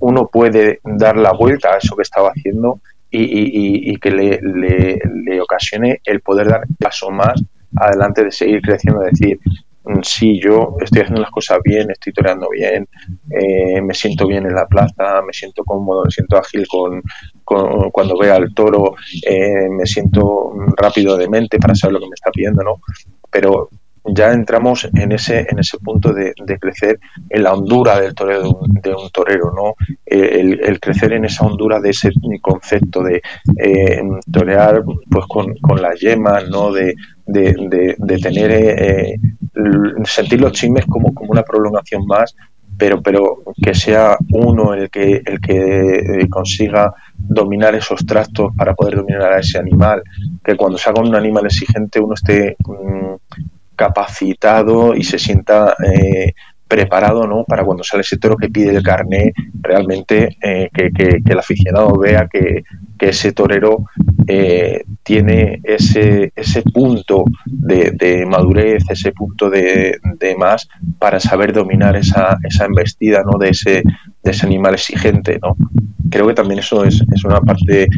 uno 0.00 0.26
puede 0.26 0.80
dar 0.84 1.16
la 1.16 1.32
vuelta 1.32 1.70
a 1.74 1.78
eso 1.78 1.94
que 1.94 2.02
estaba 2.02 2.30
haciendo 2.30 2.80
y, 3.10 3.96
que 3.98 4.10
le, 4.10 5.40
ocasione 5.40 6.00
el 6.04 6.20
poder 6.20 6.48
dar 6.48 6.62
paso 6.78 7.10
más 7.10 7.40
adelante 7.76 8.24
de 8.24 8.32
seguir 8.32 8.60
creciendo, 8.62 9.00
decir, 9.00 9.38
mm, 9.84 10.00
sí, 10.02 10.40
yo 10.40 10.76
estoy 10.80 11.02
haciendo 11.02 11.22
las 11.22 11.30
cosas 11.30 11.58
bien, 11.62 11.90
estoy 11.90 12.12
toreando 12.12 12.48
bien, 12.50 12.88
eh, 13.30 13.80
me 13.82 13.94
siento 13.94 14.26
bien 14.26 14.46
en 14.46 14.54
la 14.54 14.66
plaza, 14.66 15.22
me 15.26 15.32
siento 15.32 15.64
cómodo, 15.64 16.04
me 16.04 16.10
siento 16.10 16.36
ágil 16.36 16.66
con, 16.68 17.02
cuando 17.44 18.18
vea 18.18 18.36
al 18.36 18.54
toro, 18.54 18.94
eh, 19.26 19.68
me 19.70 19.86
siento 19.86 20.52
rápido 20.76 21.16
de 21.16 21.28
mente 21.28 21.58
para 21.58 21.74
saber 21.74 21.94
lo 21.94 22.00
que 22.00 22.08
me 22.08 22.14
está 22.14 22.30
pidiendo, 22.30 22.62
¿no? 22.62 22.80
Pero 23.30 23.68
ya 24.04 24.32
entramos 24.32 24.88
en 24.94 25.12
ese 25.12 25.46
en 25.48 25.58
ese 25.58 25.78
punto 25.78 26.12
de, 26.12 26.34
crecer 26.60 26.98
en 27.30 27.42
la 27.42 27.54
hondura 27.54 28.00
del 28.00 28.14
torero 28.14 28.60
de 28.68 28.94
un, 28.94 29.10
torero 29.10 29.52
no 29.54 29.74
el, 30.04 30.80
crecer 30.80 31.12
en 31.12 31.24
esa 31.24 31.46
hondura 31.46 31.80
de 31.80 31.90
ese 31.90 32.10
concepto 32.40 33.02
de 33.02 33.22
eh, 33.58 34.02
torear 34.30 34.82
pues 35.10 35.26
con, 35.26 35.54
con 35.56 35.80
las 35.80 36.00
yemas 36.00 36.48
no 36.48 36.72
de, 36.72 36.94
de, 37.26 38.18
tener 38.20 38.50
eh, 38.50 39.16
sentir 40.04 40.40
los 40.40 40.52
chismes 40.52 40.84
como, 40.86 41.14
como 41.14 41.30
una 41.30 41.42
prolongación 41.42 42.04
más 42.06 42.34
pero 42.76 43.00
pero 43.02 43.42
que 43.62 43.74
sea 43.74 44.16
uno 44.30 44.74
el 44.74 44.90
que 44.90 45.22
el 45.24 45.40
que 45.40 46.22
eh, 46.22 46.28
consiga 46.28 46.92
dominar 47.16 47.74
esos 47.76 48.04
tractos 48.04 48.52
para 48.56 48.74
poder 48.74 48.96
dominar 48.96 49.32
a 49.32 49.38
ese 49.38 49.58
animal 49.58 50.02
que 50.42 50.56
cuando 50.56 50.76
se 50.76 50.90
haga 50.90 51.02
un 51.02 51.14
animal 51.14 51.46
exigente 51.46 52.00
uno 52.00 52.14
esté 52.14 52.56
mm, 52.66 53.14
capacitado 53.76 54.94
y 54.94 55.02
se 55.02 55.18
sienta 55.18 55.74
eh, 55.84 56.32
preparado 56.68 57.26
¿no? 57.26 57.44
para 57.44 57.64
cuando 57.64 57.84
sale 57.84 58.00
ese 58.00 58.16
toro 58.16 58.36
que 58.36 58.48
pide 58.48 58.74
el 58.74 58.82
carné, 58.82 59.32
realmente 59.60 60.36
eh, 60.42 60.70
que, 60.72 61.20
el 61.24 61.38
aficionado 61.38 61.98
vea 61.98 62.28
que, 62.30 62.62
ese 62.98 63.32
torero 63.32 63.86
eh, 64.28 64.84
tiene 65.02 65.60
ese, 65.64 66.32
ese 66.36 66.62
punto 66.62 67.24
de, 67.44 68.24
madurez, 68.30 68.84
ese 68.88 69.10
punto 69.10 69.50
de, 69.50 69.98
más 70.38 70.68
para 71.00 71.18
saber 71.18 71.52
dominar 71.52 71.96
esa, 71.96 72.38
esa 72.44 72.66
embestida 72.66 73.24
¿no? 73.24 73.38
de, 73.40 73.48
ese, 73.48 73.82
de 74.22 74.30
ese 74.30 74.46
animal 74.46 74.74
exigente. 74.74 75.40
¿no? 75.42 75.56
Creo 76.08 76.28
que 76.28 76.34
también 76.34 76.60
eso 76.60 76.84
es, 76.84 77.02
es 77.12 77.24
una 77.24 77.40
parte 77.40 77.88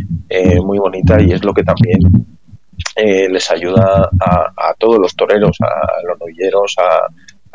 muy 0.64 0.78
bonita 0.78 1.20
y 1.20 1.32
es 1.32 1.44
lo 1.44 1.52
que 1.52 1.64
también 1.64 1.98
eh, 2.96 3.28
les 3.28 3.50
ayuda 3.50 4.08
a, 4.20 4.74
todos 4.78 4.98
los 4.98 5.14
toreros, 5.14 5.56
a 5.60 6.06
los 6.06 6.18
novilleros, 6.18 6.74
a, 6.78 7.06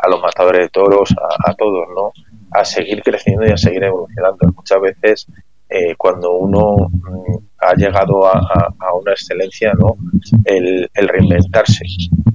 a 0.02 0.10
los 0.10 0.22
matadores 0.22 0.62
de 0.62 0.70
toros, 0.70 1.14
a, 1.46 1.54
todos, 1.54 1.88
¿no? 1.96 2.12
A 2.52 2.66
seguir 2.66 3.02
creciendo 3.02 3.46
y 3.46 3.52
a 3.52 3.58
seguir 3.58 3.84
evolucionando. 3.84 4.48
Muchas 4.56 4.82
veces, 4.82 5.28
eh, 5.70 5.96
cuando 5.98 6.34
uno 6.34 6.90
mm, 6.90 7.38
ha 7.60 7.74
llegado 7.76 8.26
a, 8.26 8.74
una 9.02 9.12
excelencia, 9.12 9.74
¿no? 9.74 9.96
El, 10.46 10.90
reinventarse, 10.94 11.86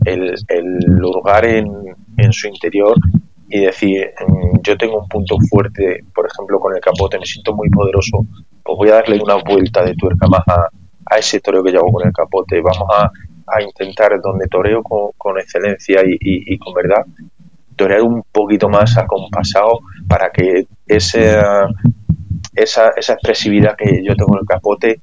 el, 0.04 0.34
el 0.48 1.04
hurgar 1.04 1.44
en, 1.46 1.66
en 2.16 2.32
su 2.32 2.48
interior 2.48 2.94
y 3.48 3.60
decir, 3.60 4.10
mm, 4.26 4.60
yo 4.62 4.76
tengo 4.76 5.00
un 5.00 5.08
punto 5.08 5.36
fuerte, 5.50 6.00
por 6.14 6.26
ejemplo, 6.26 6.58
con 6.58 6.74
el 6.74 6.80
capote, 6.80 7.18
me 7.18 7.26
siento 7.26 7.54
muy 7.54 7.68
poderoso, 7.70 8.24
pues 8.62 8.76
voy 8.78 8.88
a 8.88 8.94
darle 8.94 9.20
una 9.22 9.36
vuelta 9.36 9.84
de 9.84 9.94
tuerca 9.94 10.26
más 10.28 10.42
a, 10.46 10.68
a 11.10 11.18
ese 11.18 11.40
toreo 11.40 11.62
que 11.62 11.72
llevo 11.72 11.92
con 11.92 12.06
el 12.06 12.12
capote, 12.12 12.60
vamos 12.60 12.88
a 12.94 13.10
a 13.46 13.62
intentar, 13.62 14.20
donde 14.22 14.46
toreo 14.46 14.82
con, 14.82 15.38
excelencia 15.38 16.02
y, 16.04 16.58
con 16.58 16.74
verdad, 16.74 17.04
torear 17.76 18.02
un 18.02 18.22
poquito 18.30 18.68
más 18.68 18.96
acompasado 18.96 19.80
para 20.08 20.30
que 20.30 20.66
ese, 20.86 21.38
esa, 22.54 22.90
esa 22.96 23.12
expresividad 23.14 23.76
que 23.76 24.02
yo 24.04 24.14
tengo 24.14 24.34
en 24.34 24.40
el 24.40 24.46
capote 24.46 25.00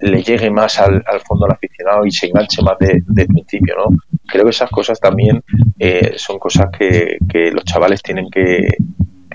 le 0.00 0.22
llegue 0.22 0.50
más 0.50 0.80
al, 0.80 1.02
fondo 1.26 1.46
al 1.46 1.52
aficionado 1.52 2.04
y 2.04 2.10
se 2.10 2.26
enganche 2.26 2.60
más 2.62 2.76
de, 2.78 3.26
principio, 3.26 3.76
¿no? 3.76 3.96
Creo 4.26 4.44
que 4.44 4.50
esas 4.50 4.70
cosas 4.70 4.98
también 4.98 5.42
eh, 5.78 6.14
son 6.16 6.38
cosas 6.38 6.66
que, 6.76 7.18
los 7.52 7.64
chavales 7.64 8.02
tienen 8.02 8.28
que, 8.30 8.68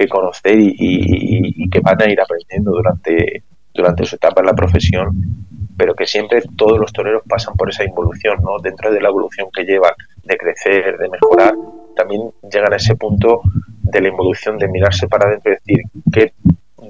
conocer 0.10 0.56
y, 0.60 1.70
que 1.70 1.80
van 1.80 2.02
a 2.02 2.10
ir 2.10 2.20
aprendiendo 2.20 2.72
durante, 2.72 3.44
durante 3.74 4.06
su 4.06 4.16
etapa 4.16 4.42
en 4.42 4.48
la 4.48 4.54
profesión, 4.54 5.47
pero 5.78 5.94
que 5.94 6.06
siempre 6.06 6.42
todos 6.56 6.80
los 6.80 6.92
toreros 6.92 7.24
pasan 7.28 7.54
por 7.56 7.70
esa 7.70 7.84
involución, 7.84 8.40
¿no? 8.42 8.58
Dentro 8.62 8.92
de 8.92 9.00
la 9.00 9.10
evolución 9.10 9.48
que 9.56 9.64
llevan, 9.64 9.94
de 10.24 10.38
crecer, 10.38 10.98
de 10.98 11.10
mejorar, 11.10 11.54
también 11.96 12.32
llegan 12.52 12.74
a 12.74 12.78
ese 12.78 12.96
punto 12.96 13.42
de 13.82 14.02
la 14.02 14.10
involución, 14.10 14.58
de 14.58 14.68
mirarse 14.68 15.08
para 15.08 15.28
adentro 15.28 15.52
y 15.52 15.56
decir, 15.56 15.84
¿qué, 16.12 16.34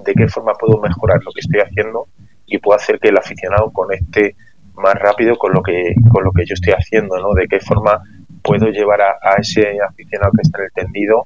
¿de 0.03 0.13
qué 0.13 0.27
forma 0.27 0.53
puedo 0.53 0.79
mejorar 0.79 1.19
lo 1.23 1.31
que 1.31 1.41
estoy 1.41 1.59
haciendo? 1.59 2.07
y 2.47 2.57
puedo 2.57 2.77
hacer 2.77 2.99
que 2.99 3.09
el 3.09 3.17
aficionado 3.17 3.69
conecte 3.71 4.35
más 4.75 4.95
rápido 4.95 5.35
con 5.37 5.53
lo 5.53 5.61
que 5.61 5.93
con 6.09 6.23
lo 6.23 6.31
que 6.31 6.45
yo 6.45 6.53
estoy 6.53 6.73
haciendo, 6.73 7.17
¿no? 7.19 7.33
De 7.33 7.47
qué 7.47 7.59
forma 7.59 8.01
puedo 8.41 8.67
llevar 8.69 9.01
a, 9.01 9.35
ese 9.37 9.77
aficionado 9.85 10.31
que 10.31 10.41
está 10.43 10.59
en 10.59 10.65
el 10.65 10.71
tendido 10.71 11.23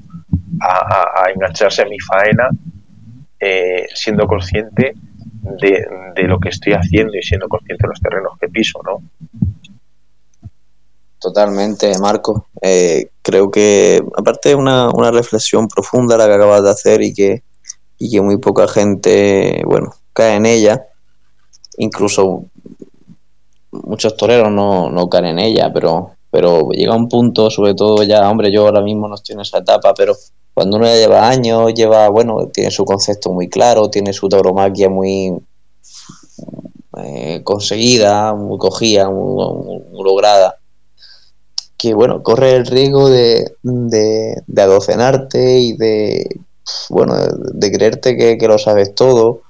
a, 0.60 1.30
engancharse 1.34 1.84
a 1.84 1.86
mi 1.86 2.00
faena, 2.00 2.50
eh, 3.40 3.86
siendo 3.94 4.26
consciente 4.26 4.94
de, 5.42 5.86
de, 6.16 6.24
lo 6.24 6.40
que 6.40 6.50
estoy 6.50 6.74
haciendo 6.74 7.18
y 7.18 7.22
siendo 7.22 7.48
consciente 7.48 7.84
de 7.84 7.90
los 7.90 8.00
terrenos 8.00 8.34
que 8.40 8.48
piso, 8.50 8.80
¿no? 8.84 9.02
Totalmente, 11.20 11.98
Marco. 12.00 12.48
Eh, 12.62 13.12
creo 13.22 13.52
que, 13.52 14.02
aparte 14.18 14.56
una, 14.56 14.90
una 14.90 15.12
reflexión 15.12 15.68
profunda 15.68 16.18
la 16.18 16.28
que 16.28 16.34
acabas 16.34 16.64
de 16.64 16.70
hacer 16.72 17.02
y 17.02 17.14
que, 17.14 17.44
y 17.98 18.12
que 18.12 18.22
muy 18.22 18.38
poca 18.38 18.68
gente, 18.68 19.62
bueno, 19.66 19.94
cae 20.14 20.36
en 20.36 20.46
ella, 20.46 20.88
incluso 21.78 22.46
muchos 23.72 24.16
toreros 24.18 24.52
no, 24.52 24.90
no 24.90 25.10
caen 25.10 25.26
en 25.26 25.40
ella, 25.40 25.72
pero, 25.74 26.12
pero 26.30 26.70
llega 26.70 26.96
un 26.96 27.08
punto, 27.08 27.50
sobre 27.50 27.74
todo 27.74 28.04
ya, 28.04 28.30
hombre, 28.30 28.52
yo 28.52 28.66
ahora 28.66 28.82
mismo 28.82 29.08
no 29.08 29.16
estoy 29.16 29.34
en 29.34 29.42
esa 29.42 29.60
etapa, 29.60 29.94
pero 29.94 30.16
cuando 30.54 30.78
uno 30.78 30.86
ya 30.86 30.96
lleva 30.96 31.30
años, 31.30 31.74
lleva, 31.74 32.10
bueno, 32.10 32.50
tiene 32.54 32.72
su 32.72 32.86
concepto 32.86 33.32
muy 33.32 33.50
claro, 33.50 33.90
tiene 33.90 34.14
su 34.14 34.28
tauromaquia 34.28 34.90
muy 34.90 35.34
eh, 36.98 37.42
conseguida, 37.44 38.34
muy 38.34 38.58
cogida, 38.58 39.10
muy, 39.10 39.82
lograda, 39.94 40.58
que 41.78 41.94
bueno, 41.94 42.22
corre 42.22 42.56
el 42.56 42.66
riesgo 42.66 43.10
de, 43.10 43.54
de, 43.64 44.62
adocenarte 44.62 45.60
y 45.60 45.74
de, 45.78 46.28
bueno, 46.90 47.16
de, 47.54 47.72
creerte 47.72 48.18
que, 48.18 48.38
que 48.38 48.48
lo 48.48 48.58
sabes 48.58 48.94
todo 48.94 49.42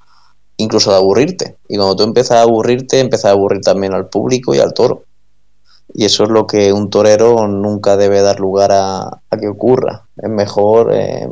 incluso 0.58 0.92
de 0.92 0.98
aburrirte. 0.98 1.58
Y 1.68 1.78
cuando 1.78 1.96
tú 1.96 2.04
empiezas 2.04 2.38
a 2.38 2.42
aburrirte, 2.44 3.00
empiezas 3.00 3.26
a 3.26 3.34
aburrir 3.34 3.62
también 3.62 3.94
al 3.94 4.08
público 4.08 4.54
y 4.54 4.60
al 4.60 4.74
toro. 4.74 5.06
Y 5.94 6.06
eso 6.06 6.24
es 6.24 6.30
lo 6.30 6.48
que 6.48 6.72
un 6.72 6.90
torero 6.90 7.48
nunca 7.48 7.98
debe 7.98 8.22
dar 8.22 8.40
lugar 8.40 8.72
a, 8.74 9.22
que 9.40 9.48
ocurra. 9.48 10.08
Es 10.18 10.30
mejor 10.30 10.94
eh, 10.94 11.28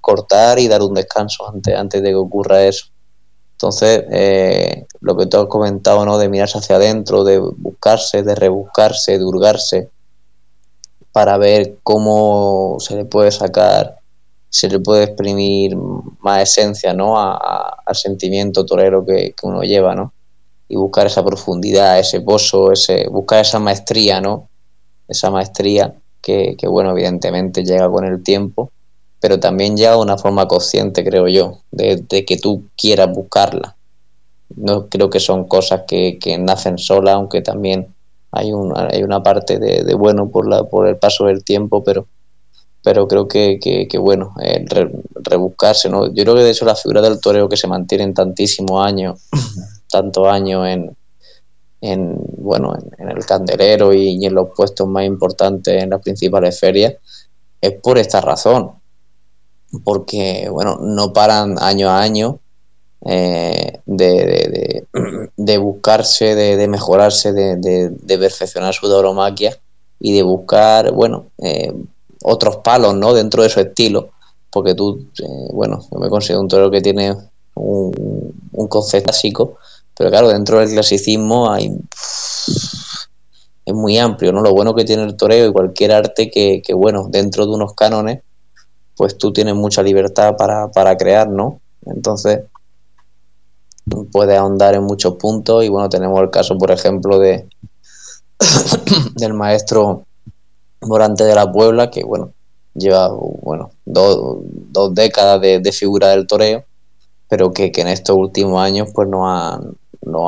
cortar 0.00 0.58
y 0.58 0.68
dar 0.68 0.82
un 0.82 0.94
descanso 0.94 1.48
antes, 1.48 1.74
antes 1.74 2.02
de 2.02 2.10
que 2.10 2.14
ocurra 2.14 2.64
eso. 2.64 2.86
Entonces, 3.52 4.04
eh, 4.10 4.86
lo 5.00 5.16
que 5.16 5.26
tú 5.26 5.38
has 5.38 5.46
comentado, 5.46 6.04
¿no? 6.04 6.18
De 6.18 6.28
mirarse 6.28 6.58
hacia 6.58 6.76
adentro, 6.76 7.24
de 7.24 7.38
buscarse, 7.38 8.22
de 8.22 8.34
rebuscarse, 8.34 9.18
de 9.18 9.24
hurgarse, 9.24 9.90
para 11.12 11.38
ver 11.38 11.78
cómo 11.82 12.76
se 12.80 12.96
le 12.96 13.04
puede 13.04 13.30
sacar 13.30 13.98
se 14.54 14.68
le 14.68 14.78
puede 14.78 15.02
exprimir 15.02 15.76
más 16.20 16.42
esencia 16.42 16.94
¿no? 16.94 17.18
al 17.18 17.94
sentimiento 17.96 18.64
torero 18.64 19.04
que, 19.04 19.34
uno 19.42 19.62
lleva, 19.62 19.96
¿no? 19.96 20.13
Y 20.74 20.76
buscar 20.76 21.06
esa 21.06 21.24
profundidad, 21.24 22.00
ese 22.00 22.20
pozo, 22.20 22.72
ese, 22.72 23.06
buscar 23.08 23.42
esa 23.42 23.60
maestría, 23.60 24.20
¿no? 24.20 24.48
Esa 25.06 25.30
maestría 25.30 25.94
que, 26.20 26.56
bueno, 26.66 26.90
evidentemente 26.90 27.62
llega 27.62 27.88
con 27.88 28.04
el 28.04 28.24
tiempo, 28.24 28.72
pero 29.20 29.38
también 29.38 29.76
llega 29.76 29.92
de 29.92 29.98
una 29.98 30.18
forma 30.18 30.48
consciente, 30.48 31.04
creo 31.04 31.28
yo, 31.28 31.60
de, 31.70 32.24
que 32.26 32.36
tú 32.38 32.64
quieras 32.76 33.14
buscarla. 33.14 33.76
No 34.56 34.88
creo 34.88 35.10
que 35.10 35.20
son 35.20 35.44
cosas 35.44 35.82
que, 35.86 36.18
nacen 36.40 36.76
solas, 36.76 37.14
aunque 37.14 37.40
también 37.40 37.94
hay 38.32 38.52
una, 38.52 38.88
hay 38.88 39.04
una 39.04 39.22
parte 39.22 39.60
de, 39.60 39.94
bueno 39.94 40.28
por, 40.28 40.48
la, 40.48 40.64
por 40.64 40.88
el 40.88 40.96
paso 40.96 41.26
del 41.26 41.44
tiempo, 41.44 41.84
pero 41.84 42.08
pero 42.82 43.08
creo 43.08 43.26
que, 43.26 43.58
que, 43.58 43.98
bueno, 43.98 44.34
rebuscarse, 45.14 45.88
¿no? 45.88 46.12
Yo 46.12 46.22
creo 46.22 46.34
que 46.34 46.42
de 46.42 46.50
hecho 46.50 46.66
la 46.66 46.74
figura 46.74 47.00
del 47.00 47.18
toreo 47.18 47.48
que 47.48 47.56
se 47.56 47.66
mantiene 47.66 48.04
en 48.04 48.12
tantísimos 48.12 48.84
años, 48.84 49.22
tantos 49.94 50.26
años 50.26 50.66
en, 50.66 50.96
en 51.80 52.16
bueno, 52.38 52.76
en, 52.98 53.08
el 53.08 53.24
candelero 53.24 53.92
y, 53.94 54.26
en 54.26 54.34
los 54.34 54.48
puestos 54.56 54.88
más 54.88 55.04
importantes 55.04 55.80
en 55.80 55.90
las 55.90 56.02
principales 56.02 56.58
ferias, 56.58 56.94
es 57.60 57.72
por 57.80 57.96
esta 57.98 58.20
razón, 58.20 58.72
porque, 59.84 60.48
bueno, 60.50 60.78
no 60.80 61.12
paran 61.12 61.56
año 61.60 61.88
a 61.88 62.00
año 62.02 62.40
eh, 63.06 63.80
de, 63.86 64.84
de, 65.36 65.58
buscarse, 65.58 66.34
de, 66.34 66.68
mejorarse, 66.68 67.32
de, 67.32 68.18
perfeccionar 68.18 68.74
su 68.74 68.88
tauromaquia 68.88 69.56
y 70.00 70.12
de 70.16 70.22
buscar, 70.22 70.90
bueno, 70.92 71.26
eh, 71.38 71.72
otros 72.24 72.56
palos, 72.56 72.96
¿no? 72.96 73.14
Dentro 73.14 73.44
de 73.44 73.48
su 73.48 73.60
estilo, 73.60 74.10
porque 74.50 74.74
tú, 74.74 75.06
eh, 75.22 75.48
bueno, 75.52 75.80
yo 75.92 75.98
me 75.98 76.08
considero 76.08 76.40
un 76.40 76.48
torero 76.48 76.70
que 76.70 76.80
tiene 76.80 77.14
un, 77.54 78.68
concepto 78.68 79.06
clásico, 79.06 79.58
pero 79.96 80.10
claro, 80.10 80.28
dentro 80.28 80.58
del 80.58 80.70
clasicismo 80.70 81.50
hay 81.50 81.70
es 83.66 83.74
muy 83.74 83.98
amplio, 83.98 84.32
¿no? 84.32 84.42
Lo 84.42 84.52
bueno 84.52 84.74
que 84.74 84.84
tiene 84.84 85.04
el 85.04 85.16
toreo 85.16 85.48
y 85.48 85.52
cualquier 85.52 85.92
arte 85.92 86.30
que, 86.30 86.62
que 86.64 86.74
bueno, 86.74 87.06
dentro 87.08 87.46
de 87.46 87.52
unos 87.52 87.74
cánones, 87.74 88.22
pues 88.96 89.16
tú 89.16 89.32
tienes 89.32 89.54
mucha 89.54 89.82
libertad 89.82 90.36
para, 90.36 90.70
para 90.70 90.96
crear, 90.96 91.28
¿no? 91.28 91.60
Entonces, 91.86 92.40
puedes 94.12 94.38
ahondar 94.38 94.74
en 94.74 94.82
muchos 94.82 95.14
puntos 95.16 95.64
y 95.64 95.68
bueno, 95.68 95.88
tenemos 95.88 96.20
el 96.20 96.30
caso, 96.30 96.58
por 96.58 96.70
ejemplo, 96.70 97.18
de 97.18 97.48
del 99.16 99.34
maestro 99.34 100.04
Morante 100.82 101.24
de 101.24 101.34
la 101.34 101.50
Puebla, 101.50 101.90
que 101.90 102.04
bueno, 102.04 102.32
lleva 102.74 103.08
bueno, 103.08 103.70
dos, 103.84 104.94
décadas 104.94 105.40
de, 105.40 105.72
figura 105.72 106.08
del 106.08 106.26
toreo, 106.26 106.64
pero 107.28 107.52
que, 107.52 107.72
en 107.74 107.88
estos 107.88 108.16
últimos 108.16 108.62
años 108.62 108.88
pues 108.94 109.08
nos 109.08 109.60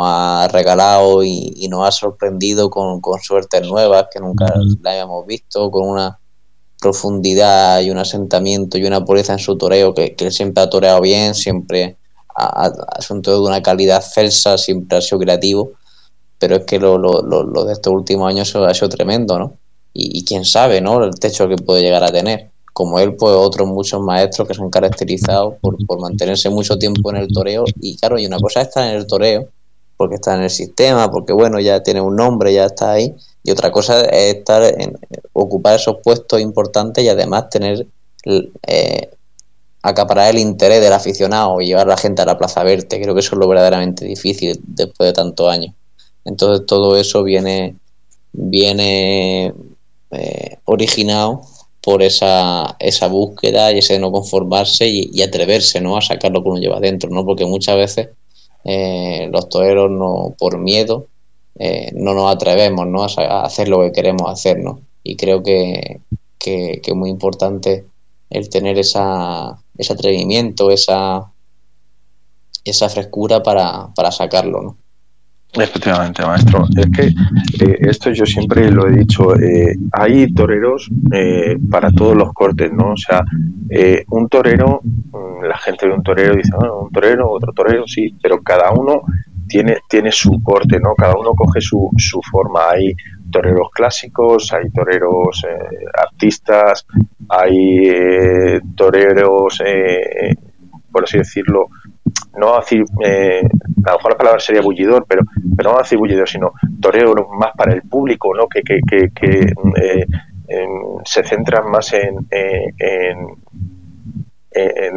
ha, 0.03 0.45
ha 0.45 0.49
regalado 0.49 1.22
y, 1.24 1.66
nos 1.68 1.87
ha 1.87 1.93
sorprendido 1.93 2.70
con, 2.70 3.01
suertes 3.22 3.66
nuevas 3.66 4.07
que 4.12 4.20
nunca 4.20 4.47
la 4.83 4.93
habíamos 4.93 5.27
visto, 5.27 5.70
con 5.70 5.89
una 5.89 6.18
profundidad 6.81 7.81
y 7.81 7.91
un 7.91 7.99
asentamiento 7.99 8.79
y 8.79 8.85
una 8.85 9.05
pureza 9.05 9.33
en 9.33 9.39
su 9.39 9.57
toreo 9.57 9.95
que, 9.95 10.14
que 10.14 10.31
siempre 10.31 10.62
ha 10.62 10.70
toreado 10.70 11.01
bien, 11.01 11.35
siempre 11.35 11.97
ha, 12.35 12.66
ha, 12.66 12.72
un 13.11 13.22
de 13.22 13.39
una 13.39 13.62
calidad 13.62 14.03
celsa, 14.03 14.59
siempre 14.59 14.99
ha 14.99 15.01
sido 15.01 15.20
creativo, 15.20 15.72
pero 16.39 16.57
es 16.57 16.64
que 16.64 16.79
lo, 16.79 16.99
lo 16.99 17.64
de 17.64 17.72
estos 17.72 17.93
últimos 17.93 18.29
años 18.29 18.55
ha 18.55 18.74
sido 18.74 18.89
tremendo, 18.89 19.39
¿no? 19.39 19.55
y, 19.97 20.24
quién 20.24 20.45
sabe, 20.45 20.81
¿no? 20.81 21.03
El 21.03 21.18
techo 21.18 21.49
que 21.49 21.57
puede 21.57 21.83
llegar 21.83 22.05
a 22.05 22.12
tener. 22.12 22.51
Como 22.72 22.99
él, 22.99 23.16
pues 23.16 23.35
otros 23.35 23.66
muchos 23.66 24.01
maestros 24.03 24.47
que 24.47 24.55
se 24.55 24.62
han 24.62 24.68
caracterizado 24.68 25.57
por, 25.61 25.77
mantenerse 25.99 26.51
mucho 26.51 26.79
tiempo 26.79 27.11
en 27.11 27.16
el 27.16 27.29
toreo. 27.29 27.64
Y 27.81 27.97
claro, 27.97 28.18
y 28.18 28.27
una 28.27 28.39
cosa 28.39 28.61
es 28.61 28.68
estar 28.68 28.89
en 28.89 28.97
el 28.97 29.07
toreo, 29.07 29.49
porque 29.97 30.16
está 30.16 30.34
en 30.34 30.42
el 30.42 30.51
sistema, 30.51 31.11
porque 31.11 31.32
bueno, 31.32 31.59
ya 31.61 31.82
tiene 31.82 32.01
un 32.01 32.16
nombre, 32.16 32.53
ya 32.53 32.66
está 32.66 32.92
ahí. 32.92 33.14
Y 33.42 33.51
otra 33.51 33.70
cosa 33.70 34.01
es 34.01 34.36
estar 34.36 34.62
en, 34.62 34.99
ocupar 35.32 35.76
esos 35.76 35.97
puestos 36.03 36.40
importantes 36.40 37.05
y 37.05 37.09
además 37.09 37.49
tener 37.51 37.86
eh, 38.66 39.11
acaparar 39.82 40.34
el 40.34 40.40
interés 40.40 40.80
del 40.80 40.92
aficionado 40.92 41.61
y 41.61 41.66
llevar 41.66 41.86
a 41.86 41.90
la 41.90 41.97
gente 41.97 42.22
a 42.22 42.26
la 42.26 42.36
plaza 42.36 42.64
verte. 42.64 43.01
Creo 43.01 43.14
que 43.14 43.20
eso 43.20 43.36
es 43.36 43.38
lo 43.38 43.49
verdaderamente 43.49 44.05
difícil 44.05 44.59
después 44.66 45.09
de 45.09 45.12
tantos 45.12 45.49
años. 45.49 45.74
Entonces 46.24 46.66
todo 46.66 46.97
eso 46.97 47.22
viene, 47.22 47.76
viene 48.32 49.55
eh, 50.11 50.57
originado 50.64 51.42
por 51.80 52.03
esa, 52.03 52.74
esa 52.80 53.07
búsqueda 53.07 53.70
y 53.70 53.78
ese 53.78 54.01
no 54.01 54.11
conformarse 54.11 54.88
y, 54.88 55.22
atreverse 55.22 55.80
¿no? 55.80 55.97
a 55.97 56.03
sacar 56.03 56.32
lo 56.32 56.42
que 56.42 56.49
uno 56.49 56.59
lleva 56.59 56.80
dentro, 56.80 57.09
¿no? 57.11 57.24
porque 57.24 57.47
muchas 57.47 57.76
veces 57.76 58.09
eh, 58.65 59.29
los 59.33 59.49
toreros 59.49 59.91
no, 59.91 60.35
por 60.39 60.59
miedo 60.59 61.07
eh, 61.59 61.91
no 61.95 62.15
nos 62.15 62.35
atrevemos 62.35 62.87
¿no? 62.87 63.05
A, 63.05 63.45
hacer 63.45 63.69
lo 63.69 63.81
que 63.83 63.93
queremos 63.93 64.31
hacer 64.31 64.59
¿no? 64.59 64.81
y 65.03 65.17
creo 65.17 65.43
que, 65.43 66.01
que, 66.39 66.81
es 66.85 66.95
muy 66.95 67.11
importante 67.11 67.85
el 68.29 68.49
tener 68.49 68.79
esa, 68.79 69.57
ese 69.79 69.93
atrevimiento, 69.93 70.71
esa, 70.71 71.25
esa 72.65 72.89
frescura 72.89 73.43
para, 73.43 73.89
para 73.95 74.11
sacarlo. 74.11 74.63
¿no? 74.63 74.77
Efectivamente, 75.53 76.27
maestro. 76.27 76.67
Es 76.77 76.87
que 76.91 77.07
eh, 77.65 77.77
esto 77.83 78.11
yo 78.11 78.27
siempre 78.27 78.71
lo 78.71 78.89
he 78.89 78.99
dicho, 78.99 79.33
hay 79.93 80.35
toreros 80.35 80.91
para 81.71 81.91
todos 81.93 82.17
los 82.17 82.33
cortes, 82.33 82.73
¿no? 82.73 82.93
O 82.93 82.97
sea, 82.97 83.25
un 84.09 84.29
torero, 84.29 84.83
la 85.43 85.57
gente 85.59 85.87
de 85.87 85.93
un 85.93 86.03
torero 86.03 86.34
dice, 86.34 86.53
bueno, 86.57 86.80
un 86.80 86.91
torero, 86.91 87.30
otro 87.30 87.53
torero, 87.53 87.87
sí, 87.87 88.14
pero 88.22 88.43
cada 88.43 88.70
uno 88.70 89.03
tiene, 89.49 89.78
tiene 89.89 90.11
su 90.12 90.43
corte, 90.43 90.78
¿no? 90.80 90.95
Cada 90.95 91.14
uno 91.18 91.32
coge 91.34 91.61
su, 91.61 91.91
su 91.97 92.20
forma. 92.30 92.70
Hay 92.70 92.95
toreros 93.30 93.70
clásicos, 93.72 94.53
hay 94.53 94.70
toreros 94.70 95.45
artistas, 95.99 96.87
hay 97.28 98.61
toreros, 98.74 99.62
por 100.91 101.05
así 101.05 101.18
decirlo, 101.18 101.68
no 102.39 102.55
a 102.55 102.61
decir, 102.61 102.84
eh, 103.05 103.43
a 103.84 103.91
lo 103.91 103.97
mejor 103.97 104.12
la 104.12 104.18
palabra 104.18 104.41
sería 104.41 104.62
bullidor, 104.62 105.07
pero, 105.09 105.22
pero 105.57 105.70
no 105.70 105.76
a 105.76 105.82
decir 105.82 105.99
bullidor, 105.99 106.28
sino 106.28 106.53
toreo 106.80 107.14
más 107.39 107.53
para 107.57 107.74
el 107.74 107.82
público, 107.82 108.34
¿no? 108.34 108.47
que, 108.47 108.62
que, 108.62 108.80
que, 109.14 109.53
eh, 109.82 110.07
se 111.05 111.24
centran 111.24 111.70
más 111.70 111.93
en, 111.93 112.26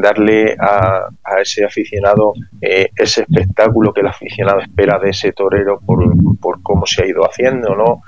darle 0.01 0.55
a, 0.59 1.07
a, 1.23 1.41
ese 1.41 1.65
aficionado 1.65 2.33
eh, 2.61 2.89
ese 2.95 3.21
espectáculo 3.21 3.93
que 3.93 4.01
el 4.01 4.07
aficionado 4.07 4.59
espera 4.59 4.99
de 4.99 5.09
ese 5.09 5.31
torero 5.33 5.79
por, 5.85 5.99
por 6.39 6.61
cómo 6.61 6.85
se 6.85 7.03
ha 7.03 7.07
ido 7.07 7.23
haciendo, 7.23 7.75
¿no? 7.75 8.01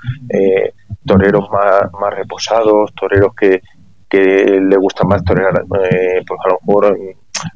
toreros 1.04 1.48
más, 1.50 2.14
reposados, 2.14 2.94
toreros 2.94 3.34
que, 3.34 3.60
que 4.08 4.60
le 4.60 4.76
gusta 4.76 5.04
más 5.04 5.24
torear, 5.24 5.64
pues 5.68 6.40
a 6.44 6.48
lo 6.48 6.58
mejor 6.66 6.96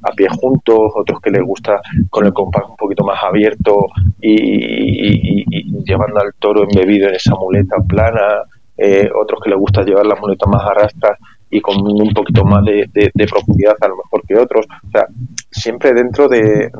a 0.02 0.12
pie 0.12 0.28
juntos, 0.28 0.78
otros 0.94 1.20
que 1.20 1.30
les 1.30 1.42
gusta 1.42 1.80
con 2.10 2.26
el 2.26 2.32
compás 2.32 2.64
un 2.68 2.76
poquito 2.76 3.04
más 3.04 3.22
abierto 3.22 3.86
y, 4.20 5.44
llevando 5.84 6.20
al 6.20 6.34
toro 6.38 6.64
embebido 6.64 7.08
en 7.08 7.14
esa 7.14 7.34
muleta 7.34 7.76
plana, 7.86 8.42
eh, 8.76 9.08
otros 9.14 9.40
que 9.42 9.50
les 9.50 9.58
gusta 9.58 9.82
llevar 9.82 10.06
la 10.06 10.16
muleta 10.16 10.46
más 10.46 10.62
arrastra 10.64 11.16
y 11.50 11.60
con 11.60 11.76
un 11.80 12.12
poquito 12.12 12.44
más 12.44 12.64
de, 12.64 13.10
profundidad 13.28 13.76
a 13.80 13.88
lo 13.88 13.96
mejor 13.96 14.22
que 14.26 14.36
otros. 14.36 14.66
O 14.86 14.90
sea, 14.90 15.06
siempre 15.50 15.92
dentro 15.92 16.28
de, 16.28 16.70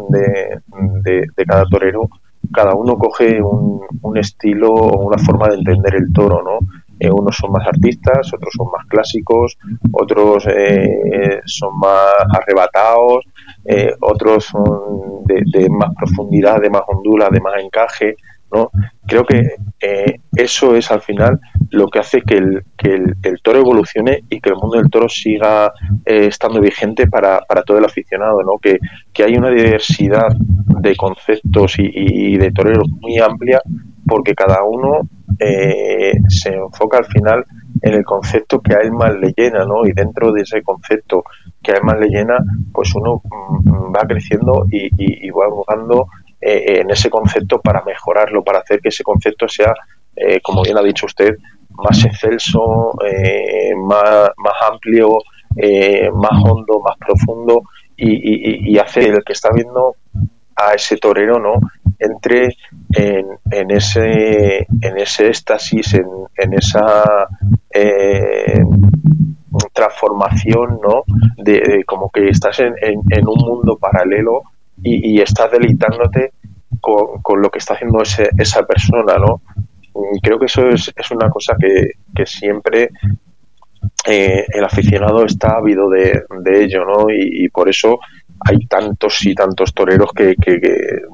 cada 1.46 1.64
torero, 1.66 2.08
cada 2.52 2.74
uno 2.74 2.96
coge 2.96 3.40
un, 3.42 3.80
un 4.02 4.18
estilo 4.18 4.70
o 4.70 5.06
una 5.06 5.18
forma 5.18 5.48
de 5.48 5.56
entender 5.56 5.94
el 5.96 6.12
toro, 6.12 6.42
¿no? 6.42 6.58
Eh, 6.98 7.10
unos 7.10 7.36
son 7.36 7.52
más 7.52 7.66
artistas, 7.66 8.32
otros 8.32 8.54
son 8.56 8.68
más 8.72 8.86
clásicos, 8.86 9.58
otros 9.92 10.46
eh, 10.48 11.40
son 11.44 11.78
más 11.78 12.10
arrebatados, 12.30 13.24
eh, 13.66 13.92
otros 14.00 14.46
son 14.46 15.24
de, 15.26 15.68
más 15.68 15.94
profundidad, 15.94 16.60
de 16.60 16.70
más 16.70 16.82
hondura, 16.86 17.28
de 17.30 17.40
más 17.40 17.54
encaje. 17.62 18.16
¿No? 18.52 18.70
Creo 19.06 19.24
que 19.24 19.56
eso 20.32 20.74
es 20.74 20.90
al 20.90 21.00
final 21.00 21.38
lo 21.70 21.88
que 21.88 21.98
hace 21.98 22.22
que 22.22 22.36
el, 22.36 22.62
que 22.76 22.94
el, 23.22 23.40
toro 23.42 23.60
evolucione 23.60 24.24
y 24.28 24.40
que 24.40 24.50
el 24.50 24.56
mundo 24.56 24.78
del 24.78 24.90
toro 24.90 25.08
siga 25.08 25.72
estando 26.04 26.60
vigente 26.60 27.06
para, 27.06 27.40
para, 27.40 27.62
todo 27.62 27.78
el 27.78 27.84
aficionado, 27.84 28.42
¿no? 28.42 28.58
que, 28.60 28.78
hay 29.22 29.36
una 29.36 29.50
diversidad 29.50 30.28
de 30.38 30.96
conceptos 30.96 31.78
y, 31.78 31.90
y 31.92 32.36
de 32.36 32.52
toreros 32.52 32.88
muy 33.00 33.18
amplia 33.18 33.60
porque 34.06 34.34
cada 34.34 34.62
uno 34.64 35.00
eh, 35.38 36.12
se 36.28 36.54
enfoca 36.54 36.98
al 36.98 37.06
final 37.06 37.44
en 37.82 37.94
el 37.94 38.04
concepto 38.04 38.60
que 38.60 38.74
a 38.74 38.80
él 38.80 38.92
más 38.92 39.14
le 39.16 39.34
llena, 39.36 39.64
¿no? 39.66 39.86
Y 39.86 39.92
dentro 39.92 40.32
de 40.32 40.42
ese 40.42 40.62
concepto 40.62 41.24
que 41.62 41.72
a 41.72 41.76
él 41.76 41.82
más 41.82 41.98
le 41.98 42.08
llena, 42.08 42.38
pues 42.72 42.94
uno 42.94 43.20
mm, 43.24 43.94
va 43.94 44.06
creciendo 44.06 44.64
y, 44.70 45.30
va 45.30 45.48
buscando 45.48 46.06
eh, 46.46 46.80
en 46.80 46.90
ese 46.90 47.10
concepto 47.10 47.60
para 47.60 47.82
mejorarlo, 47.84 48.42
para 48.42 48.60
hacer 48.60 48.80
que 48.80 48.90
ese 48.90 49.02
concepto 49.02 49.48
sea, 49.48 49.74
eh, 50.14 50.40
como 50.40 50.62
bien 50.62 50.78
ha 50.78 50.82
dicho 50.82 51.06
usted, 51.06 51.36
más 51.70 52.04
excelso, 52.04 52.92
más, 53.76 54.30
más 54.38 54.54
amplio, 54.70 55.18
más 56.14 56.42
hondo, 56.42 56.80
más 56.80 56.96
profundo 56.98 57.62
y, 57.96 58.72
y, 58.72 58.78
hacer 58.78 59.08
el 59.08 59.24
que 59.24 59.34
está 59.34 59.50
viendo 59.52 59.96
a 60.56 60.72
ese 60.72 60.96
torero, 60.96 61.38
¿no? 61.38 61.60
entre 61.98 62.56
en, 62.94 63.26
en 63.50 63.70
ese 63.70 64.66
en 64.80 64.98
ese 64.98 65.28
éxtasis, 65.28 65.94
en, 65.94 66.06
en 66.36 66.54
esa 66.54 67.28
eh, 67.70 68.62
transformación, 69.72 70.78
¿no? 70.82 71.04
De, 71.36 71.84
como 71.86 72.10
que 72.10 72.28
estás 72.28 72.60
en, 72.60 72.74
en, 72.82 73.28
un 73.28 73.38
mundo 73.38 73.78
paralelo 73.78 74.42
y, 74.86 75.20
estás 75.20 75.50
deleitándote 75.50 76.32
con, 76.80 77.20
con, 77.22 77.40
lo 77.40 77.50
que 77.50 77.58
está 77.58 77.74
haciendo 77.74 78.02
ese, 78.02 78.28
esa 78.38 78.62
persona, 78.64 79.16
¿no? 79.18 79.42
creo 80.22 80.38
que 80.38 80.46
eso 80.46 80.68
es, 80.68 80.92
es 80.94 81.10
una 81.10 81.28
cosa 81.30 81.56
que, 81.58 81.92
que 82.14 82.26
siempre 82.26 82.90
eh, 84.06 84.44
el 84.48 84.64
aficionado 84.64 85.24
está 85.24 85.56
ávido 85.56 85.88
de, 85.90 86.22
de 86.42 86.64
ello, 86.64 86.84
¿no? 86.84 87.06
y, 87.10 87.48
por 87.48 87.68
eso 87.68 87.98
hay 88.44 88.58
tantos 88.66 89.24
y 89.24 89.34
tantos 89.34 89.72
toreros 89.72 90.10
que, 90.12 90.34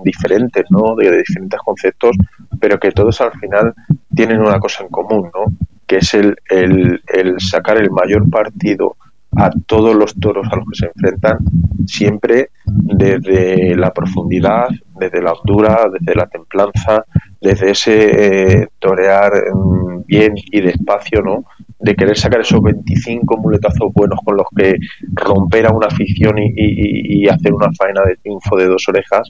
diferentes, 0.04 0.64
¿no? 0.70 0.94
De, 0.96 1.18
diferentes 1.18 1.60
conceptos, 1.60 2.16
pero 2.60 2.78
que 2.78 2.90
todos 2.90 3.20
al 3.20 3.32
final 3.32 3.74
tienen 4.14 4.40
una 4.40 4.58
cosa 4.58 4.82
en 4.82 4.90
común, 4.90 5.30
¿no? 5.32 5.44
Que 5.86 5.98
es 5.98 6.14
el, 6.14 6.36
el, 6.48 7.00
sacar 7.38 7.76
el 7.76 7.90
mayor 7.90 8.28
partido 8.28 8.96
a 9.36 9.50
todos 9.66 9.94
los 9.94 10.14
toros 10.14 10.46
a 10.50 10.56
los 10.56 10.66
que 10.66 10.78
se 10.78 10.86
enfrentan, 10.86 11.38
siempre 11.86 12.50
desde 12.66 13.74
la 13.76 13.92
profundidad, 13.92 14.68
desde 14.98 15.22
la 15.22 15.30
altura, 15.30 15.86
desde 15.92 16.14
la 16.14 16.26
templanza, 16.26 17.04
desde 17.40 17.70
ese 17.70 18.60
eh, 18.60 18.68
torear 18.78 19.32
mm, 19.54 20.04
bien 20.06 20.34
y 20.36 20.60
despacio, 20.60 21.22
¿no? 21.22 21.44
de 21.82 21.96
querer 21.96 22.16
sacar 22.16 22.40
esos 22.40 22.62
25 22.62 23.38
muletazos 23.38 23.92
buenos 23.92 24.20
con 24.24 24.36
los 24.36 24.46
que 24.56 24.76
romper 25.14 25.66
a 25.66 25.72
una 25.72 25.88
afición 25.88 26.36
y, 26.38 27.28
hacer 27.28 27.52
una 27.52 27.70
faena 27.72 28.02
de 28.06 28.16
triunfo 28.16 28.56
de 28.56 28.66
dos 28.66 28.84
orejas, 28.88 29.28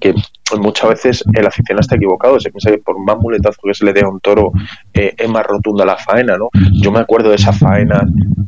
que 0.00 0.14
muchas 0.58 0.90
veces 0.90 1.24
el 1.32 1.46
aficionado 1.46 1.80
está 1.80 1.96
equivocado, 1.96 2.40
se 2.40 2.50
piensa 2.50 2.70
que 2.70 2.78
por 2.78 2.98
más 2.98 3.16
muletazo 3.18 3.60
que 3.62 3.74
se 3.74 3.84
le 3.84 3.92
dé 3.92 4.00
a 4.00 4.08
un 4.08 4.20
toro 4.20 4.52
eh, 4.92 5.14
es 5.16 5.28
más 5.28 5.46
rotunda 5.46 5.84
la 5.84 5.96
faena, 5.96 6.36
¿no? 6.36 6.48
Yo 6.72 6.90
me 6.90 6.98
acuerdo 6.98 7.30
de 7.30 7.36
esas 7.36 7.58
faenas, 7.58 8.02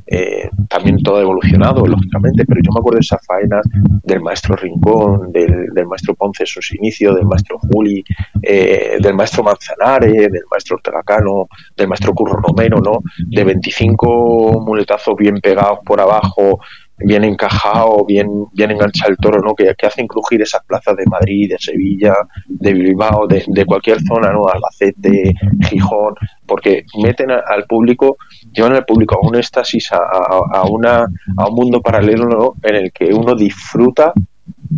eh, 0.07 0.50
también 0.68 1.03
todo 1.03 1.20
evolucionado, 1.20 1.86
lógicamente, 1.86 2.44
pero 2.44 2.61
yo 2.62 2.72
me 2.72 2.80
acuerdo 2.80 2.96
de 2.96 3.03
esas 3.03 3.24
faenas 3.24 3.64
del 4.03 4.20
maestro 4.20 4.57
Rincón, 4.57 5.30
del, 5.32 5.86
maestro 5.86 6.14
Ponce 6.14 6.42
en 6.42 6.46
sus 6.46 6.74
inicios, 6.74 7.14
del 7.14 7.26
maestro 7.26 7.59
Juli, 7.59 8.03
eh, 8.42 8.98
del 9.00 9.14
maestro 9.14 9.42
Manzanares, 9.42 10.12
del 10.12 10.44
maestro 10.50 10.76
Ortegacano, 10.76 11.48
del 11.76 11.88
maestro 11.88 12.14
Curro 12.14 12.40
Romero, 12.40 12.78
¿no? 12.80 13.00
De 13.18 13.44
25 13.44 14.62
muletazos 14.66 15.14
bien 15.16 15.40
pegados 15.40 15.80
por 15.84 16.00
abajo, 16.00 16.61
bien 16.99 17.24
encajado, 17.24 18.05
bien, 18.07 18.47
bien 18.53 18.70
enganchado 18.70 19.11
el 19.11 19.16
toro, 19.16 19.40
¿no? 19.40 19.55
Que, 19.55 19.74
que, 19.76 19.86
hacen 19.86 20.07
crujir 20.07 20.43
esas 20.43 20.64
plazas 20.64 20.97
de 20.97 21.05
Madrid, 21.07 21.51
de 21.51 21.59
Sevilla, 21.59 22.14
de 22.47 22.72
Bilbao, 22.72 23.26
de, 23.26 23.45
de 23.47 23.64
cualquier 23.64 24.01
zona, 24.03 24.32
¿no? 24.32 24.47
Albacete, 24.47 25.34
Gijón, 25.68 26.14
porque 26.47 26.84
meten 27.03 27.30
al 27.30 27.64
público, 27.64 28.16
llevan 28.53 28.74
al 28.74 28.84
público 28.84 29.16
a 29.16 29.26
un 29.26 29.36
éxtasis, 29.36 29.93
a, 29.93 29.99
a, 29.99 30.62
una, 30.68 31.07
a 31.36 31.49
un 31.49 31.55
mundo 31.55 31.80
paralelo 31.80 32.26
¿no? 32.26 32.55
en 32.62 32.74
el 32.76 32.93
que 32.93 33.07
uno 33.12 33.34
disfruta 33.34 34.12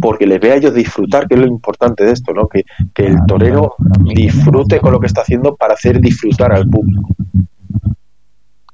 porque 0.00 0.26
le 0.26 0.38
ve 0.38 0.52
a 0.52 0.56
ellos 0.56 0.74
disfrutar, 0.74 1.26
que 1.26 1.34
es 1.34 1.40
lo 1.40 1.46
importante 1.46 2.04
de 2.04 2.12
esto, 2.12 2.32
¿no? 2.32 2.48
Que, 2.48 2.64
que 2.94 3.06
el 3.06 3.16
torero 3.26 3.76
disfrute 4.00 4.80
con 4.80 4.92
lo 4.92 5.00
que 5.00 5.06
está 5.06 5.22
haciendo 5.22 5.56
para 5.56 5.74
hacer 5.74 6.00
disfrutar 6.00 6.52
al 6.52 6.68
público. 6.68 7.08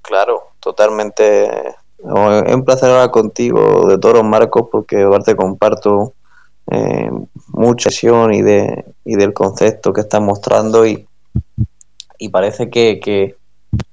Claro, 0.02 0.40
totalmente 0.60 1.48
es 2.02 2.54
un 2.54 2.64
placer 2.64 2.90
hablar 2.90 3.10
contigo 3.10 3.86
de 3.88 3.98
todos 3.98 4.24
Marcos 4.24 4.68
porque 4.70 5.02
aparte 5.02 5.36
comparto 5.36 6.14
eh, 6.70 7.10
mucha 7.48 7.90
visión 7.90 8.32
y, 8.32 8.42
de, 8.42 8.84
y 9.04 9.16
del 9.16 9.32
concepto 9.32 9.92
que 9.92 10.00
estás 10.02 10.20
mostrando 10.20 10.86
y, 10.86 11.06
y 12.18 12.28
parece 12.28 12.70
que, 12.70 13.00
que 13.00 13.36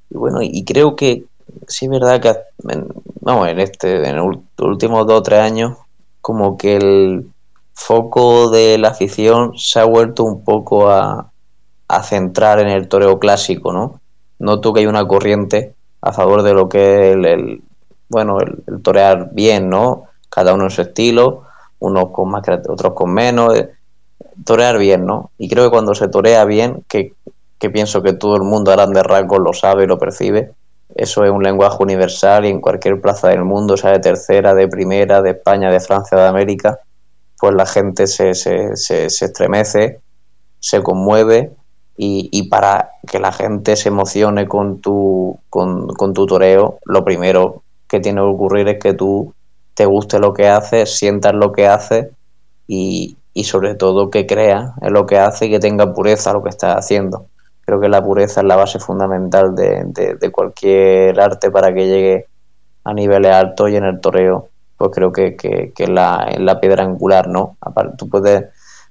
bueno, 0.09 0.39
y 0.41 0.63
creo 0.63 0.95
que 0.95 1.25
sí 1.67 1.85
es 1.85 1.91
verdad 1.91 2.21
que 2.21 2.29
en, 2.71 2.87
vamos, 3.21 3.47
en 3.49 3.59
este 3.59 4.07
en 4.07 4.15
los 4.15 4.37
últimos 4.59 5.05
dos 5.05 5.19
o 5.19 5.23
tres 5.23 5.39
años 5.39 5.77
como 6.21 6.57
que 6.57 6.77
el 6.77 7.29
foco 7.73 8.49
de 8.49 8.77
la 8.77 8.89
afición 8.89 9.53
se 9.57 9.79
ha 9.79 9.85
vuelto 9.85 10.23
un 10.23 10.43
poco 10.43 10.89
a, 10.89 11.31
a 11.87 12.03
centrar 12.03 12.59
en 12.59 12.67
el 12.67 12.87
toreo 12.87 13.19
clásico, 13.19 13.71
¿no? 13.71 14.01
Noto 14.39 14.73
que 14.73 14.81
hay 14.81 14.85
una 14.87 15.07
corriente 15.07 15.75
a 16.01 16.11
favor 16.11 16.43
de 16.43 16.53
lo 16.53 16.69
que 16.69 17.11
es 17.11 17.15
el, 17.15 17.61
bueno, 18.09 18.39
el, 18.39 18.81
torear 18.81 19.29
bien, 19.33 19.69
¿no? 19.69 20.05
Cada 20.29 20.53
uno 20.53 20.65
en 20.65 20.69
su 20.69 20.81
estilo, 20.81 21.43
unos 21.79 22.09
con 22.11 22.29
más 22.29 22.43
otros 22.69 22.93
con 22.93 23.13
menos, 23.13 23.57
eh, 23.57 23.69
torear 24.45 24.77
bien, 24.77 25.05
¿no? 25.05 25.31
Y 25.37 25.49
creo 25.49 25.65
que 25.65 25.71
cuando 25.71 25.93
se 25.95 26.07
torea 26.07 26.45
bien, 26.45 26.83
que, 26.87 27.13
que 27.59 27.69
pienso 27.69 28.01
que 28.01 28.13
todo 28.13 28.35
el 28.35 28.43
mundo 28.43 28.71
a 28.71 28.75
grandes 28.75 29.03
rasgos 29.03 29.39
lo 29.39 29.53
sabe 29.53 29.83
y 29.83 29.87
lo 29.87 29.97
percibe, 29.97 30.51
eso 30.95 31.23
es 31.25 31.31
un 31.31 31.43
lenguaje 31.43 31.77
universal 31.79 32.45
y 32.45 32.49
en 32.49 32.61
cualquier 32.61 32.99
plaza 33.01 33.29
del 33.29 33.43
mundo, 33.43 33.77
sea 33.77 33.91
de 33.91 33.99
tercera, 33.99 34.53
de 34.53 34.67
primera, 34.67 35.21
de 35.21 35.31
España, 35.31 35.71
de 35.71 35.79
Francia, 35.79 36.17
de 36.17 36.27
América, 36.27 36.79
pues 37.39 37.53
la 37.53 37.65
gente 37.65 38.07
se, 38.07 38.33
se, 38.33 38.75
se, 38.75 39.09
se 39.09 39.25
estremece 39.25 39.99
se 40.59 40.81
conmueve 40.83 41.51
y, 41.99 42.47
para 42.49 42.91
que 43.07 43.19
la 43.19 43.31
gente 43.31 43.75
se 43.75 43.89
emocione 43.89 44.47
con 44.47 44.81
tu, 44.81 45.39
con, 45.49 45.87
con 45.87 46.13
tu 46.13 46.27
toreo, 46.27 46.77
lo 46.85 47.03
primero 47.03 47.63
que 47.87 47.99
tiene 47.99 48.21
que 48.21 48.27
ocurrir 48.27 48.67
es 48.67 48.79
que 48.79 48.93
tú 48.93 49.33
te 49.73 49.85
guste 49.85 50.19
lo 50.19 50.33
que 50.33 50.47
haces, 50.47 50.97
sientas 50.97 51.33
lo 51.33 51.51
que 51.51 51.67
haces 51.67 52.07
y, 52.67 53.17
y 53.33 53.43
sobre 53.43 53.75
todo 53.75 54.09
que 54.09 54.25
creas 54.25 54.71
en 54.81 54.93
lo 54.93 55.05
que 55.05 55.17
hace 55.17 55.45
y 55.45 55.49
que 55.51 55.59
tenga 55.59 55.93
pureza 55.93 56.33
lo 56.33 56.43
que 56.43 56.49
estás 56.49 56.75
haciendo. 56.75 57.27
Creo 57.65 57.79
que 57.79 57.89
la 57.89 58.03
pureza 58.03 58.41
es 58.41 58.47
la 58.47 58.55
base 58.55 58.79
fundamental 58.79 59.53
de, 59.55 59.83
de, 60.19 60.31
cualquier 60.31 61.19
arte 61.19 61.51
para 61.51 61.73
que 61.73 61.85
llegue 61.85 62.25
a 62.83 62.93
niveles 62.93 63.31
altos 63.31 63.69
y 63.69 63.75
en 63.75 63.83
el 63.83 63.99
toreo, 63.99 64.49
pues 64.77 64.91
creo 64.93 65.11
que, 65.11 65.35
que, 65.35 65.73
que 65.75 65.83
es, 65.83 65.89
la, 65.89 66.29
la 66.37 66.59
piedra 66.59 66.83
angular, 66.83 67.27
¿no? 67.27 67.57
Aparte, 67.61 67.97
tú 67.97 68.09
puedes 68.09 68.45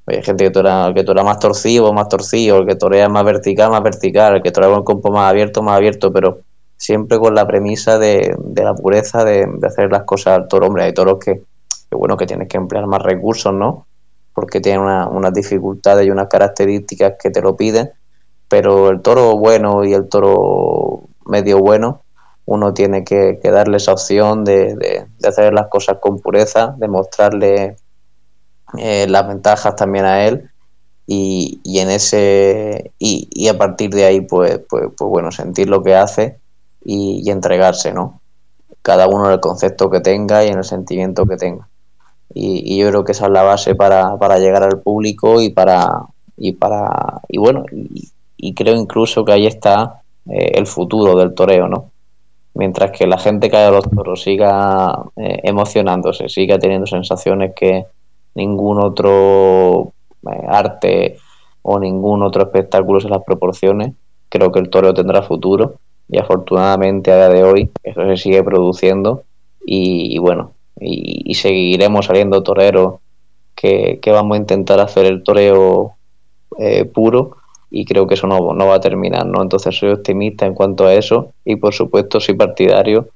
hay 0.06 0.22
gente 0.22 0.44
que 0.44 0.50
torea, 0.50 0.92
que 0.94 1.04
más 1.24 1.38
torcido, 1.40 1.92
más 1.92 2.08
torcido, 2.08 2.58
el 2.58 2.66
que 2.66 2.76
torea 2.76 3.08
más 3.08 3.24
vertical, 3.24 3.70
más 3.70 3.82
vertical, 3.82 4.36
el 4.36 4.42
que 4.42 4.52
torea 4.52 4.70
con 4.70 4.78
el 4.78 4.84
compo 4.84 5.10
más 5.10 5.28
abierto, 5.28 5.62
más 5.62 5.76
abierto, 5.76 6.12
pero 6.12 6.42
siempre 6.76 7.18
con 7.18 7.34
la 7.34 7.46
premisa 7.46 7.98
de, 7.98 8.36
la 8.54 8.74
pureza 8.74 9.24
de, 9.24 9.46
hacer 9.62 9.90
las 9.90 10.04
cosas 10.04 10.38
al 10.38 10.48
toro. 10.48 10.66
Hombre, 10.66 10.84
hay 10.84 10.94
toros 10.94 11.18
que, 11.18 11.42
bueno, 11.90 12.16
que 12.16 12.26
tienes 12.26 12.48
que 12.48 12.56
emplear 12.56 12.86
más 12.86 13.02
recursos, 13.02 13.52
¿no? 13.52 13.86
Porque 14.34 14.60
tienen 14.60 14.82
unas 14.82 15.32
dificultades 15.32 16.06
y 16.06 16.10
unas 16.10 16.28
características 16.28 17.14
que 17.18 17.30
te 17.30 17.40
lo 17.40 17.56
piden, 17.56 17.90
pero 18.48 18.90
el 18.90 19.00
toro 19.00 19.36
bueno 19.36 19.84
y 19.84 19.94
el 19.94 20.08
toro 20.08 21.04
medio 21.24 21.58
bueno, 21.58 22.02
uno 22.44 22.74
tiene 22.74 23.02
que, 23.02 23.40
darle 23.42 23.78
esa 23.78 23.92
opción 23.92 24.44
de, 24.44 24.76
de, 24.76 25.06
hacer 25.26 25.52
las 25.52 25.68
cosas 25.68 25.98
con 26.00 26.20
pureza, 26.20 26.74
de 26.78 26.86
mostrarle 26.86 27.76
eh, 28.78 29.06
las 29.08 29.26
ventajas 29.26 29.74
también 29.76 30.04
a 30.04 30.26
él 30.26 30.50
y, 31.06 31.60
y 31.62 31.78
en 31.78 31.90
ese 31.90 32.92
y, 32.98 33.48
a 33.48 33.56
partir 33.56 33.90
de 33.90 34.04
ahí 34.04 34.20
pues, 34.20 34.60
pues, 34.68 34.88
pues 34.96 35.08
bueno 35.08 35.30
sentir 35.30 35.68
lo 35.68 35.82
que 35.82 35.94
hace 35.94 36.40
y, 36.86 37.28
entregarse, 37.30 37.92
¿no? 37.92 38.20
Cada 38.82 39.08
uno 39.08 39.26
en 39.26 39.32
el 39.32 39.40
concepto 39.40 39.90
que 39.90 40.00
tenga 40.00 40.44
y 40.44 40.48
en 40.48 40.58
el 40.58 40.64
sentimiento 40.64 41.26
que 41.26 41.36
tenga. 41.36 41.68
Y, 42.32 42.78
yo 42.78 42.88
creo 42.88 43.04
que 43.04 43.12
esa 43.12 43.26
es 43.26 43.32
la 43.32 43.42
base 43.42 43.74
para, 43.74 44.16
para 44.18 44.38
llegar 44.38 44.62
al 44.62 44.80
público 44.80 45.40
y 45.40 45.50
para 45.50 46.02
y 46.38 46.52
para 46.52 47.22
y 47.28 47.38
bueno 47.38 47.64
y, 48.36 48.52
creo 48.52 48.74
incluso 48.76 49.24
que 49.24 49.32
ahí 49.32 49.46
está 49.46 50.02
eh, 50.28 50.52
el 50.54 50.66
futuro 50.66 51.16
del 51.16 51.34
toreo, 51.34 51.68
¿no? 51.68 51.90
Mientras 52.54 52.90
que 52.92 53.06
la 53.06 53.18
gente 53.18 53.50
que 53.50 53.56
haya 53.56 53.70
los 53.70 53.90
toros 53.90 54.22
siga 54.22 55.02
eh, 55.16 55.40
emocionándose, 55.42 56.28
siga 56.28 56.58
teniendo 56.58 56.86
sensaciones 56.86 57.52
que 57.56 57.86
ningún 58.34 58.82
otro 58.82 59.92
eh, 60.30 60.46
arte 60.46 61.18
o 61.62 61.78
ningún 61.78 62.22
otro 62.22 62.42
espectáculo 62.42 63.00
se 63.00 63.08
las 63.08 63.24
proporcione, 63.24 63.94
creo 64.28 64.52
que 64.52 64.60
el 64.60 64.70
toreo 64.70 64.94
tendrá 64.94 65.22
futuro 65.22 65.78
y 66.08 66.18
afortunadamente 66.18 67.10
a 67.10 67.16
día 67.16 67.28
de 67.28 67.44
hoy 67.44 67.70
eso 67.82 68.06
se 68.06 68.16
sigue 68.16 68.42
produciendo 68.42 69.24
y, 69.64 70.18
bueno, 70.18 70.52
y, 70.78 71.34
seguiremos 71.34 72.06
saliendo 72.06 72.42
toreros 72.42 73.00
que, 73.54 74.00
vamos 74.06 74.36
a 74.36 74.40
intentar 74.40 74.78
hacer 74.78 75.06
el 75.06 75.24
toreo 75.24 75.96
eh, 76.58 76.84
puro 76.84 77.36
y 77.70 77.84
creo 77.84 78.06
que 78.06 78.14
eso 78.14 78.26
no, 78.28 78.54
va 78.54 78.74
a 78.74 78.80
terminar, 78.80 79.26
¿no? 79.26 79.42
Entonces 79.42 79.76
soy 79.76 79.90
optimista 79.90 80.46
en 80.46 80.54
cuanto 80.54 80.86
a 80.86 80.94
eso 80.94 81.32
y 81.44 81.56
por 81.56 81.74
supuesto 81.74 82.20
soy 82.20 82.34
partidario 82.34 83.08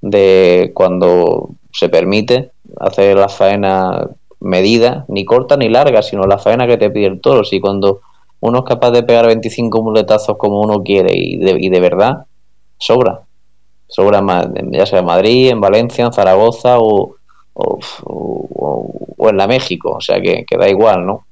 de 0.00 0.70
cuando 0.74 1.50
se 1.72 1.88
permite 1.88 2.52
hacer 2.78 3.16
la 3.16 3.28
faena 3.28 4.08
medida, 4.40 5.04
ni 5.08 5.24
corta 5.24 5.56
ni 5.56 5.68
larga, 5.68 6.02
sino 6.02 6.22
la 6.22 6.38
faena 6.38 6.68
que 6.68 6.76
te 6.76 6.90
pide 6.90 7.06
el 7.06 7.20
toro. 7.20 7.42
Si 7.42 7.58
cuando 7.58 8.00
uno 8.40 8.58
es 8.58 8.64
capaz 8.64 8.90
de 8.92 9.02
pegar 9.02 9.26
25 9.26 9.82
muletazos 9.82 10.36
como 10.36 10.60
uno 10.60 10.82
quiere 10.82 11.12
y 11.14 11.38
de, 11.38 11.56
y 11.58 11.68
de 11.68 11.80
verdad, 11.80 12.26
sobra. 12.78 13.22
Sobra 13.88 14.22
ya 14.70 14.86
sea 14.86 15.00
en 15.00 15.06
Madrid, 15.06 15.48
en 15.48 15.60
Valencia, 15.60 16.04
en 16.04 16.12
Zaragoza 16.12 16.78
o, 16.78 17.16
o, 17.54 19.28
en 19.28 19.36
la 19.36 19.46
México. 19.46 19.92
O 19.96 20.00
sea 20.00 20.20
que, 20.20 20.44
da 20.58 20.68
igual, 20.68 21.06
¿no? 21.06 21.24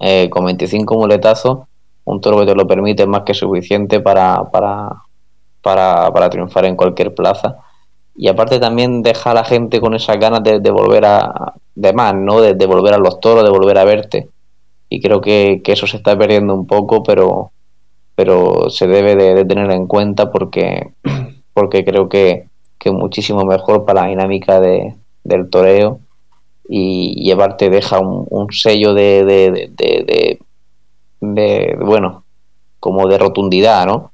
Eh, 0.00 0.28
con 0.30 0.44
25 0.44 0.94
muletazos, 0.94 1.60
un 2.04 2.20
toro 2.20 2.40
que 2.40 2.46
te 2.46 2.54
lo 2.54 2.66
permite 2.66 3.02
es 3.02 3.08
más 3.08 3.22
que 3.22 3.34
suficiente 3.34 4.00
para, 4.00 4.50
para, 4.50 4.90
para, 5.62 6.12
para 6.12 6.30
triunfar 6.30 6.66
en 6.66 6.76
cualquier 6.76 7.14
plaza. 7.14 7.56
Y 8.14 8.28
aparte 8.28 8.58
también 8.58 9.02
deja 9.02 9.32
a 9.32 9.34
la 9.34 9.44
gente 9.44 9.80
con 9.80 9.94
esas 9.94 10.18
ganas 10.18 10.42
de, 10.42 10.70
volver 10.70 11.04
a, 11.04 11.54
de 11.74 11.92
más, 11.92 12.14
¿no? 12.14 12.40
De, 12.40 12.54
de, 12.54 12.66
volver 12.66 12.94
a 12.94 12.98
los 12.98 13.20
toros, 13.20 13.44
de 13.44 13.50
volver 13.50 13.78
a 13.78 13.84
verte. 13.84 14.30
Y 14.88 15.00
creo 15.00 15.20
que, 15.20 15.62
que, 15.64 15.72
eso 15.72 15.86
se 15.86 15.96
está 15.96 16.16
perdiendo 16.16 16.54
un 16.54 16.66
poco, 16.66 17.02
pero, 17.02 17.50
pero 18.14 18.70
se 18.70 18.86
debe 18.86 19.16
de, 19.16 19.44
tener 19.44 19.70
en 19.70 19.86
cuenta 19.86 20.30
porque, 20.30 20.92
porque 21.54 21.84
creo 21.84 22.08
que, 22.08 22.48
que 22.78 22.90
muchísimo 22.90 23.44
mejor 23.44 23.84
para 23.84 24.02
la 24.02 24.08
dinámica 24.08 24.60
de, 24.60 24.94
del 25.24 25.50
toreo 25.50 26.00
y 26.68 27.22
llevarte 27.24 27.70
deja 27.70 28.00
un, 28.00 28.48
sello 28.52 28.94
de, 28.94 29.24
de, 29.24 30.38
de, 31.20 31.76
bueno, 31.80 32.24
como 32.80 33.06
de 33.08 33.18
rotundidad, 33.18 33.86
¿no? 33.86 34.12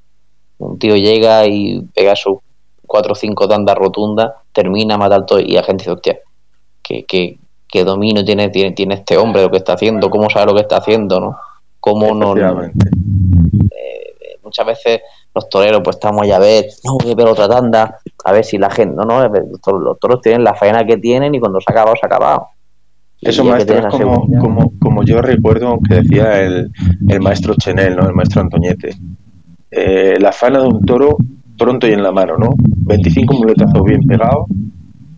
Un 0.58 0.78
tío 0.78 0.96
llega 0.96 1.46
y 1.46 1.80
pega 1.94 2.14
sus 2.14 2.38
cuatro 2.86 3.12
o 3.12 3.16
cinco 3.16 3.48
tandas 3.48 3.76
rotundas, 3.76 4.32
termina, 4.52 4.98
mata 4.98 5.16
al 5.16 5.26
todo 5.26 5.40
y 5.40 5.52
la 5.52 5.62
gente 5.62 5.82
dice, 5.82 5.92
hostia, 5.92 6.18
que, 6.82 7.04
que, 7.04 7.38
que 7.72 7.84
dominio 7.84 8.22
tiene, 8.22 8.50
tiene, 8.50 8.72
tiene 8.72 8.94
este 8.96 9.16
hombre 9.16 9.42
lo 9.42 9.50
que 9.50 9.56
está 9.56 9.72
haciendo, 9.72 10.10
cómo 10.10 10.28
sabe 10.28 10.46
lo 10.46 10.54
que 10.54 10.60
está 10.60 10.76
haciendo, 10.76 11.18
¿no? 11.18 11.38
Cómo 11.80 12.14
no, 12.14 12.34
muchas 14.44 14.66
veces 14.66 15.00
los 15.34 15.48
toreros 15.48 15.80
pues 15.82 15.96
estamos 15.96 16.26
ya 16.26 16.36
a 16.36 16.38
ver, 16.38 16.66
no, 16.84 16.98
voy 17.02 17.12
a 17.12 17.14
ver 17.14 17.26
otra 17.26 17.48
tanda, 17.48 17.98
a 18.24 18.32
ver 18.32 18.44
si 18.44 18.58
la 18.58 18.68
gente, 18.68 18.94
no, 18.94 19.04
no, 19.04 19.26
los 19.26 19.98
toros 19.98 20.20
tienen 20.20 20.44
la 20.44 20.54
faena 20.54 20.84
que 20.84 20.98
tienen 20.98 21.34
y 21.34 21.40
cuando 21.40 21.60
se 21.60 21.64
ha 21.68 21.72
acabado, 21.72 21.96
se 21.96 22.04
ha 22.04 22.08
acabado. 22.08 22.48
Eso, 23.22 23.42
maestro, 23.44 23.78
es 23.78 23.86
como, 23.86 24.26
como, 24.38 24.72
como, 24.78 25.04
yo 25.04 25.22
recuerdo 25.22 25.78
que 25.88 25.94
decía 25.94 26.42
el, 26.42 26.70
el 27.08 27.20
maestro 27.20 27.54
Chenel, 27.54 27.96
¿no? 27.96 28.06
el 28.06 28.14
maestro 28.14 28.42
Antoñete. 28.42 28.96
Eh, 29.70 30.16
la 30.20 30.32
faena 30.32 30.60
de 30.60 30.66
un 30.66 30.84
toro 30.84 31.16
pronto 31.56 31.86
y 31.86 31.92
en 31.92 32.02
la 32.02 32.12
mano, 32.12 32.36
¿no? 32.36 32.50
25 32.58 33.32
muletazos 33.32 33.82
bien 33.84 34.02
pegados 34.02 34.46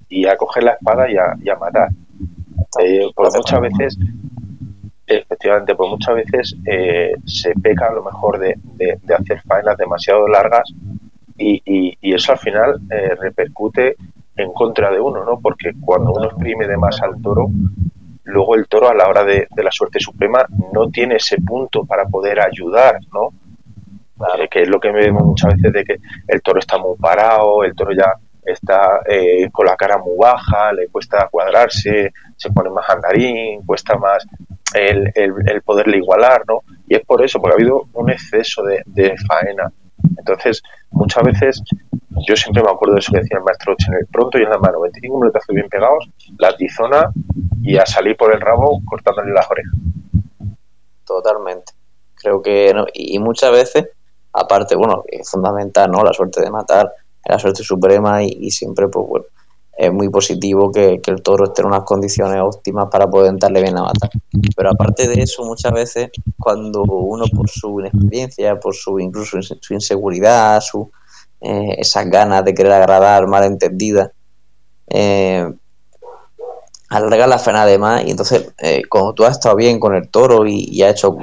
y 0.08 0.26
a 0.26 0.36
coger 0.36 0.62
la 0.64 0.72
espada 0.72 1.10
y 1.10 1.16
a, 1.16 1.34
y 1.42 1.48
a 1.48 1.56
matar. 1.56 1.88
Eh, 2.80 3.10
pues 3.14 3.34
muchas 3.36 3.60
veces 3.60 3.98
efectivamente, 5.06 5.74
pues 5.74 5.90
muchas 5.90 6.14
veces 6.14 6.56
eh, 6.66 7.12
se 7.24 7.52
peca 7.54 7.88
a 7.88 7.92
lo 7.92 8.02
mejor 8.02 8.38
de, 8.38 8.56
hacer 9.14 9.42
faenas 9.42 9.76
demasiado 9.76 10.26
largas 10.28 10.72
y, 11.36 11.62
eso 12.00 12.32
al 12.32 12.38
final 12.38 12.80
eh, 12.90 13.14
repercute 13.20 13.96
en 14.36 14.52
contra 14.52 14.90
de 14.90 15.00
uno, 15.00 15.24
¿no? 15.24 15.40
Porque 15.40 15.72
cuando 15.80 16.12
uno 16.12 16.26
exprime 16.26 16.66
de 16.66 16.76
más 16.76 17.02
al 17.02 17.20
toro, 17.20 17.48
luego 18.24 18.54
el 18.54 18.68
toro 18.68 18.88
a 18.88 18.94
la 18.94 19.08
hora 19.08 19.24
de, 19.24 19.48
la 19.56 19.70
suerte 19.70 19.98
suprema 19.98 20.46
no 20.72 20.90
tiene 20.90 21.16
ese 21.16 21.40
punto 21.40 21.84
para 21.84 22.04
poder 22.06 22.40
ayudar, 22.40 22.98
¿no? 23.12 23.30
Eh, 24.38 24.48
que 24.48 24.62
es 24.62 24.68
lo 24.68 24.78
que 24.78 24.92
vemos 24.92 25.24
muchas 25.24 25.54
veces 25.54 25.72
de 25.72 25.84
que 25.84 25.96
el 26.28 26.40
toro 26.40 26.60
está 26.60 26.78
muy 26.78 26.96
parado, 26.96 27.64
el 27.64 27.74
toro 27.74 27.92
ya 27.92 28.14
está 28.44 29.00
con 29.52 29.66
la 29.66 29.76
cara 29.76 29.98
muy 29.98 30.16
baja, 30.18 30.72
le 30.72 30.88
cuesta 30.88 31.28
cuadrarse, 31.30 32.12
se 32.36 32.50
pone 32.50 32.70
más 32.70 32.88
andarín, 32.88 33.64
cuesta 33.64 33.96
más 33.96 34.26
el, 34.74 35.12
el, 35.14 35.62
poderle 35.62 35.98
igualar, 35.98 36.42
¿no? 36.48 36.60
Y 36.88 36.96
es 36.96 37.04
por 37.04 37.24
eso, 37.24 37.40
porque 37.40 37.54
ha 37.54 37.56
habido 37.56 37.88
un 37.92 38.10
exceso 38.10 38.62
de, 38.62 39.14
faena. 39.26 39.72
Entonces, 40.18 40.62
muchas 40.90 41.22
veces, 41.22 41.62
yo 42.26 42.36
siempre 42.36 42.62
me 42.62 42.70
acuerdo 42.70 42.94
de 42.94 43.00
eso 43.00 43.12
que 43.12 43.20
decía 43.20 43.38
el 43.38 43.44
maestro 43.44 43.74
en 43.88 43.94
el 43.94 44.06
pronto 44.06 44.38
y 44.38 44.42
en 44.42 44.50
la 44.50 44.58
mano, 44.58 44.80
25 44.80 45.18
minutazos 45.18 45.54
bien 45.54 45.68
pegados, 45.68 46.08
la 46.38 46.56
tizona 46.56 47.10
y 47.62 47.76
a 47.76 47.86
salir 47.86 48.16
por 48.16 48.32
el 48.34 48.40
rabo 48.40 48.80
cortándole 48.84 49.32
las 49.32 49.50
orejas. 49.50 49.74
Totalmente. 51.04 51.72
Creo 52.14 52.42
que, 52.42 52.72
no, 52.74 52.86
y 52.92 53.18
muchas 53.18 53.52
veces, 53.52 53.88
aparte, 54.32 54.76
bueno, 54.76 55.04
es 55.06 55.30
fundamental, 55.30 55.90
¿no? 55.90 56.02
La 56.02 56.12
suerte 56.12 56.40
de 56.40 56.50
matar, 56.50 56.90
la 57.26 57.38
suerte 57.38 57.62
suprema 57.62 58.22
y, 58.22 58.50
siempre, 58.50 58.88
pues 58.88 59.06
bueno, 59.06 59.26
es 59.76 59.92
muy 59.92 60.08
positivo 60.08 60.70
que, 60.70 61.00
el 61.04 61.22
toro 61.22 61.44
esté 61.44 61.62
en 61.62 61.68
unas 61.68 61.84
condiciones 61.84 62.40
óptimas 62.40 62.86
para 62.90 63.06
poder 63.08 63.34
darle 63.38 63.62
bien 63.62 63.76
a 63.78 63.82
matar. 63.82 64.10
Pero 64.56 64.70
aparte 64.70 65.08
de 65.08 65.22
eso, 65.22 65.44
muchas 65.44 65.72
veces 65.72 66.10
cuando 66.38 66.82
uno 66.82 67.24
por 67.34 67.48
su 67.48 67.80
inexperiencia, 67.80 68.58
por 68.60 68.74
su 68.74 69.00
incluso 69.00 69.38
su 69.42 69.74
inseguridad, 69.74 70.60
su, 70.60 70.90
eh, 71.40 71.76
esas 71.78 72.08
ganas 72.08 72.44
de 72.44 72.54
querer 72.54 72.72
agradar 72.72 73.26
mal 73.26 73.44
entendida, 73.44 74.12
eh, 74.88 75.46
alarga 76.88 77.26
la 77.26 77.38
fena 77.38 77.66
de 77.66 77.78
más 77.78 78.04
y 78.04 78.10
entonces 78.10 78.52
eh, 78.58 78.82
como 78.88 79.14
tú 79.14 79.24
has 79.24 79.32
estado 79.32 79.56
bien 79.56 79.80
con 79.80 79.94
el 79.94 80.08
toro 80.08 80.46
y, 80.46 80.64
y 80.70 80.82
ha 80.82 80.90
hecho 80.90 81.16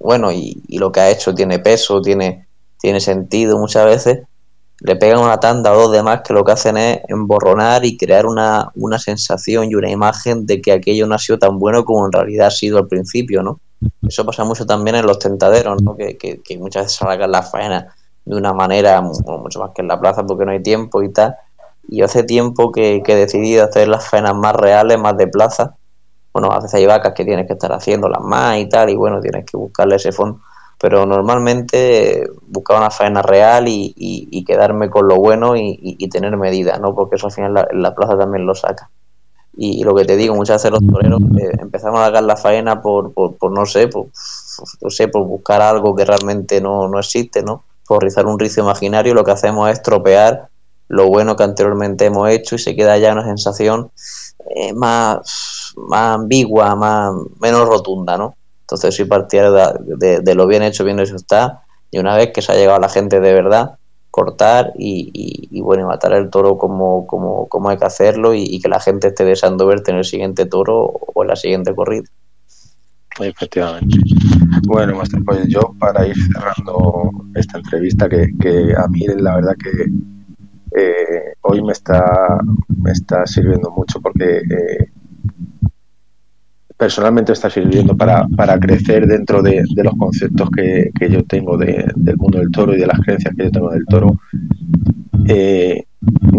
bueno 0.00 0.30
y, 0.30 0.62
y, 0.68 0.78
lo 0.78 0.92
que 0.92 1.00
ha 1.00 1.10
hecho 1.10 1.34
tiene 1.34 1.58
peso, 1.58 2.00
tiene, 2.00 2.46
tiene 2.80 3.00
sentido 3.00 3.58
muchas 3.58 3.86
veces, 3.86 4.27
le 4.80 4.96
pegan 4.96 5.18
una 5.20 5.40
tanda 5.40 5.72
o 5.72 5.76
dos 5.76 5.92
de 5.92 6.02
más 6.02 6.22
que 6.22 6.32
lo 6.32 6.44
que 6.44 6.52
hacen 6.52 6.76
es 6.76 7.00
emborronar 7.08 7.84
y 7.84 7.96
crear 7.96 8.26
una, 8.26 8.70
una 8.76 8.98
sensación 8.98 9.70
y 9.70 9.74
una 9.74 9.90
imagen 9.90 10.46
de 10.46 10.60
que 10.60 10.72
aquello 10.72 11.06
no 11.06 11.16
ha 11.16 11.18
sido 11.18 11.38
tan 11.38 11.58
bueno 11.58 11.84
como 11.84 12.06
en 12.06 12.12
realidad 12.12 12.46
ha 12.46 12.50
sido 12.50 12.78
al 12.78 12.86
principio, 12.86 13.42
¿no? 13.42 13.60
Eso 14.06 14.24
pasa 14.24 14.44
mucho 14.44 14.66
también 14.66 14.96
en 14.96 15.06
los 15.06 15.18
tentaderos, 15.18 15.82
¿no? 15.82 15.96
que, 15.96 16.16
que, 16.16 16.40
que 16.42 16.58
muchas 16.58 16.84
veces 16.84 16.98
salgan 16.98 17.30
las 17.30 17.50
faenas 17.50 17.86
de 18.24 18.36
una 18.36 18.52
manera 18.52 19.00
mucho 19.00 19.60
más 19.60 19.70
que 19.74 19.82
en 19.82 19.88
la 19.88 19.98
plaza 19.98 20.24
porque 20.24 20.44
no 20.44 20.52
hay 20.52 20.62
tiempo 20.62 21.02
y 21.02 21.12
tal. 21.12 21.36
Y 21.88 22.02
hace 22.02 22.22
tiempo 22.22 22.70
que, 22.70 23.02
que 23.02 23.12
he 23.12 23.16
decidido 23.16 23.64
hacer 23.64 23.88
las 23.88 24.08
faenas 24.08 24.34
más 24.34 24.54
reales, 24.54 24.98
más 24.98 25.16
de 25.16 25.26
plaza. 25.28 25.76
Bueno, 26.32 26.52
a 26.52 26.56
veces 26.56 26.74
hay 26.74 26.86
vacas 26.86 27.14
que 27.14 27.24
tienes 27.24 27.46
que 27.46 27.54
estar 27.54 27.72
haciéndolas 27.72 28.22
más 28.22 28.58
y 28.58 28.68
tal, 28.68 28.90
y 28.90 28.96
bueno, 28.96 29.20
tienes 29.20 29.46
que 29.46 29.56
buscarle 29.56 29.96
ese 29.96 30.12
fondo. 30.12 30.40
Pero 30.80 31.06
normalmente 31.06 32.24
buscar 32.46 32.78
una 32.78 32.90
faena 32.90 33.20
real 33.20 33.66
y, 33.66 33.92
y, 33.96 34.44
quedarme 34.44 34.88
con 34.88 35.08
lo 35.08 35.16
bueno 35.16 35.56
y, 35.56 35.76
y, 35.80 36.08
tener 36.08 36.36
medidas, 36.36 36.80
¿no? 36.80 36.94
Porque 36.94 37.16
eso 37.16 37.26
al 37.26 37.32
final 37.32 37.52
la, 37.52 37.68
la 37.72 37.94
plaza 37.94 38.16
también 38.16 38.46
lo 38.46 38.54
saca. 38.54 38.88
Y, 39.56 39.82
lo 39.82 39.92
que 39.96 40.04
te 40.04 40.16
digo, 40.16 40.36
muchas 40.36 40.62
veces 40.62 40.70
los 40.70 40.86
toreros 40.88 41.20
eh, 41.36 41.50
empezamos 41.60 41.98
a 41.98 42.06
hacer 42.06 42.22
la 42.22 42.36
faena 42.36 42.80
por, 42.80 43.12
por, 43.12 43.36
por 43.36 43.50
no 43.50 43.66
sé, 43.66 43.88
por, 43.88 44.06
no 44.80 44.90
sé, 44.90 45.08
por 45.08 45.26
buscar 45.26 45.60
algo 45.60 45.96
que 45.96 46.04
realmente 46.04 46.60
no, 46.60 46.86
no 46.86 47.00
existe, 47.00 47.42
¿no? 47.42 47.64
por 47.88 48.04
rizar 48.04 48.26
un 48.26 48.38
rizo 48.38 48.60
imaginario, 48.60 49.14
lo 49.14 49.24
que 49.24 49.30
hacemos 49.30 49.68
es 49.70 49.82
tropear 49.82 50.50
lo 50.88 51.08
bueno 51.08 51.36
que 51.36 51.42
anteriormente 51.42 52.04
hemos 52.04 52.28
hecho 52.28 52.54
y 52.54 52.58
se 52.58 52.76
queda 52.76 52.98
ya 52.98 53.12
una 53.12 53.24
sensación 53.24 53.90
eh, 54.54 54.74
más, 54.74 55.72
más 55.76 56.16
ambigua, 56.16 56.76
más, 56.76 57.14
menos 57.40 57.66
rotunda, 57.66 58.18
¿no? 58.18 58.36
Entonces 58.68 58.94
soy 58.94 59.06
partidario 59.06 59.52
de, 59.96 60.34
lo 60.34 60.46
bien 60.46 60.62
hecho, 60.62 60.84
bien 60.84 61.00
hecho 61.00 61.16
está, 61.16 61.62
y 61.90 61.98
una 61.98 62.14
vez 62.14 62.32
que 62.34 62.42
se 62.42 62.52
ha 62.52 62.54
llegado 62.54 62.76
a 62.76 62.80
la 62.80 62.90
gente 62.90 63.18
de 63.18 63.32
verdad, 63.32 63.78
cortar 64.10 64.74
y, 64.76 65.58
bueno, 65.62 65.86
matar 65.86 66.12
el 66.12 66.28
toro 66.28 66.58
como, 66.58 67.06
como, 67.06 67.48
como 67.48 67.70
hay 67.70 67.78
que 67.78 67.86
hacerlo 67.86 68.34
y, 68.34 68.42
y, 68.42 68.60
que 68.60 68.68
la 68.68 68.78
gente 68.78 69.08
esté 69.08 69.24
deseando 69.24 69.66
verte 69.66 69.90
en 69.90 69.96
el 69.96 70.04
siguiente 70.04 70.44
toro 70.44 70.84
o 70.84 71.22
en 71.22 71.28
la 71.28 71.36
siguiente 71.36 71.74
corrida. 71.74 72.04
Efectivamente. 73.20 73.98
Bueno, 74.66 74.96
Master, 74.96 75.22
pues 75.24 75.48
yo 75.48 75.74
para 75.78 76.06
ir 76.06 76.14
cerrando 76.30 77.10
esta 77.34 77.56
entrevista, 77.56 78.06
que, 78.06 78.28
que 78.38 78.74
a 78.76 78.86
mí 78.88 79.06
la 79.16 79.36
verdad 79.36 79.56
que 79.56 79.84
eh, 80.78 81.34
hoy 81.40 81.62
me 81.62 81.72
está, 81.72 82.04
me 82.76 82.92
está 82.92 83.26
sirviendo 83.26 83.70
mucho 83.70 83.98
porque 84.00 84.38
eh, 84.38 84.90
personalmente 86.78 87.32
está 87.32 87.50
sirviendo 87.50 87.96
para, 87.96 88.26
para 88.36 88.58
crecer 88.58 89.06
dentro 89.06 89.42
de, 89.42 89.64
de 89.74 89.84
los 89.84 89.94
conceptos 89.96 90.48
que, 90.50 90.90
que 90.98 91.10
yo 91.10 91.24
tengo 91.24 91.58
de, 91.58 91.90
del 91.96 92.16
mundo 92.16 92.38
del 92.38 92.52
toro 92.52 92.72
y 92.74 92.78
de 92.78 92.86
las 92.86 93.00
creencias 93.00 93.34
que 93.34 93.44
yo 93.44 93.50
tengo 93.50 93.70
del 93.70 93.84
toro. 93.86 94.16
Eh, 95.26 95.84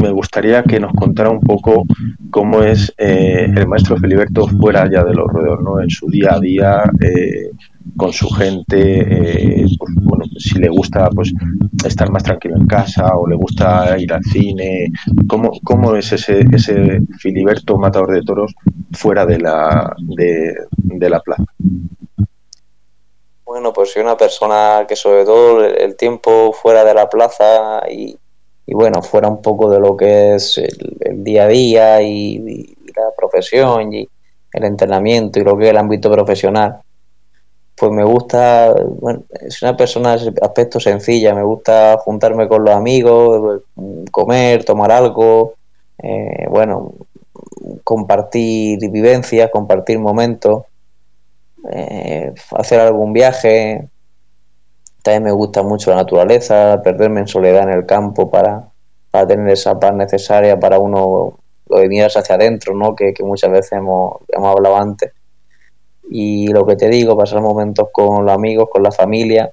me 0.02 0.10
gustaría 0.12 0.64
que 0.64 0.80
nos 0.80 0.94
contara 0.94 1.30
un 1.30 1.42
poco 1.42 1.86
cómo 2.32 2.64
es 2.64 2.94
eh, 2.98 3.52
el 3.54 3.68
maestro 3.68 3.98
Filiberto 3.98 4.48
fuera 4.48 4.90
ya 4.90 5.04
de 5.04 5.14
los 5.14 5.28
ruedos, 5.28 5.60
¿no? 5.62 5.82
En 5.82 5.90
su 5.90 6.08
día 6.10 6.36
a 6.36 6.40
día, 6.40 6.84
eh, 7.02 7.52
con 8.00 8.14
su 8.14 8.30
gente, 8.30 8.80
eh, 9.02 9.66
pues, 9.78 9.94
bueno, 10.02 10.26
si 10.38 10.58
le 10.58 10.70
gusta 10.70 11.10
pues 11.10 11.34
estar 11.86 12.10
más 12.10 12.24
tranquilo 12.24 12.56
en 12.56 12.66
casa 12.66 13.16
o 13.16 13.28
le 13.28 13.36
gusta 13.36 13.96
ir 14.00 14.14
al 14.14 14.24
cine, 14.24 14.88
¿cómo, 15.28 15.96
es 15.96 16.14
ese, 16.14 16.46
ese 16.52 17.02
Filiberto 17.20 17.78
matador 17.78 18.12
de 18.14 18.24
toros 18.24 18.56
fuera 18.94 19.26
de 19.26 19.40
la, 19.40 19.94
de, 20.00 21.10
la 21.10 21.20
plaza? 21.20 21.44
Bueno, 23.44 23.74
pues 23.74 23.92
soy 23.92 24.02
una 24.02 24.16
persona 24.16 24.86
que 24.88 24.96
sobre 24.96 25.26
todo 25.26 25.66
el 25.66 25.96
tiempo 25.98 26.54
fuera 26.54 26.86
de 26.86 26.94
la 26.94 27.10
plaza 27.10 27.82
y 27.90 28.18
bueno, 28.74 29.02
fuera 29.02 29.28
un 29.28 29.42
poco 29.42 29.70
de 29.70 29.80
lo 29.80 29.98
que 29.98 30.36
es 30.36 30.58
el, 30.58 31.24
día 31.24 31.44
a 31.44 31.48
día 31.48 32.02
y, 32.02 32.76
la 32.96 33.12
profesión 33.16 33.94
y 33.94 34.08
el 34.52 34.64
entrenamiento 34.64 35.40
y 35.40 35.44
lo 35.44 35.58
que 35.58 35.66
es 35.66 35.70
el 35.72 35.78
ámbito 35.78 36.12
profesional, 36.12 36.82
pues 37.80 37.92
me 37.92 38.04
gusta, 38.04 38.74
bueno, 39.00 39.24
es 39.32 39.62
una 39.62 39.78
persona 39.78 40.18
de 40.18 40.34
aspecto 40.42 40.80
sencilla, 40.80 41.34
me 41.34 41.44
gusta 41.44 41.98
juntarme 41.98 42.48
con 42.48 42.66
los 42.66 42.76
amigos, 42.76 43.62
comer, 44.12 44.66
tomar 44.66 44.92
algo, 44.92 45.54
eh, 45.98 46.46
bueno, 46.50 46.94
compartir 47.84 48.80
vivencias, 48.92 49.50
compartir 49.50 49.98
momentos, 49.98 50.64
eh, 51.72 52.34
hacer 52.52 52.82
algún 52.82 53.14
viaje, 53.14 53.88
también 55.02 55.24
me 55.24 55.32
gusta 55.32 55.64
mucho 55.64 55.92
la 55.92 55.98
naturaleza, 55.98 56.82
perderme 56.84 57.22
en 57.22 57.28
soledad 57.28 57.64
en 57.64 57.74
el 57.74 57.86
campo 57.86 58.30
para, 58.30 58.68
para 59.10 59.28
tener 59.28 59.50
esa 59.50 59.80
paz 59.80 59.94
necesaria 59.94 60.60
para 60.60 60.80
uno 60.80 61.40
lo 61.70 61.78
de 61.80 62.04
hacia 62.04 62.36
adentro, 62.36 62.74
¿no? 62.74 62.96
Que, 62.96 63.14
que, 63.14 63.24
muchas 63.24 63.52
veces 63.52 63.74
hemos, 63.74 64.18
hemos 64.28 64.56
hablado 64.56 64.76
antes. 64.76 65.14
Y 66.12 66.48
lo 66.48 66.66
que 66.66 66.76
te 66.76 66.90
digo, 66.90 67.18
pasar 67.18 67.42
momentos 67.42 67.90
con 67.92 68.26
los 68.26 68.34
amigos, 68.34 68.68
con 68.72 68.84
la 68.84 68.92
familia. 68.92 69.52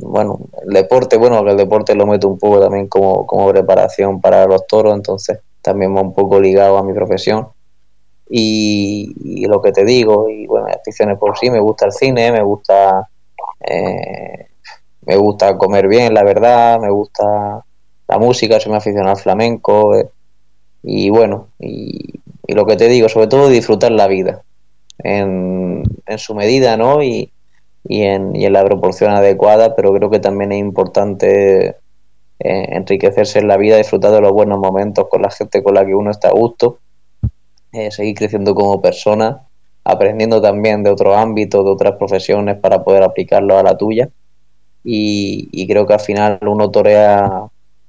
Bueno, 0.00 0.38
el 0.66 0.72
deporte, 0.72 1.16
bueno, 1.16 1.44
que 1.44 1.50
el 1.50 1.56
deporte 1.56 1.94
lo 1.94 2.06
meto 2.06 2.28
un 2.28 2.38
poco 2.38 2.60
también 2.60 2.86
como, 2.86 3.26
como 3.26 3.50
preparación 3.50 4.20
para 4.20 4.46
los 4.46 4.66
toros, 4.66 4.94
entonces 4.94 5.40
también 5.60 5.94
va 5.94 6.00
un 6.00 6.14
poco 6.14 6.40
ligado 6.40 6.78
a 6.78 6.84
mi 6.84 6.92
profesión. 6.92 7.48
Y, 8.28 9.44
lo 9.46 9.60
que 9.60 9.72
te 9.72 9.84
digo, 9.84 10.28
y 10.28 10.46
bueno, 10.46 10.68
aficiones 10.68 11.18
por 11.18 11.36
sí, 11.36 11.50
me 11.50 11.58
gusta 11.58 11.86
el 11.86 11.92
cine, 11.92 12.30
me 12.30 12.42
gusta 12.42 13.08
eh, 13.60 14.46
me 15.06 15.16
gusta 15.16 15.56
comer 15.58 15.88
bien, 15.88 16.14
la 16.14 16.22
verdad, 16.22 16.78
me 16.78 16.90
gusta 16.90 17.64
la 18.08 18.18
música, 18.18 18.60
soy 18.60 18.72
me 18.72 18.78
aficionado 18.78 19.16
al 19.16 19.22
flamenco 19.22 19.96
eh, 19.96 20.08
y 20.82 21.10
bueno, 21.10 21.48
y, 21.58 22.20
lo 22.48 22.66
que 22.66 22.76
te 22.76 22.88
digo, 22.88 23.08
sobre 23.08 23.28
todo 23.28 23.48
disfrutar 23.48 23.92
la 23.92 24.08
vida 24.08 24.42
en, 25.04 25.82
su 26.18 26.34
medida, 26.34 26.76
¿no? 26.76 27.02
Y, 27.02 27.32
y, 27.84 28.02
en, 28.02 28.34
y 28.36 28.44
en 28.46 28.52
la 28.52 28.64
proporción 28.64 29.10
adecuada, 29.10 29.74
pero 29.74 29.92
creo 29.94 30.10
que 30.10 30.20
también 30.20 30.52
es 30.52 30.58
importante 30.58 31.68
eh, 31.68 31.74
enriquecerse 32.38 33.38
en 33.38 33.48
la 33.48 33.56
vida, 33.56 33.76
disfrutar 33.76 34.12
de 34.12 34.20
los 34.20 34.32
buenos 34.32 34.58
momentos 34.58 35.06
con 35.10 35.22
la 35.22 35.30
gente 35.30 35.62
con 35.62 35.74
la 35.74 35.84
que 35.84 35.94
uno 35.94 36.10
está 36.10 36.28
a 36.28 36.32
gusto, 36.32 36.78
eh, 37.72 37.90
seguir 37.90 38.14
creciendo 38.16 38.54
como 38.54 38.80
persona 38.80 39.46
aprendiendo 39.84 40.40
también 40.40 40.82
de 40.82 40.90
otros 40.90 41.16
ámbitos, 41.16 41.64
de 41.64 41.70
otras 41.70 41.96
profesiones 41.96 42.56
para 42.58 42.84
poder 42.84 43.02
aplicarlo 43.02 43.58
a 43.58 43.62
la 43.62 43.76
tuya. 43.76 44.08
Y, 44.84 45.48
y 45.52 45.66
creo 45.66 45.86
que 45.86 45.94
al 45.94 46.00
final 46.00 46.38
uno 46.42 46.70
torea 46.70 47.46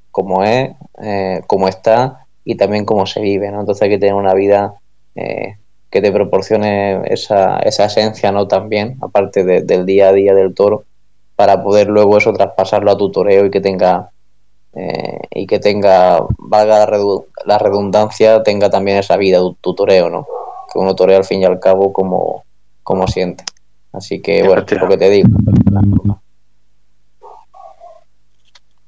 como 0.09 0.43
es, 0.43 0.71
eh, 1.01 1.41
como 1.47 1.67
está 1.67 2.25
y 2.43 2.55
también 2.55 2.85
cómo 2.85 3.05
se 3.05 3.21
vive, 3.21 3.51
¿no? 3.51 3.61
Entonces 3.61 3.83
hay 3.83 3.89
que 3.89 3.97
tener 3.97 4.15
una 4.15 4.33
vida 4.33 4.75
que 5.91 6.01
te 6.01 6.11
proporcione 6.11 7.01
esa, 7.05 7.59
esa 7.59 7.85
esencia, 7.85 8.31
¿no? 8.31 8.47
También, 8.47 8.97
aparte 9.01 9.43
de, 9.43 9.61
del 9.61 9.85
día 9.85 10.09
a 10.09 10.13
día 10.13 10.33
del 10.33 10.55
toro, 10.55 10.85
para 11.35 11.61
poder 11.61 11.87
luego 11.87 12.17
eso 12.17 12.33
traspasarlo 12.33 12.91
a 12.91 12.97
tu 12.97 13.11
toreo 13.11 13.45
y 13.45 13.51
que 13.51 13.61
tenga 13.61 14.09
eh, 14.73 15.19
y 15.31 15.45
que 15.45 15.59
tenga, 15.59 16.25
valga 16.37 16.87
la 17.45 17.57
redundancia, 17.57 18.41
tenga 18.41 18.69
también 18.69 18.97
esa 18.97 19.17
vida, 19.17 19.39
tu, 19.39 19.55
tu 19.55 19.75
toreo, 19.75 20.09
¿no? 20.09 20.25
que 20.71 20.79
uno 20.79 20.95
torea 20.95 21.17
al 21.17 21.25
fin 21.25 21.41
y 21.41 21.45
al 21.45 21.59
cabo 21.59 21.91
como, 21.91 22.43
como 22.83 23.07
siente. 23.07 23.43
Así 23.91 24.21
que, 24.21 24.43
bueno, 24.43 24.63
lo 24.69 24.87
que 24.87 24.97
te 24.97 25.09
digo. 25.09 25.27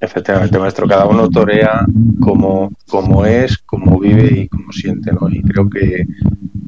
Efectivamente, 0.04 0.60
maestro, 0.60 0.86
cada 0.86 1.06
uno 1.06 1.30
torea 1.30 1.86
como, 2.20 2.74
como 2.90 3.26
es, 3.26 3.58
como 3.60 3.98
vive 3.98 4.42
y 4.42 4.48
como 4.50 4.70
siente, 4.74 5.14
¿no? 5.14 5.30
Y 5.30 5.42
creo 5.44 5.70
que, 5.70 6.06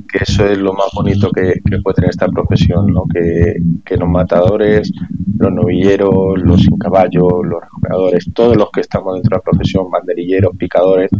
que 0.09 0.19
eso 0.21 0.45
es 0.47 0.57
lo 0.57 0.71
más 0.71 0.87
bonito 0.93 1.29
que, 1.31 1.55
puede 1.83 1.95
tener 1.95 2.11
esta 2.11 2.29
profesión, 2.29 2.93
¿no? 2.93 3.03
Que, 3.13 3.57
los 3.97 4.07
matadores, 4.07 4.89
los 5.37 5.51
novilleros, 5.51 6.41
los 6.43 6.61
sin 6.61 6.77
caballos, 6.77 7.29
los 7.43 7.61
rejugadores, 7.61 8.25
todos 8.33 8.55
los 8.55 8.69
que 8.71 8.79
estamos 8.79 9.15
dentro 9.15 9.35
de 9.35 9.39
la 9.39 9.51
profesión, 9.51 9.91
banderilleros, 9.91 10.55
picadores, 10.55 11.11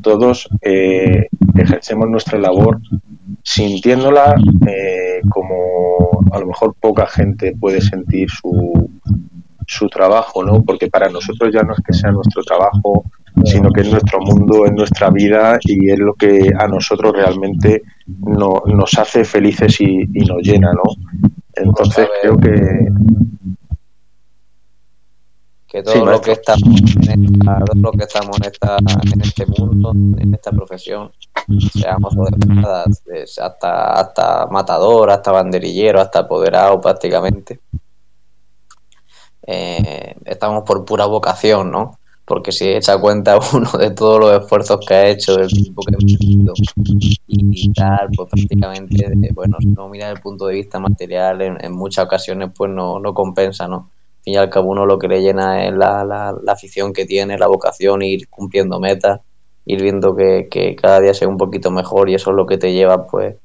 todos 0.00 0.48
eh, 0.62 1.26
ejercemos 1.56 2.08
nuestra 2.08 2.38
labor 2.38 2.80
sintiéndola 3.42 4.36
eh, 4.66 5.20
como 5.28 6.20
a 6.30 6.38
lo 6.38 6.46
mejor 6.46 6.76
poca 6.80 7.06
gente 7.06 7.54
puede 7.58 7.80
sentir 7.80 8.28
su, 8.30 8.90
su 9.66 9.88
trabajo, 9.88 10.44
¿no? 10.44 10.62
Porque 10.62 10.88
para 10.88 11.08
nosotros 11.08 11.52
ya 11.52 11.62
no 11.62 11.72
es 11.72 11.80
que 11.84 11.92
sea 11.92 12.10
nuestro 12.10 12.42
trabajo, 12.42 13.04
sino 13.44 13.70
que 13.70 13.82
es 13.82 13.90
nuestro 13.90 14.20
mundo, 14.20 14.64
es 14.64 14.72
nuestra 14.72 15.10
vida 15.10 15.58
y 15.60 15.90
es 15.90 15.98
lo 15.98 16.14
que 16.14 16.50
a 16.56 16.68
nosotros 16.68 17.12
realmente 17.12 17.82
no, 18.06 18.62
nos 18.66 18.98
hace 18.98 19.24
felices 19.24 19.80
y, 19.80 20.02
y 20.12 20.24
nos 20.24 20.42
llena, 20.42 20.72
¿no? 20.72 20.82
Entonces 21.54 22.08
creo 22.22 22.36
que 22.36 22.88
que 25.74 25.82
todo 25.82 25.94
sí, 25.94 26.00
lo 26.04 26.20
que 26.20 26.30
estamos 26.30 26.80
en 27.08 27.24
esta, 27.24 27.64
todo 27.64 27.82
lo 27.82 27.90
que 27.90 28.04
estamos 28.04 28.36
en 28.38 28.44
esta 28.44 28.76
en 29.12 29.20
este 29.20 29.44
mundo 29.46 29.90
en 29.90 30.32
esta 30.32 30.52
profesión 30.52 31.10
seamos 31.72 32.14
hasta 33.40 33.92
hasta 33.92 34.46
matador 34.46 35.10
hasta 35.10 35.32
banderillero 35.32 36.00
hasta 36.00 36.20
apoderado 36.20 36.80
prácticamente 36.80 37.58
eh, 39.46 40.14
estamos 40.24 40.64
por 40.64 40.84
pura 40.84 41.06
vocación 41.06 41.70
no 41.70 41.98
porque 42.24 42.52
si 42.52 42.68
echa 42.68 42.98
cuenta 42.98 43.38
uno 43.54 43.70
de 43.78 43.90
todos 43.90 44.20
los 44.20 44.42
esfuerzos 44.42 44.84
que 44.86 44.94
ha 44.94 45.08
hecho, 45.08 45.36
del 45.36 45.48
tiempo 45.48 45.82
que 45.82 45.94
ha 45.94 45.98
invertido 46.00 46.54
y, 47.26 47.72
tal, 47.72 48.08
pues 48.16 48.30
prácticamente, 48.30 49.30
bueno, 49.32 49.56
si 49.60 49.66
no 49.66 49.88
mira 49.88 50.10
el 50.10 50.20
punto 50.20 50.46
de 50.46 50.54
vista 50.54 50.78
material, 50.78 51.42
en, 51.42 51.72
muchas 51.72 52.04
ocasiones 52.04 52.50
pues 52.56 52.70
no, 52.70 52.98
no 52.98 53.12
compensa, 53.12 53.68
¿no? 53.68 53.90
Al 54.18 54.24
fin 54.24 54.34
y 54.34 54.36
al 54.36 54.48
cabo 54.48 54.70
uno 54.70 54.86
lo 54.86 54.98
que 54.98 55.08
le 55.08 55.20
llena 55.20 55.66
es 55.66 55.74
la, 55.74 56.04
la, 56.04 56.52
afición 56.52 56.92
que 56.92 57.04
tiene, 57.04 57.36
la 57.36 57.46
vocación, 57.46 58.02
ir 58.02 58.28
cumpliendo 58.28 58.80
metas, 58.80 59.20
ir 59.66 59.82
viendo 59.82 60.16
que, 60.16 60.48
que, 60.50 60.74
cada 60.76 61.00
día 61.00 61.12
sea 61.12 61.28
un 61.28 61.36
poquito 61.36 61.70
mejor 61.70 62.08
y 62.08 62.14
eso 62.14 62.30
es 62.30 62.36
lo 62.36 62.46
que 62.46 62.56
te 62.56 62.72
lleva 62.72 63.06
pues 63.06 63.36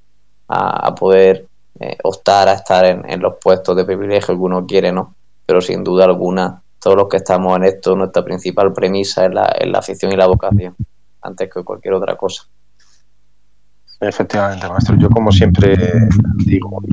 a, 0.47 0.95
poder 0.95 1.47
eh, 1.79 1.97
optar 2.03 2.47
a 2.47 2.53
estar 2.53 2.85
en, 2.85 3.09
en 3.09 3.19
los 3.19 3.35
puestos 3.41 3.75
de 3.75 3.85
privilegio 3.85 4.35
que 4.35 4.41
uno 4.41 4.65
quiere, 4.65 4.91
¿no? 4.91 5.15
Pero 5.49 5.61
sin 5.61 5.83
duda 5.83 6.05
alguna 6.05 6.61
todos 6.79 6.95
los 6.95 7.07
que 7.09 7.17
estamos 7.17 7.57
en 7.57 7.63
esto, 7.63 7.95
nuestra 7.95 8.23
principal 8.23 8.71
premisa 8.71 9.25
es 9.25 9.33
la, 9.33 9.45
es 9.45 9.67
la 9.67 9.79
afición 9.79 10.11
y 10.11 10.15
la 10.15 10.27
vocación, 10.27 10.75
antes 11.23 11.49
que 11.51 11.63
cualquier 11.63 11.95
otra 11.95 12.15
cosa. 12.15 12.43
Efectivamente, 13.99 14.69
maestro. 14.69 14.95
Yo 14.97 15.09
como 15.09 15.31
siempre 15.31 15.75
digo, 16.45 16.83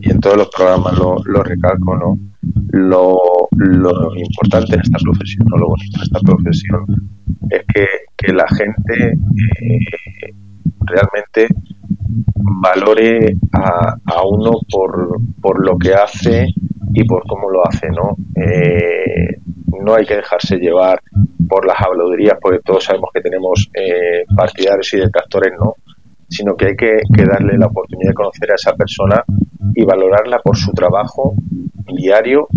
y 0.00 0.10
en 0.10 0.20
todos 0.20 0.38
los 0.38 0.48
programas 0.48 0.96
lo, 0.96 1.42
recalco, 1.42 1.94
¿no? 1.94 2.18
Lo, 2.68 3.18
lo, 3.50 4.16
importante 4.16 4.76
en 4.76 4.80
esta 4.80 4.98
profesión, 4.98 5.46
¿no? 5.50 5.58
lo 5.58 5.68
bonito 5.68 5.98
en 5.98 6.02
esta 6.02 6.20
profesión, 6.20 6.86
es 7.50 7.60
que, 7.74 7.86
que 8.16 8.32
la 8.32 8.46
gente 8.48 9.12
eh, 9.12 10.34
realmente 10.86 11.46
valore 12.62 13.36
a, 13.52 13.98
a 14.06 14.26
uno 14.26 14.52
por, 14.70 15.18
por, 15.42 15.62
lo 15.62 15.76
que 15.76 15.92
hace 15.92 16.46
y 16.94 17.04
por 17.04 17.26
cómo 17.26 17.50
lo 17.50 17.66
hace, 17.66 17.88
¿no? 17.90 18.16
Eh, 18.36 19.38
no 19.82 19.94
hay 19.94 20.04
que 20.04 20.16
dejarse 20.16 20.56
llevar 20.58 21.00
por 21.48 21.66
las 21.66 21.80
habladurías, 21.80 22.38
porque 22.40 22.60
todos 22.64 22.84
sabemos 22.84 23.10
que 23.12 23.20
tenemos 23.20 23.68
eh, 23.74 24.24
partidarios 24.36 24.92
y 24.94 24.98
detractores, 24.98 25.52
¿no? 25.58 25.74
Sino 26.28 26.54
que 26.54 26.66
hay 26.66 26.76
que, 26.76 27.24
darle 27.24 27.58
la 27.58 27.66
oportunidad 27.66 28.10
de 28.10 28.14
conocer 28.14 28.52
a 28.52 28.54
esa 28.54 28.72
persona 28.74 29.22
y 29.74 29.84
valorarla 29.84 30.38
por 30.38 30.56
su 30.56 30.72
trabajo 30.72 31.34
diario 31.96 32.48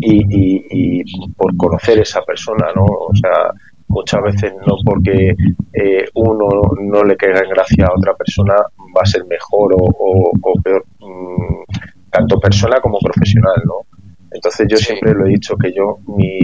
y, 0.00 1.02
por 1.36 1.56
conocer 1.56 1.98
esa 1.98 2.22
persona, 2.22 2.66
¿no? 2.74 2.84
O 2.84 3.14
sea, 3.14 3.50
muchas 3.88 4.22
veces 4.22 4.52
no 4.66 4.74
porque 4.84 5.34
eh, 5.72 6.04
uno 6.14 6.48
no 6.80 7.02
le 7.02 7.16
caiga 7.16 7.40
en 7.40 7.50
gracia 7.50 7.86
a 7.86 7.96
otra 7.96 8.14
persona 8.14 8.54
va 8.96 9.02
a 9.02 9.06
ser 9.06 9.24
mejor 9.26 9.74
o, 9.78 10.30
o 10.42 10.62
peor. 10.62 10.84
Tanto 12.14 12.38
persona 12.38 12.80
como 12.80 13.00
profesional, 13.00 13.60
¿no? 13.64 13.80
Entonces 14.30 14.68
yo 14.70 14.76
siempre 14.76 15.12
lo 15.14 15.26
he 15.26 15.30
dicho 15.30 15.56
que 15.56 15.72
yo, 15.72 15.98
mi, 16.06 16.38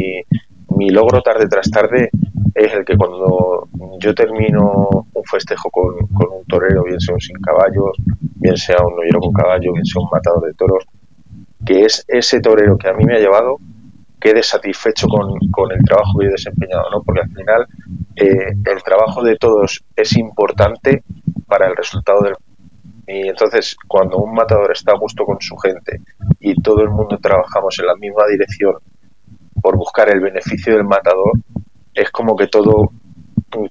mi 0.77 0.91
logro 0.91 1.23
tarde 1.23 1.47
tras 1.49 1.71
tarde 1.71 2.11
es 2.55 2.73
el 2.73 2.85
que 2.85 2.97
cuando 2.97 3.69
yo 4.01 4.15
termino 4.15 5.07
un 5.13 5.25
festejo 5.31 5.71
con, 5.71 5.95
un 5.95 6.45
torero, 6.49 6.83
bien 6.83 6.99
sea 6.99 7.15
un 7.15 7.21
sin 7.21 7.37
caballos, 7.37 7.93
bien 8.37 8.57
sea 8.57 8.79
un 8.85 8.97
novillero 8.97 9.21
con 9.21 9.33
caballo, 9.33 9.73
bien 9.73 9.85
sea 9.85 10.03
un 10.03 10.09
matador 10.11 10.47
de 10.47 10.55
toros, 10.55 10.85
que 11.65 11.85
es 11.85 12.05
ese 12.09 12.41
torero 12.41 12.77
que 12.77 12.89
a 12.89 12.95
mí 12.95 13.05
me 13.05 13.15
ha 13.15 13.21
llevado, 13.21 13.59
quede 14.21 14.43
satisfecho 14.43 15.07
con, 15.07 15.39
con 15.53 15.71
el 15.71 15.83
trabajo 15.85 16.19
que 16.19 16.27
he 16.27 16.31
desempeñado, 16.31 16.91
¿no? 16.91 17.03
Porque 17.03 17.21
al 17.21 17.31
final 17.31 17.67
eh, 18.17 18.55
el 18.65 18.83
trabajo 18.83 19.23
de 19.23 19.37
todos 19.37 19.85
es 19.95 20.17
importante 20.17 21.05
para 21.47 21.69
el 21.69 21.77
resultado 21.77 22.23
del 22.23 22.35
y 23.13 23.29
entonces, 23.29 23.77
cuando 23.89 24.19
un 24.19 24.33
matador 24.33 24.71
está 24.71 24.93
a 24.93 24.99
gusto 24.99 25.25
con 25.25 25.41
su 25.41 25.57
gente 25.57 26.01
y 26.39 26.55
todo 26.63 26.83
el 26.83 26.91
mundo 26.91 27.19
trabajamos 27.21 27.77
en 27.81 27.87
la 27.87 27.97
misma 27.97 28.23
dirección 28.31 28.75
por 29.61 29.77
buscar 29.77 30.09
el 30.11 30.21
beneficio 30.21 30.75
del 30.77 30.85
matador, 30.85 31.33
es 31.93 32.09
como 32.11 32.37
que 32.37 32.47
todo 32.47 32.93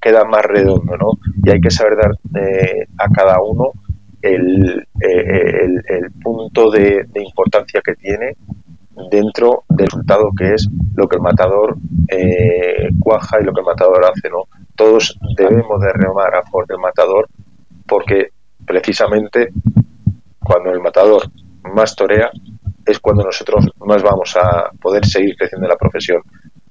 queda 0.02 0.26
más 0.26 0.44
redondo, 0.44 0.98
¿no? 0.98 1.12
Y 1.42 1.52
hay 1.52 1.62
que 1.62 1.72
saber 1.72 1.96
dar 1.96 2.12
eh, 2.44 2.86
a 2.98 3.08
cada 3.08 3.42
uno 3.42 3.72
el, 4.22 4.86
eh, 5.00 5.68
el, 5.88 6.12
punto 6.22 6.70
de, 6.70 7.08
importancia 7.16 7.82
que 7.82 7.96
tiene 7.96 8.36
dentro 9.10 9.64
del 9.70 9.88
resultado 9.88 10.32
que 10.38 10.56
es 10.56 10.68
lo 10.96 11.08
que 11.08 11.16
el 11.16 11.22
matador 11.22 11.78
eh, 12.10 12.90
cuaja 13.00 13.40
y 13.40 13.46
lo 13.46 13.54
que 13.54 13.62
el 13.62 13.66
matador 13.66 14.04
hace, 14.04 14.30
¿no? 14.30 14.44
Todos 14.76 15.18
debemos 15.38 15.80
de 15.80 15.94
remar 15.94 16.36
a 16.36 16.44
favor 16.44 16.68
del 16.68 16.80
matador 16.80 17.30
porque 17.88 18.32
precisamente 18.70 19.50
cuando 20.38 20.72
el 20.72 20.80
matador 20.80 21.24
más 21.74 21.96
torea 21.96 22.30
es 22.86 23.00
cuando 23.00 23.24
nosotros 23.24 23.66
más 23.80 24.04
vamos 24.04 24.36
a 24.38 24.70
poder 24.80 25.04
seguir 25.08 25.36
creciendo 25.36 25.66
en 25.66 25.72
la 25.72 25.76
profesión. 25.76 26.22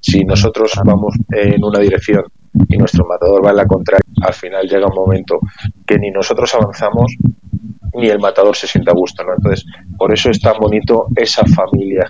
Si 0.01 0.25
nosotros 0.25 0.73
vamos 0.85 1.17
en 1.33 1.65
una 1.65 1.81
dirección 1.81 2.23
y 2.69 2.77
nuestro 2.77 3.05
matador 3.05 3.45
va 3.45 3.51
en 3.51 3.57
la 3.57 3.67
contraria, 3.67 4.13
al 4.23 4.33
final 4.33 4.69
llega 4.69 4.87
un 4.87 4.95
momento 4.95 5.41
que 5.85 5.99
ni 5.99 6.13
nosotros 6.13 6.55
avanzamos 6.55 7.17
ni 7.95 8.09
el 8.09 8.21
matador 8.21 8.55
se 8.55 8.69
sienta 8.69 8.93
a 8.93 8.95
gusto. 8.95 9.25
¿no? 9.25 9.35
Entonces, 9.37 9.67
por 9.97 10.13
eso 10.15 10.31
es 10.31 10.41
tan 10.41 10.57
bonito 10.61 11.09
esas 11.17 11.53
familias 11.53 12.09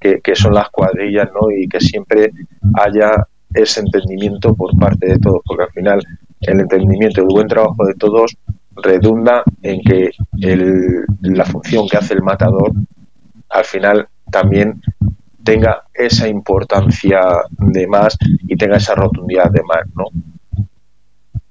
que, 0.00 0.20
que, 0.22 0.34
son 0.34 0.54
las 0.54 0.70
cuadrillas 0.70 1.28
¿no? 1.34 1.50
y 1.50 1.68
que 1.68 1.80
siempre 1.80 2.30
haya 2.76 3.12
ese 3.52 3.80
entendimiento 3.80 4.54
por 4.54 4.74
parte 4.78 5.06
de 5.06 5.18
todos, 5.18 5.42
porque 5.44 5.64
al 5.64 5.72
final 5.72 6.02
el 6.40 6.60
entendimiento 6.60 7.20
y 7.20 7.24
el 7.24 7.30
buen 7.30 7.46
trabajo 7.46 7.84
de 7.84 7.94
todos 7.94 8.36
redunda 8.76 9.42
en 9.62 9.80
que 9.82 10.10
el, 10.40 11.04
la 11.20 11.44
función 11.44 11.88
que 11.88 11.96
hace 11.96 12.14
el 12.14 12.22
matador 12.22 12.72
al 13.48 13.64
final 13.64 14.08
también 14.30 14.80
tenga 15.44 15.84
esa 15.92 16.28
importancia 16.28 17.20
de 17.58 17.86
más 17.86 18.16
y 18.46 18.56
tenga 18.56 18.76
esa 18.76 18.94
rotundidad 18.94 19.50
de 19.50 19.62
más, 19.62 19.82
¿no? 19.94 20.04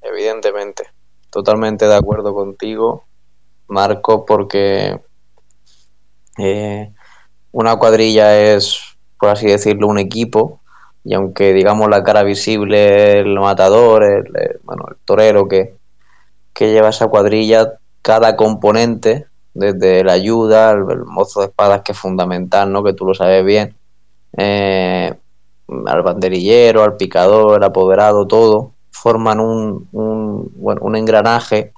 Evidentemente, 0.01 0.85
totalmente 1.29 1.87
de 1.87 1.95
acuerdo 1.95 2.33
contigo, 2.33 3.05
Marco, 3.67 4.25
porque 4.25 4.99
eh, 6.37 6.91
una 7.51 7.75
cuadrilla 7.75 8.39
es, 8.39 8.79
por 9.19 9.29
así 9.29 9.47
decirlo, 9.47 9.87
un 9.87 9.99
equipo, 9.99 10.61
y 11.03 11.13
aunque 11.13 11.53
digamos 11.53 11.89
la 11.89 12.03
cara 12.03 12.23
visible 12.23 13.19
el 13.19 13.39
matador, 13.39 14.03
el, 14.03 14.59
bueno, 14.63 14.85
el 14.89 14.97
torero 15.05 15.47
que, 15.47 15.75
que 16.53 16.71
lleva 16.71 16.89
esa 16.89 17.07
cuadrilla, 17.07 17.73
cada 18.01 18.35
componente, 18.35 19.27
desde 19.53 20.03
la 20.03 20.13
ayuda, 20.13 20.71
el, 20.71 21.05
mozo 21.05 21.41
de 21.41 21.47
espadas 21.47 21.81
que 21.81 21.91
es 21.91 21.97
fundamental, 21.97 22.71
¿no? 22.71 22.83
que 22.83 22.93
tú 22.93 23.05
lo 23.05 23.13
sabes 23.13 23.45
bien, 23.45 23.75
eh, 24.37 25.13
al 25.85 26.01
banderillero, 26.01 26.83
al 26.83 26.97
picador, 26.97 27.55
al 27.55 27.63
apoderado, 27.63 28.27
todo, 28.27 28.73
forman 28.91 29.39
un, 29.39 29.87
un, 29.91 30.51
bueno, 30.55 30.81
un 30.83 30.95
engranaje 30.95 31.73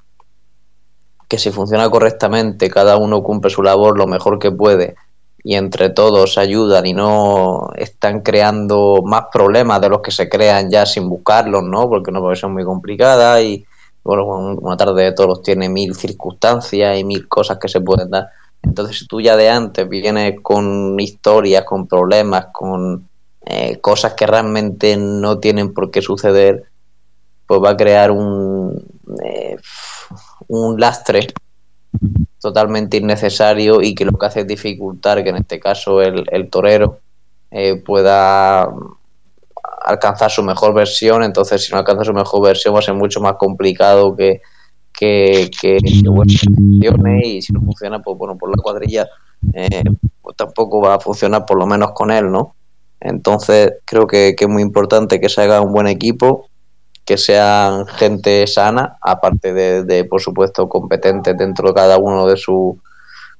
que 1.27 1.37
si 1.37 1.51
funciona 1.51 1.89
correctamente, 1.89 2.69
cada 2.69 2.97
uno 2.97 3.23
cumple 3.23 3.49
su 3.49 3.63
labor 3.63 3.97
lo 3.97 4.07
mejor 4.07 4.39
que 4.39 4.51
puede 4.51 4.95
y 5.43 5.55
entre 5.55 5.89
todos 5.89 6.37
ayudan 6.37 6.85
y 6.85 6.93
no 6.93 7.69
están 7.75 8.21
creando 8.21 9.01
más 9.03 9.25
problemas 9.31 9.81
de 9.81 9.89
los 9.89 10.01
que 10.01 10.11
se 10.11 10.29
crean 10.29 10.69
ya 10.69 10.85
sin 10.85 11.09
buscarlos, 11.09 11.63
¿no? 11.63 11.89
Porque 11.89 12.11
una 12.11 12.21
profesión 12.21 12.53
muy 12.53 12.63
complicada 12.63 13.41
y, 13.41 13.65
bueno, 14.03 14.25
una 14.25 14.77
tarde 14.77 15.03
de 15.03 15.13
toros 15.13 15.41
tiene 15.41 15.69
mil 15.69 15.95
circunstancias 15.95 16.97
y 16.97 17.03
mil 17.03 17.27
cosas 17.27 17.57
que 17.57 17.69
se 17.69 17.81
pueden 17.81 18.09
dar. 18.09 18.29
Entonces, 18.61 18.99
si 18.99 19.07
tú 19.07 19.21
ya 19.21 19.35
de 19.35 19.49
antes 19.49 19.87
vienes 19.87 20.39
con 20.41 20.99
historias, 20.99 21.63
con 21.63 21.87
problemas, 21.87 22.47
con 22.51 23.07
eh, 23.45 23.79
cosas 23.79 24.13
que 24.13 24.25
realmente 24.25 24.95
no 24.97 25.39
tienen 25.39 25.73
por 25.73 25.91
qué 25.91 26.01
suceder, 26.01 26.65
pues 27.45 27.61
va 27.61 27.71
a 27.71 27.77
crear 27.77 28.11
un, 28.11 28.85
eh, 29.23 29.57
un 30.47 30.79
lastre 30.79 31.27
totalmente 32.41 32.97
innecesario 32.97 33.81
y 33.81 33.93
que 33.95 34.05
lo 34.05 34.13
que 34.13 34.25
hace 34.25 34.41
es 34.41 34.47
dificultar 34.47 35.23
que 35.23 35.29
en 35.29 35.37
este 35.37 35.59
caso 35.59 36.01
el, 36.01 36.25
el 36.31 36.49
torero 36.49 36.99
eh, 37.51 37.75
pueda 37.75 38.69
alcanzar 39.83 40.31
su 40.31 40.43
mejor 40.43 40.73
versión, 40.73 41.23
entonces 41.23 41.65
si 41.65 41.71
no 41.71 41.79
alcanza 41.79 42.03
su 42.03 42.13
mejor 42.13 42.43
versión 42.43 42.73
va 42.73 42.79
a 42.79 42.83
ser 42.83 42.93
mucho 42.93 43.21
más 43.21 43.35
complicado 43.35 44.15
que, 44.15 44.41
que, 44.91 45.49
que, 45.59 45.79
funcione 46.05 47.27
y 47.27 47.41
si 47.41 47.53
no 47.53 47.61
funciona, 47.61 48.01
pues 48.01 48.17
bueno, 48.17 48.37
por 48.37 48.49
la 48.49 48.61
cuadrilla 48.61 49.07
eh, 49.53 49.83
pues 50.21 50.37
tampoco 50.37 50.81
va 50.81 50.95
a 50.95 50.99
funcionar 50.99 51.45
por 51.45 51.57
lo 51.57 51.65
menos 51.65 51.91
con 51.91 52.11
él, 52.11 52.31
¿no? 52.31 52.55
Entonces 52.99 53.73
creo 53.85 54.07
que, 54.07 54.35
es 54.39 54.47
muy 54.47 54.61
importante 54.61 55.19
que 55.19 55.29
se 55.29 55.41
haga 55.41 55.61
un 55.61 55.73
buen 55.73 55.87
equipo, 55.87 56.47
que 57.03 57.17
sean 57.17 57.85
gente 57.87 58.47
sana, 58.47 58.97
aparte 59.01 59.53
de, 59.53 59.83
de 59.83 60.05
por 60.05 60.21
supuesto 60.21 60.69
competentes 60.69 61.37
dentro 61.37 61.69
de 61.69 61.73
cada 61.73 61.97
uno 61.97 62.25
de 62.27 62.37
su 62.37 62.79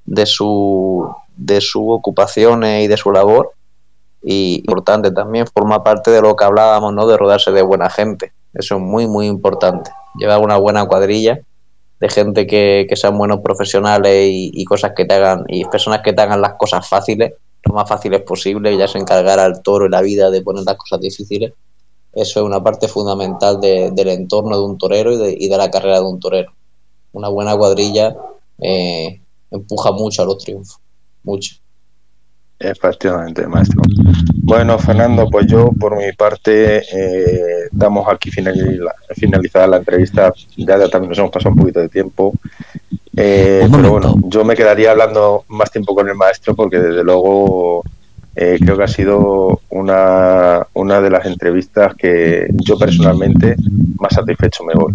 de 0.05 0.25
su 0.25 1.09
de 1.37 1.61
sus 1.61 1.83
ocupaciones 1.87 2.83
y 2.83 2.87
de 2.87 2.97
su 2.97 3.11
labor 3.11 3.53
y 4.23 4.59
importante 4.59 5.11
también, 5.11 5.45
forma 5.47 5.83
parte 5.83 6.09
de 6.09 6.21
lo 6.21 6.35
que 6.35 6.45
hablábamos, 6.45 6.93
¿no? 6.93 7.05
De 7.05 7.17
rodarse 7.17 7.51
de 7.51 7.61
buena 7.61 7.89
gente. 7.89 8.31
Eso 8.53 8.75
es 8.75 8.81
muy, 8.81 9.07
muy 9.07 9.27
importante. 9.27 9.91
Llevar 10.15 10.39
una 10.39 10.57
buena 10.57 10.85
cuadrilla 10.85 11.41
de 11.99 12.09
gente 12.09 12.47
que, 12.47 12.85
que 12.87 12.95
sean 12.95 13.17
buenos 13.17 13.39
profesionales 13.41 14.29
y, 14.29 14.65
cosas 14.65 14.93
que 14.95 15.05
te 15.05 15.13
hagan, 15.13 15.45
y 15.47 15.65
personas 15.65 16.01
que 16.01 16.13
te 16.13 16.21
hagan 16.21 16.41
las 16.41 16.53
cosas 16.55 16.87
fáciles, 16.87 17.33
lo 17.63 17.73
más 17.73 17.87
fáciles 17.87 18.21
posible, 18.21 18.77
ya 18.77 18.87
se 18.87 18.97
encargará 18.97 19.45
el 19.45 19.61
toro 19.61 19.85
y 19.85 19.89
la 19.89 20.01
vida 20.01 20.29
de 20.29 20.41
poner 20.41 20.63
las 20.65 20.75
cosas 20.75 20.99
difíciles. 20.99 21.53
Eso 22.13 22.39
es 22.41 22.45
una 22.45 22.63
parte 22.63 22.87
fundamental 22.87 23.59
del 23.59 24.07
entorno 24.07 24.57
de 24.57 24.63
un 24.63 24.77
torero 24.77 25.13
y 25.13 25.17
de, 25.17 25.35
y 25.37 25.47
de, 25.47 25.57
la 25.57 25.71
carrera 25.71 25.99
de 25.99 26.05
un 26.05 26.19
torero. 26.19 26.51
Una 27.13 27.29
buena 27.29 27.55
cuadrilla 27.55 28.15
eh, 28.59 29.21
empuja 29.49 29.91
mucho 29.91 30.21
a 30.23 30.25
los 30.25 30.37
triunfos, 30.43 30.79
mucho. 31.23 31.55
Efectivamente, 32.63 33.45
maestro. 33.45 33.81
Bueno, 34.41 34.79
Fernando, 34.79 35.29
pues 35.29 35.47
yo 35.47 35.69
por 35.77 35.97
mi 35.97 36.11
parte 36.13 36.77
eh, 36.77 37.67
damos 37.71 38.07
aquí 38.09 38.31
finalizada 38.31 39.67
la 39.67 39.77
entrevista. 39.77 40.33
Ya, 40.55 40.87
también 40.87 41.09
nos 41.09 41.19
hemos 41.19 41.31
pasado 41.31 41.53
un 41.53 41.59
poquito 41.59 41.81
de 41.81 41.89
tiempo. 41.89 42.33
Eh, 43.15 43.67
pero 43.69 43.91
bueno, 43.91 44.15
yo 44.27 44.45
me 44.45 44.55
quedaría 44.55 44.91
hablando 44.91 45.43
más 45.49 45.71
tiempo 45.71 45.93
con 45.93 46.07
el 46.07 46.15
maestro 46.15 46.55
porque 46.55 46.79
desde 46.79 47.03
luego 47.03 47.83
eh, 48.35 48.57
creo 48.59 48.77
que 48.77 48.83
ha 48.83 48.87
sido 48.87 49.59
una, 49.69 50.65
una 50.73 51.01
de 51.01 51.09
las 51.09 51.25
entrevistas 51.25 51.93
que 51.95 52.47
yo 52.51 52.77
personalmente 52.77 53.55
más 53.99 54.13
satisfecho 54.13 54.63
me 54.63 54.73
voy. 54.73 54.93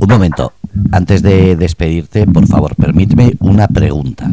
Un 0.00 0.08
momento, 0.08 0.52
antes 0.90 1.22
de 1.22 1.54
despedirte, 1.56 2.26
por 2.26 2.46
favor, 2.46 2.74
permíteme 2.74 3.34
una 3.38 3.68
pregunta. 3.68 4.28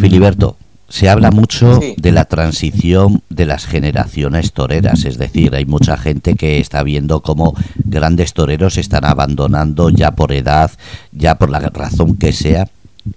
Filiberto, 0.00 0.56
se 0.88 1.08
habla 1.08 1.30
mucho 1.30 1.80
de 1.96 2.12
la 2.12 2.24
transición 2.26 3.22
de 3.28 3.44
las 3.44 3.66
generaciones 3.66 4.52
toreras, 4.52 5.04
es 5.04 5.18
decir, 5.18 5.54
hay 5.54 5.64
mucha 5.64 5.96
gente 5.96 6.34
que 6.34 6.58
está 6.58 6.82
viendo 6.82 7.22
cómo 7.22 7.54
grandes 7.84 8.32
toreros 8.32 8.78
están 8.78 9.04
abandonando 9.04 9.90
ya 9.90 10.12
por 10.12 10.32
edad, 10.32 10.70
ya 11.12 11.36
por 11.36 11.50
la 11.50 11.58
razón 11.58 12.16
que 12.16 12.32
sea, 12.32 12.68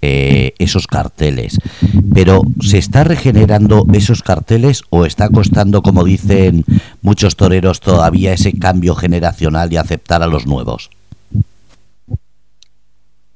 eh, 0.01 0.53
esos 0.59 0.87
carteles. 0.87 1.57
Pero 2.13 2.41
¿se 2.61 2.77
está 2.77 3.03
regenerando 3.03 3.85
esos 3.93 4.23
carteles 4.23 4.83
o 4.89 5.05
está 5.05 5.29
costando, 5.29 5.81
como 5.81 6.03
dicen 6.03 6.65
muchos 7.01 7.35
toreros, 7.35 7.79
todavía 7.79 8.33
ese 8.33 8.53
cambio 8.53 8.95
generacional 8.95 9.71
y 9.71 9.77
aceptar 9.77 10.23
a 10.23 10.27
los 10.27 10.45
nuevos? 10.45 10.89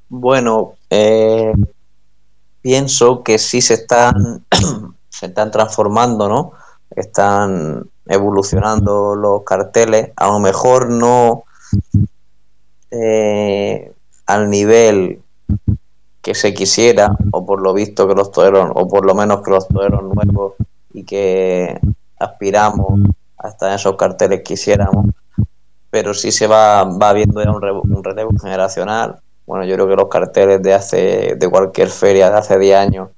Bueno, 0.08 0.74
eh, 0.90 1.52
pienso 2.64 3.22
que 3.22 3.38
sí 3.38 3.60
se 3.60 3.74
están, 3.74 4.46
se 5.10 5.26
están 5.26 5.50
transformando, 5.50 6.30
¿no? 6.30 6.52
Están 6.88 7.90
evolucionando 8.06 9.14
los 9.14 9.42
carteles, 9.44 10.12
a 10.16 10.28
lo 10.28 10.40
mejor 10.40 10.88
no 10.88 11.44
eh, 12.90 13.92
al 14.24 14.48
nivel 14.48 15.20
que 16.22 16.34
se 16.34 16.54
quisiera, 16.54 17.14
o 17.32 17.44
por 17.44 17.60
lo 17.60 17.74
visto 17.74 18.08
que 18.08 18.14
los 18.14 18.30
toreros, 18.30 18.70
o 18.74 18.88
por 18.88 19.04
lo 19.04 19.14
menos 19.14 19.42
que 19.42 19.50
los 19.50 19.68
toreros 19.68 20.02
nuevos 20.02 20.54
y 20.94 21.04
que 21.04 21.78
aspiramos 22.18 22.98
hasta 23.36 23.68
en 23.68 23.74
esos 23.74 23.96
carteles 23.96 24.40
quisiéramos, 24.42 25.08
pero 25.90 26.14
sí 26.14 26.32
se 26.32 26.46
va, 26.46 26.84
va 26.84 27.12
viendo 27.12 27.44
ya 27.44 27.50
un, 27.50 28.02
relevo 28.02 28.30
generacional. 28.40 29.20
Bueno, 29.46 29.64
yo 29.64 29.74
creo 29.74 29.88
que 29.88 29.96
los 29.96 30.08
carteles 30.08 30.62
de 30.62 30.74
hace 30.74 31.34
de 31.36 31.48
cualquier 31.48 31.88
feria 31.88 32.30
de 32.30 32.38
hace 32.38 32.58
10 32.58 32.76
años, 32.76 33.10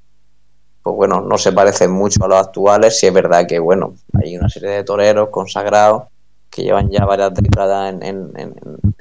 pues 0.83 0.97
bueno, 0.97 1.21
no 1.21 1.39
se 1.39 1.53
parecen 1.53 1.91
mucho 1.91 2.25
a 2.25 2.29
los 2.29 2.39
actuales, 2.39 2.99
si 2.99 3.07
es 3.07 3.13
verdad 3.13 3.47
que 3.47 3.59
bueno, 3.59 3.95
hay 4.23 4.37
una 4.37 4.49
serie 4.49 4.71
de 4.71 4.85
toreros 4.85 5.29
consagrados 5.31 6.05
que 6.51 6.63
llevan 6.63 6.91
ya 6.91 7.05
varias 7.05 7.35
décadas 7.35 7.93
en, 7.93 8.03
en, 8.03 8.55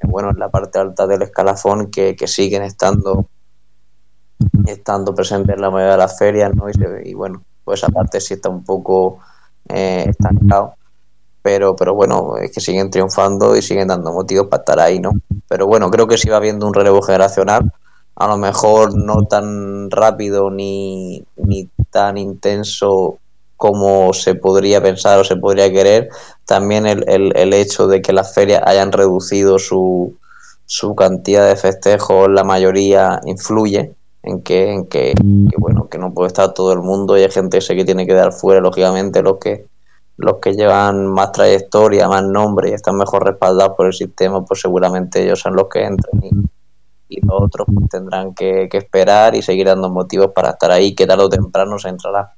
bueno, 0.03 0.29
en 0.31 0.39
la 0.39 0.49
parte 0.49 0.79
alta 0.79 1.07
del 1.07 1.21
escalafón 1.21 1.89
que, 1.89 2.15
siguen 2.27 2.63
estando 2.63 3.27
estando 4.65 5.15
presente 5.15 5.53
en 5.53 5.61
la 5.61 5.69
mayoría 5.69 5.93
de 5.93 5.97
las 5.97 6.17
ferias, 6.17 6.53
¿no? 6.55 6.65
Y, 7.03 7.13
bueno, 7.13 7.43
pues 7.63 7.83
aparte 7.83 8.19
sí 8.19 8.33
está 8.33 8.49
un 8.49 8.63
poco 8.63 9.19
eh, 9.69 10.05
estancado, 10.07 10.75
pero, 11.45 11.75
pero 11.75 11.93
bueno, 11.93 12.37
es 12.41 12.51
que 12.51 12.59
siguen 12.59 12.89
triunfando 12.89 13.55
y 13.55 13.61
siguen 13.61 13.89
dando 13.89 14.11
motivos 14.11 14.47
para 14.47 14.61
estar 14.61 14.79
ahí, 14.79 14.97
¿no? 14.97 15.11
Pero 15.47 15.67
bueno, 15.67 15.91
creo 15.91 16.07
que 16.07 16.17
sí 16.17 16.27
va 16.27 16.37
habiendo 16.37 16.65
un 16.65 16.73
relevo 16.73 17.03
generacional, 17.03 17.71
a 18.15 18.27
lo 18.27 18.35
mejor 18.37 18.97
no 18.97 19.27
tan 19.27 19.91
rápido 19.91 20.49
ni, 20.49 21.23
ni 21.35 21.69
tan 21.91 22.17
intenso 22.17 23.19
como 23.57 24.11
se 24.13 24.33
podría 24.33 24.81
pensar 24.81 25.19
o 25.19 25.23
se 25.23 25.35
podría 25.35 25.71
querer. 25.71 26.09
También 26.45 26.87
el, 26.87 27.07
el, 27.07 27.31
el 27.35 27.53
hecho 27.53 27.85
de 27.85 28.01
que 28.01 28.11
las 28.11 28.33
ferias 28.33 28.63
hayan 28.65 28.91
reducido 28.91 29.59
su, 29.59 30.15
su 30.65 30.95
cantidad 30.95 31.47
de 31.47 31.57
festejos, 31.57 32.27
la 32.27 32.43
mayoría 32.43 33.21
influye 33.25 33.93
en 34.23 34.41
que, 34.41 34.71
en 34.71 34.87
que, 34.87 35.13
bueno, 35.59 35.89
que 35.89 35.99
no 35.99 36.11
puede 36.11 36.29
estar 36.29 36.55
todo 36.55 36.73
el 36.73 36.79
mundo 36.79 37.15
y 37.15 37.21
hay 37.21 37.29
gente 37.29 37.59
que 37.59 37.85
tiene 37.85 38.07
que 38.07 38.15
dar 38.15 38.33
fuera, 38.33 38.61
lógicamente, 38.61 39.21
los 39.21 39.37
que 39.37 39.67
los 40.17 40.37
que 40.41 40.53
llevan 40.53 41.07
más 41.07 41.31
trayectoria, 41.31 42.07
más 42.07 42.23
nombre 42.23 42.69
y 42.69 42.73
están 42.73 42.97
mejor 42.97 43.25
respaldados 43.25 43.75
por 43.75 43.87
el 43.87 43.93
sistema, 43.93 44.43
pues 44.45 44.61
seguramente 44.61 45.23
ellos 45.23 45.39
son 45.39 45.55
los 45.55 45.67
que 45.69 45.83
entren 45.83 46.21
y, 47.07 47.21
los 47.21 47.41
otros 47.41 47.67
pues, 47.73 47.89
tendrán 47.89 48.33
que, 48.33 48.67
esperar 48.71 49.35
y 49.35 49.41
seguir 49.41 49.67
dando 49.67 49.89
motivos 49.89 50.31
para 50.33 50.51
estar 50.51 50.71
ahí, 50.71 50.95
que 50.95 51.05
tarde 51.05 51.23
o 51.23 51.29
temprano 51.29 51.77
se 51.77 51.89
entrará. 51.89 52.33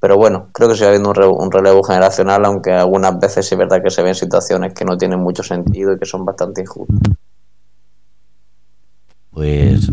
Pero 0.00 0.16
bueno, 0.16 0.48
creo 0.52 0.68
que 0.68 0.74
sigue 0.74 0.88
habiendo 0.88 1.10
un, 1.10 1.52
relevo 1.52 1.82
generacional, 1.82 2.44
aunque 2.44 2.72
algunas 2.72 3.18
veces 3.18 3.50
es 3.50 3.58
verdad 3.58 3.82
que 3.82 3.90
se 3.90 4.02
ven 4.02 4.14
situaciones 4.14 4.74
que 4.74 4.84
no 4.84 4.96
tienen 4.96 5.20
mucho 5.20 5.42
sentido 5.42 5.92
y 5.92 5.98
que 5.98 6.06
son 6.06 6.24
bastante 6.24 6.62
injustas. 6.62 6.98
Pues 9.32 9.90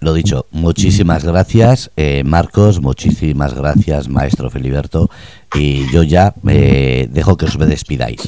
lo 0.00 0.12
dicho, 0.12 0.46
muchísimas 0.50 1.24
gracias, 1.24 1.90
eh, 1.96 2.22
Marcos, 2.22 2.82
muchísimas 2.82 3.54
gracias, 3.54 4.08
maestro 4.08 4.50
Feliberto, 4.50 5.08
y 5.54 5.90
yo 5.90 6.02
ya 6.02 6.34
me 6.42 7.06
dejo 7.08 7.36
que 7.38 7.46
os 7.46 7.56
me 7.56 7.64
despidáis. 7.64 8.20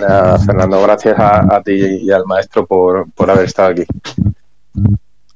Nada, 0.00 0.38
Fernando, 0.40 0.82
gracias 0.82 1.14
a, 1.18 1.62
ti 1.62 1.72
y 1.72 2.10
al 2.10 2.24
maestro 2.24 2.66
por, 2.66 3.06
haber 3.18 3.44
estado 3.44 3.68
aquí. 3.68 3.84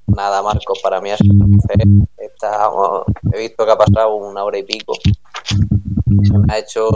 Nada, 0.06 0.42
Marcos, 0.42 0.80
para 0.82 1.00
mí 1.00 1.10
es 1.10 1.20
un 1.20 1.58
placer. 1.58 1.86
he 3.34 3.38
visto 3.38 3.64
que 3.64 3.70
ha 3.70 3.76
pasado 3.76 4.16
una 4.16 4.42
hora 4.42 4.58
y 4.58 4.64
pico. 4.64 4.94
Se 5.04 6.38
me 6.38 6.54
ha 6.54 6.58
hecho 6.58 6.88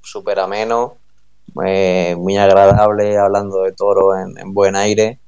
súper 0.00 0.40
ameno, 0.40 0.94
eh, 1.64 2.16
muy 2.18 2.38
agradable, 2.38 3.18
hablando 3.18 3.62
de 3.62 3.72
toro 3.72 4.16
en 4.16 4.52
buen 4.52 4.74
aire 4.74 5.20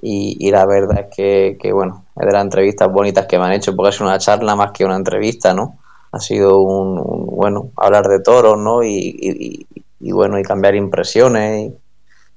y, 0.00 0.50
la 0.50 0.64
verdad 0.66 1.08
es 1.10 1.56
que, 1.58 1.72
bueno, 1.72 2.04
es 2.16 2.26
de 2.26 2.32
las 2.32 2.44
entrevistas 2.44 2.90
bonitas 2.90 3.26
que 3.26 3.38
me 3.38 3.46
han 3.46 3.52
hecho, 3.52 3.74
porque 3.74 3.90
es 3.90 4.00
una 4.00 4.18
charla 4.18 4.54
más 4.54 4.70
que 4.72 4.84
una 4.84 4.96
entrevista, 4.96 5.54
¿no? 5.54 5.78
Ha 6.12 6.20
sido 6.20 6.60
un, 6.60 7.26
bueno, 7.26 7.70
hablar 7.76 8.06
de 8.06 8.20
toros, 8.20 8.56
¿no? 8.58 8.82
Y, 8.84 9.66
bueno, 10.00 10.38
y 10.38 10.42
cambiar 10.42 10.76
impresiones 10.76 11.72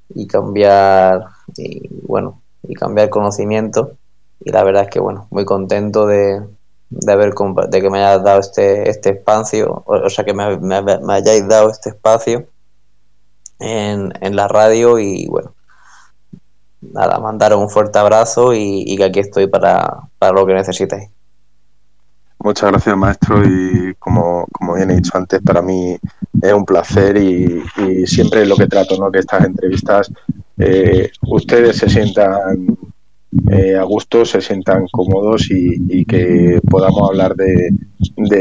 y, 0.09 0.28
cambiar, 0.28 1.26
y 1.55 1.88
bueno, 2.01 2.41
y 2.64 2.74
cambiar 2.74 3.09
conocimiento. 3.09 3.91
Y 4.39 4.51
la 4.51 4.64
verdad 4.64 4.84
es 4.84 4.89
que, 4.89 4.99
bueno, 4.99 5.28
muy 5.30 5.45
contento 5.45 6.07
de, 6.07 6.41
de, 6.89 7.12
haber, 7.12 7.34
de 7.70 7.82
que 7.82 7.89
me 7.91 7.99
hayas 7.99 8.24
dado 8.24 8.39
este, 8.39 8.89
este 8.89 9.12
espacio, 9.12 9.84
o, 9.86 10.09
sea, 10.09 10.26
que 10.26 10.34
me, 10.34 10.57
me, 10.57 11.14
hayáis 11.14 11.47
dado 11.47 11.70
este 11.70 11.89
espacio 11.89 12.47
en, 13.59 14.12
en 14.20 14.36
la 14.36 14.47
radio 14.47 14.97
y, 14.97 15.28
bueno, 15.28 15.53
nada, 16.82 17.19
mandaros 17.19 17.59
un 17.59 17.69
fuerte 17.69 17.99
abrazo 17.99 18.53
y, 18.53 18.95
que 18.97 19.03
aquí 19.03 19.19
estoy 19.19 19.47
para, 19.47 20.10
lo 20.34 20.45
que 20.45 20.53
necesitéis. 20.53 21.10
Muchas 22.39 22.72
gracias, 22.72 22.97
maestro, 22.97 23.43
y 23.45 23.93
como, 23.99 24.47
como 24.51 24.73
bien 24.73 24.89
he 24.89 24.95
dicho 24.95 25.15
antes, 25.15 25.41
para 25.41 25.61
mí 25.61 25.95
es 26.41 26.53
un 26.53 26.65
placer 26.65 27.18
y, 27.18 27.64
siempre 28.07 28.41
es 28.41 28.47
lo 28.47 28.56
que 28.56 28.68
trato, 28.68 28.97
¿no? 28.97 29.11
Que 29.11 29.19
estas 29.19 29.45
entrevistas 29.45 30.11
eh, 30.57 31.11
ustedes 31.22 31.77
se 31.77 31.89
sientan 31.89 32.77
eh, 33.49 33.76
a 33.76 33.84
gusto, 33.84 34.26
se 34.26 34.41
sientan 34.41 34.88
cómodos 34.91 35.49
y, 35.52 36.03
que 36.06 36.60
podamos 36.70 37.10
hablar 37.10 37.34
de, 37.36 37.72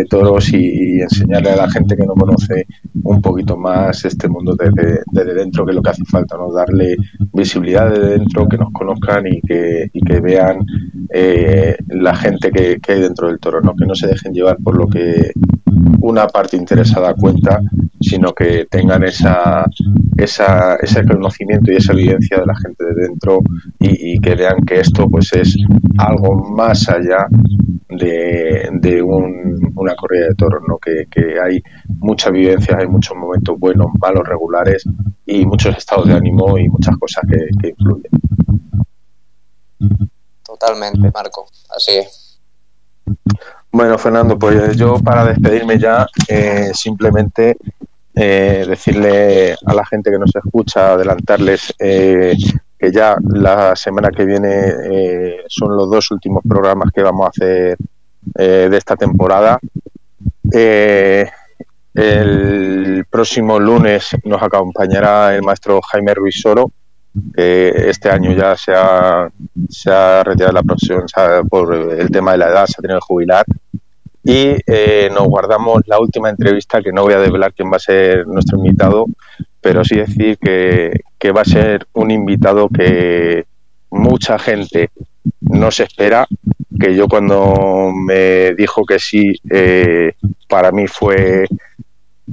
toros 0.09 0.53
y, 0.53 1.01
enseñarle 1.01 1.51
a 1.51 1.57
la 1.57 1.71
gente 1.71 1.97
que 1.97 2.05
no 2.05 2.15
conoce 2.15 2.67
un 3.05 3.23
poquito 3.23 3.57
más 3.57 4.05
este 4.05 4.29
mundo 4.29 4.57
desde, 4.57 5.35
dentro, 5.35 5.65
que 5.65 5.71
es 5.71 5.77
lo 5.77 5.83
que 5.83 5.91
hace 5.91 6.05
falta, 6.05 6.37
¿no? 6.37 6.53
darle 6.53 6.97
visibilidad 7.33 7.89
desde 7.89 8.19
dentro, 8.19 8.49
que 8.49 8.59
nos 8.59 8.73
conozcan 8.73 9.27
y 9.29 9.41
que, 9.43 9.91
y 9.93 10.01
que 10.01 10.21
vean 10.21 10.67
eh, 11.13 11.77
la 11.89 12.17
gente 12.17 12.51
que, 12.51 12.81
que, 12.81 12.93
hay 12.93 13.01
dentro 13.01 13.29
del 13.29 13.39
toro, 13.39 13.61
¿no? 13.61 13.77
que 13.77 13.87
no 13.87 13.95
se 13.95 14.09
dejen 14.09 14.33
llevar 14.33 14.57
por 14.59 14.77
lo 14.77 14.89
que 14.89 15.33
una 16.01 16.27
parte 16.27 16.57
interesada 16.57 17.15
cuenta, 17.15 17.61
sino 18.01 18.33
que 18.33 18.67
tengan 18.67 19.05
esa, 19.05 19.65
esa, 20.17 20.77
ese 20.77 21.05
conocimiento 21.05 21.73
y 21.73 21.77
esa 21.77 21.93
evidencia 21.93 22.39
de 22.39 22.47
la 22.47 22.55
gente 22.57 22.85
de 22.85 22.95
dentro 22.95 23.41
y, 23.79 24.19
que 24.21 24.35
vean 24.35 24.65
que 24.67 24.81
esto 24.81 25.09
pues 25.09 25.33
es 25.33 25.57
algo 25.99 26.51
más 26.51 26.89
allá 26.89 27.27
de, 27.89 28.69
de 28.73 29.03
una 29.03 29.95
corrida 29.95 30.29
de 30.29 30.35
toros, 30.35 30.63
¿no? 30.69 30.79
Que, 30.79 31.07
hay 31.43 31.63
muchas 31.99 32.33
vivencias, 32.33 32.79
hay 32.79 32.87
muchos 32.87 33.17
momentos 33.17 33.59
buenos, 33.59 33.87
malos, 34.01 34.27
regulares 34.27 34.85
y 35.27 35.47
muchos 35.47 35.77
estados 35.77 36.07
de 36.07 36.15
ánimo 36.15 36.59
y 36.59 36.69
muchas 36.69 36.97
cosas 36.97 37.25
que, 37.31 37.49
que 37.61 37.69
influyen. 37.71 38.11
Totalmente, 40.45 41.11
Marco, 41.15 41.47
así 41.75 41.93
es. 41.93 42.41
Bueno, 43.73 43.97
Fernando, 43.99 44.37
pues 44.37 44.77
yo 44.77 44.99
para 44.99 45.25
despedirme 45.27 45.79
ya, 45.79 46.05
eh, 46.27 46.73
simplemente 46.75 47.57
eh, 48.15 48.65
decirle 48.69 49.55
a 49.65 49.73
la 49.73 49.87
gente 49.87 50.11
que 50.11 50.19
nos 50.19 50.35
escucha, 50.35 50.95
adelantarles 50.95 51.73
eh, 51.79 52.35
que 52.77 52.91
ya 52.91 53.17
la 53.23 53.77
semana 53.77 54.11
que 54.11 54.25
viene 54.25 55.45
son 55.47 55.77
los 55.77 55.89
dos 55.89 56.11
últimos 56.11 56.43
programas 56.49 56.91
que 56.93 57.03
vamos 57.03 57.27
a 57.27 57.29
hacer 57.29 57.77
de 58.35 58.77
esta 58.77 58.97
temporada. 58.97 59.61
el 61.95 63.05
próximo 63.09 63.59
lunes 63.61 64.09
nos 64.25 64.43
acompañará 64.43 65.37
el 65.37 65.43
maestro 65.43 65.81
Jaime 65.83 66.15
Ruiz 66.15 66.41
Soro, 66.41 66.73
que 67.35 67.91
este 67.91 68.09
año 68.11 68.33
ya 68.33 68.57
se 68.57 68.73
ha, 68.75 69.29
se 69.69 69.91
ha 69.91 70.23
retirado 70.23 70.53
la 70.53 70.63
profesión 70.63 71.05
por 71.49 71.75
el 71.75 72.11
tema 72.11 72.33
de 72.33 72.39
la 72.39 72.49
edad, 72.49 72.67
se 72.67 72.75
ha 72.79 72.83
tenido 72.83 73.01
que 73.01 73.07
jubilar. 73.07 73.45
Y 74.23 74.57
eh, 74.67 75.09
nos 75.11 75.27
guardamos 75.29 75.83
la 75.87 75.99
última 75.99 76.29
entrevista, 76.29 76.83
que 76.83 76.93
no 76.93 77.03
voy 77.03 77.15
a 77.15 77.21
desvelar 77.21 77.55
quién 77.55 77.71
va 77.73 77.77
a 77.77 77.81
ser 77.81 78.27
nuestro 78.27 78.59
invitado, 78.59 79.07
pero 79.61 79.85
sí 79.85 79.97
decir 79.97 80.39
que, 80.39 81.01
que 81.19 81.33
va 81.33 81.41
a 81.43 81.47
ser 81.47 81.87
un 81.95 82.11
invitado 82.11 82.69
que 82.69 83.45
mucha 83.91 84.39
gente 84.39 84.91
no 85.41 85.71
se 85.71 85.85
espera, 85.85 86.27
que 86.79 86.95
yo 86.95 87.09
cuando 87.09 87.91
me 87.93 88.55
dijo 88.55 88.85
que 88.85 88.99
sí, 88.99 89.33
eh, 89.51 90.13
para 90.49 90.71
mí 90.73 90.87
fue 90.87 91.47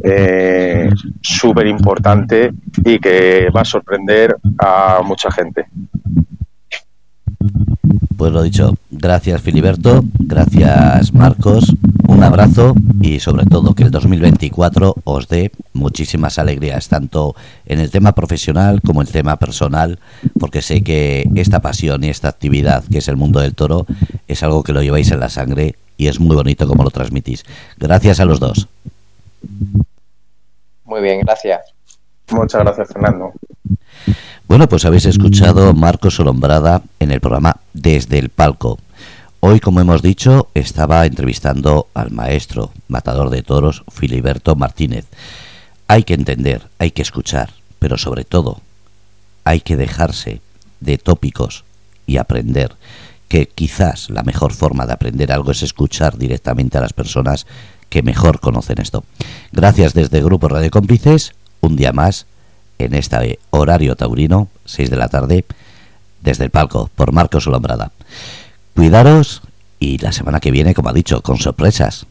eh, 0.03 0.90
súper 1.22 1.68
importante 1.68 2.52
y 2.84 2.99
que 2.99 3.49
va 3.56 3.61
a 3.61 3.65
sorprender 3.65 4.36
a 4.60 5.02
mucha 5.03 5.32
gente. 5.32 5.65
Pues 8.18 8.32
lo 8.34 8.41
dicho, 8.41 8.76
gracias 8.90 9.41
Filiberto, 9.41 10.03
gracias 10.18 11.14
Marcos, 11.14 11.76
un 12.07 12.24
abrazo 12.24 12.74
y 12.99 13.19
sobre 13.19 13.45
todo 13.45 13.76
que 13.76 13.84
el 13.84 13.91
2024 13.91 14.95
os 15.03 15.28
dé 15.28 15.52
muchísimas 15.74 16.40
alegrías, 16.40 16.88
tanto 16.88 17.36
en 17.68 17.80
el 17.80 17.91
tema 17.91 18.14
profesional 18.14 18.82
como 18.82 19.02
en 19.02 19.07
el 19.07 19.14
tema 19.14 19.38
personal, 19.38 19.99
porque 20.40 20.64
sé 20.64 20.82
que 20.82 21.30
esta 21.36 21.61
pasión 21.61 22.03
y 22.03 22.10
esta 22.10 22.30
actividad 22.30 22.84
que 22.86 22.98
es 22.98 23.07
el 23.07 23.18
mundo 23.18 23.40
del 23.40 23.53
toro 23.53 23.86
es 24.28 24.41
algo 24.41 24.64
que 24.64 24.74
lo 24.74 24.82
lleváis 24.82 25.11
en 25.11 25.19
la 25.19 25.30
sangre 25.30 25.76
y 25.95 26.07
es 26.07 26.19
muy 26.19 26.36
bonito 26.36 26.68
como 26.68 26.84
lo 26.84 26.90
transmitís. 26.90 27.44
Gracias 27.78 28.19
a 28.19 28.26
los 28.26 28.40
dos. 28.40 28.68
Muy 30.86 31.02
bien, 31.02 31.22
gracias. 31.22 31.74
Muchas 32.32 32.61
gracias, 32.61 32.88
Fernando. 32.90 33.34
Bueno, 34.48 34.68
pues 34.69 34.86
habéis 34.86 35.06
escuchado 35.06 35.74
Marcos 35.74 36.15
Solombrada 36.15 36.82
en 36.99 37.11
el 37.11 37.19
programa 37.19 37.57
Desde 37.74 38.18
el 38.19 38.30
Palco. 38.30 38.80
Hoy, 39.40 39.60
como 39.60 39.82
hemos 39.82 40.02
dicho, 40.02 40.48
estaba 40.53 41.06
entrevistando 41.06 41.88
al 41.94 42.11
maestro, 42.11 42.72
matador 42.88 43.30
de 43.30 43.44
toros, 43.44 43.84
Filiberto 43.91 44.56
Martínez. 44.56 45.06
Hay 45.88 46.03
que 46.03 46.15
entender, 46.15 46.64
hay 46.80 46.91
que 46.91 47.02
escuchar, 47.02 47.52
pero 47.80 47.98
sobre 47.98 48.26
todo, 48.26 48.61
hay 49.44 49.61
que 49.61 49.78
dejarse 49.78 50.41
de 50.80 50.98
tópicos 50.98 51.64
y 52.06 52.18
aprender, 52.18 52.76
que 53.28 53.48
quizás 53.48 54.10
la 54.10 54.24
mejor 54.24 54.53
forma 54.53 54.86
de 54.86 54.94
aprender 54.94 55.32
algo 55.32 55.52
es 55.52 55.61
escuchar 55.61 56.18
directamente 56.18 56.78
a 56.78 56.82
las 56.82 56.94
personas 56.94 57.45
que 57.89 58.03
mejor 58.03 58.39
conocen 58.39 58.81
esto. 58.81 59.03
Gracias 59.51 59.93
desde 59.93 60.23
Grupo 60.23 60.47
Radio 60.47 60.69
Cómplices, 60.72 61.34
un 61.61 61.76
día 61.76 61.93
más 61.93 62.26
en 62.80 62.93
este 62.93 63.39
horario 63.49 63.95
taurino, 63.95 64.49
6 64.65 64.89
de 64.89 64.97
la 64.97 65.07
tarde, 65.07 65.45
desde 66.22 66.43
el 66.43 66.49
palco, 66.49 66.89
por 66.95 67.11
Marcos 67.11 67.47
Olombrada. 67.47 67.91
Cuidaros 68.76 69.41
y 69.80 69.97
la 69.99 70.11
semana 70.11 70.39
que 70.39 70.51
viene, 70.51 70.73
como 70.73 70.89
ha 70.89 70.93
dicho, 70.93 71.22
con 71.22 71.38
sorpresas. 71.38 72.05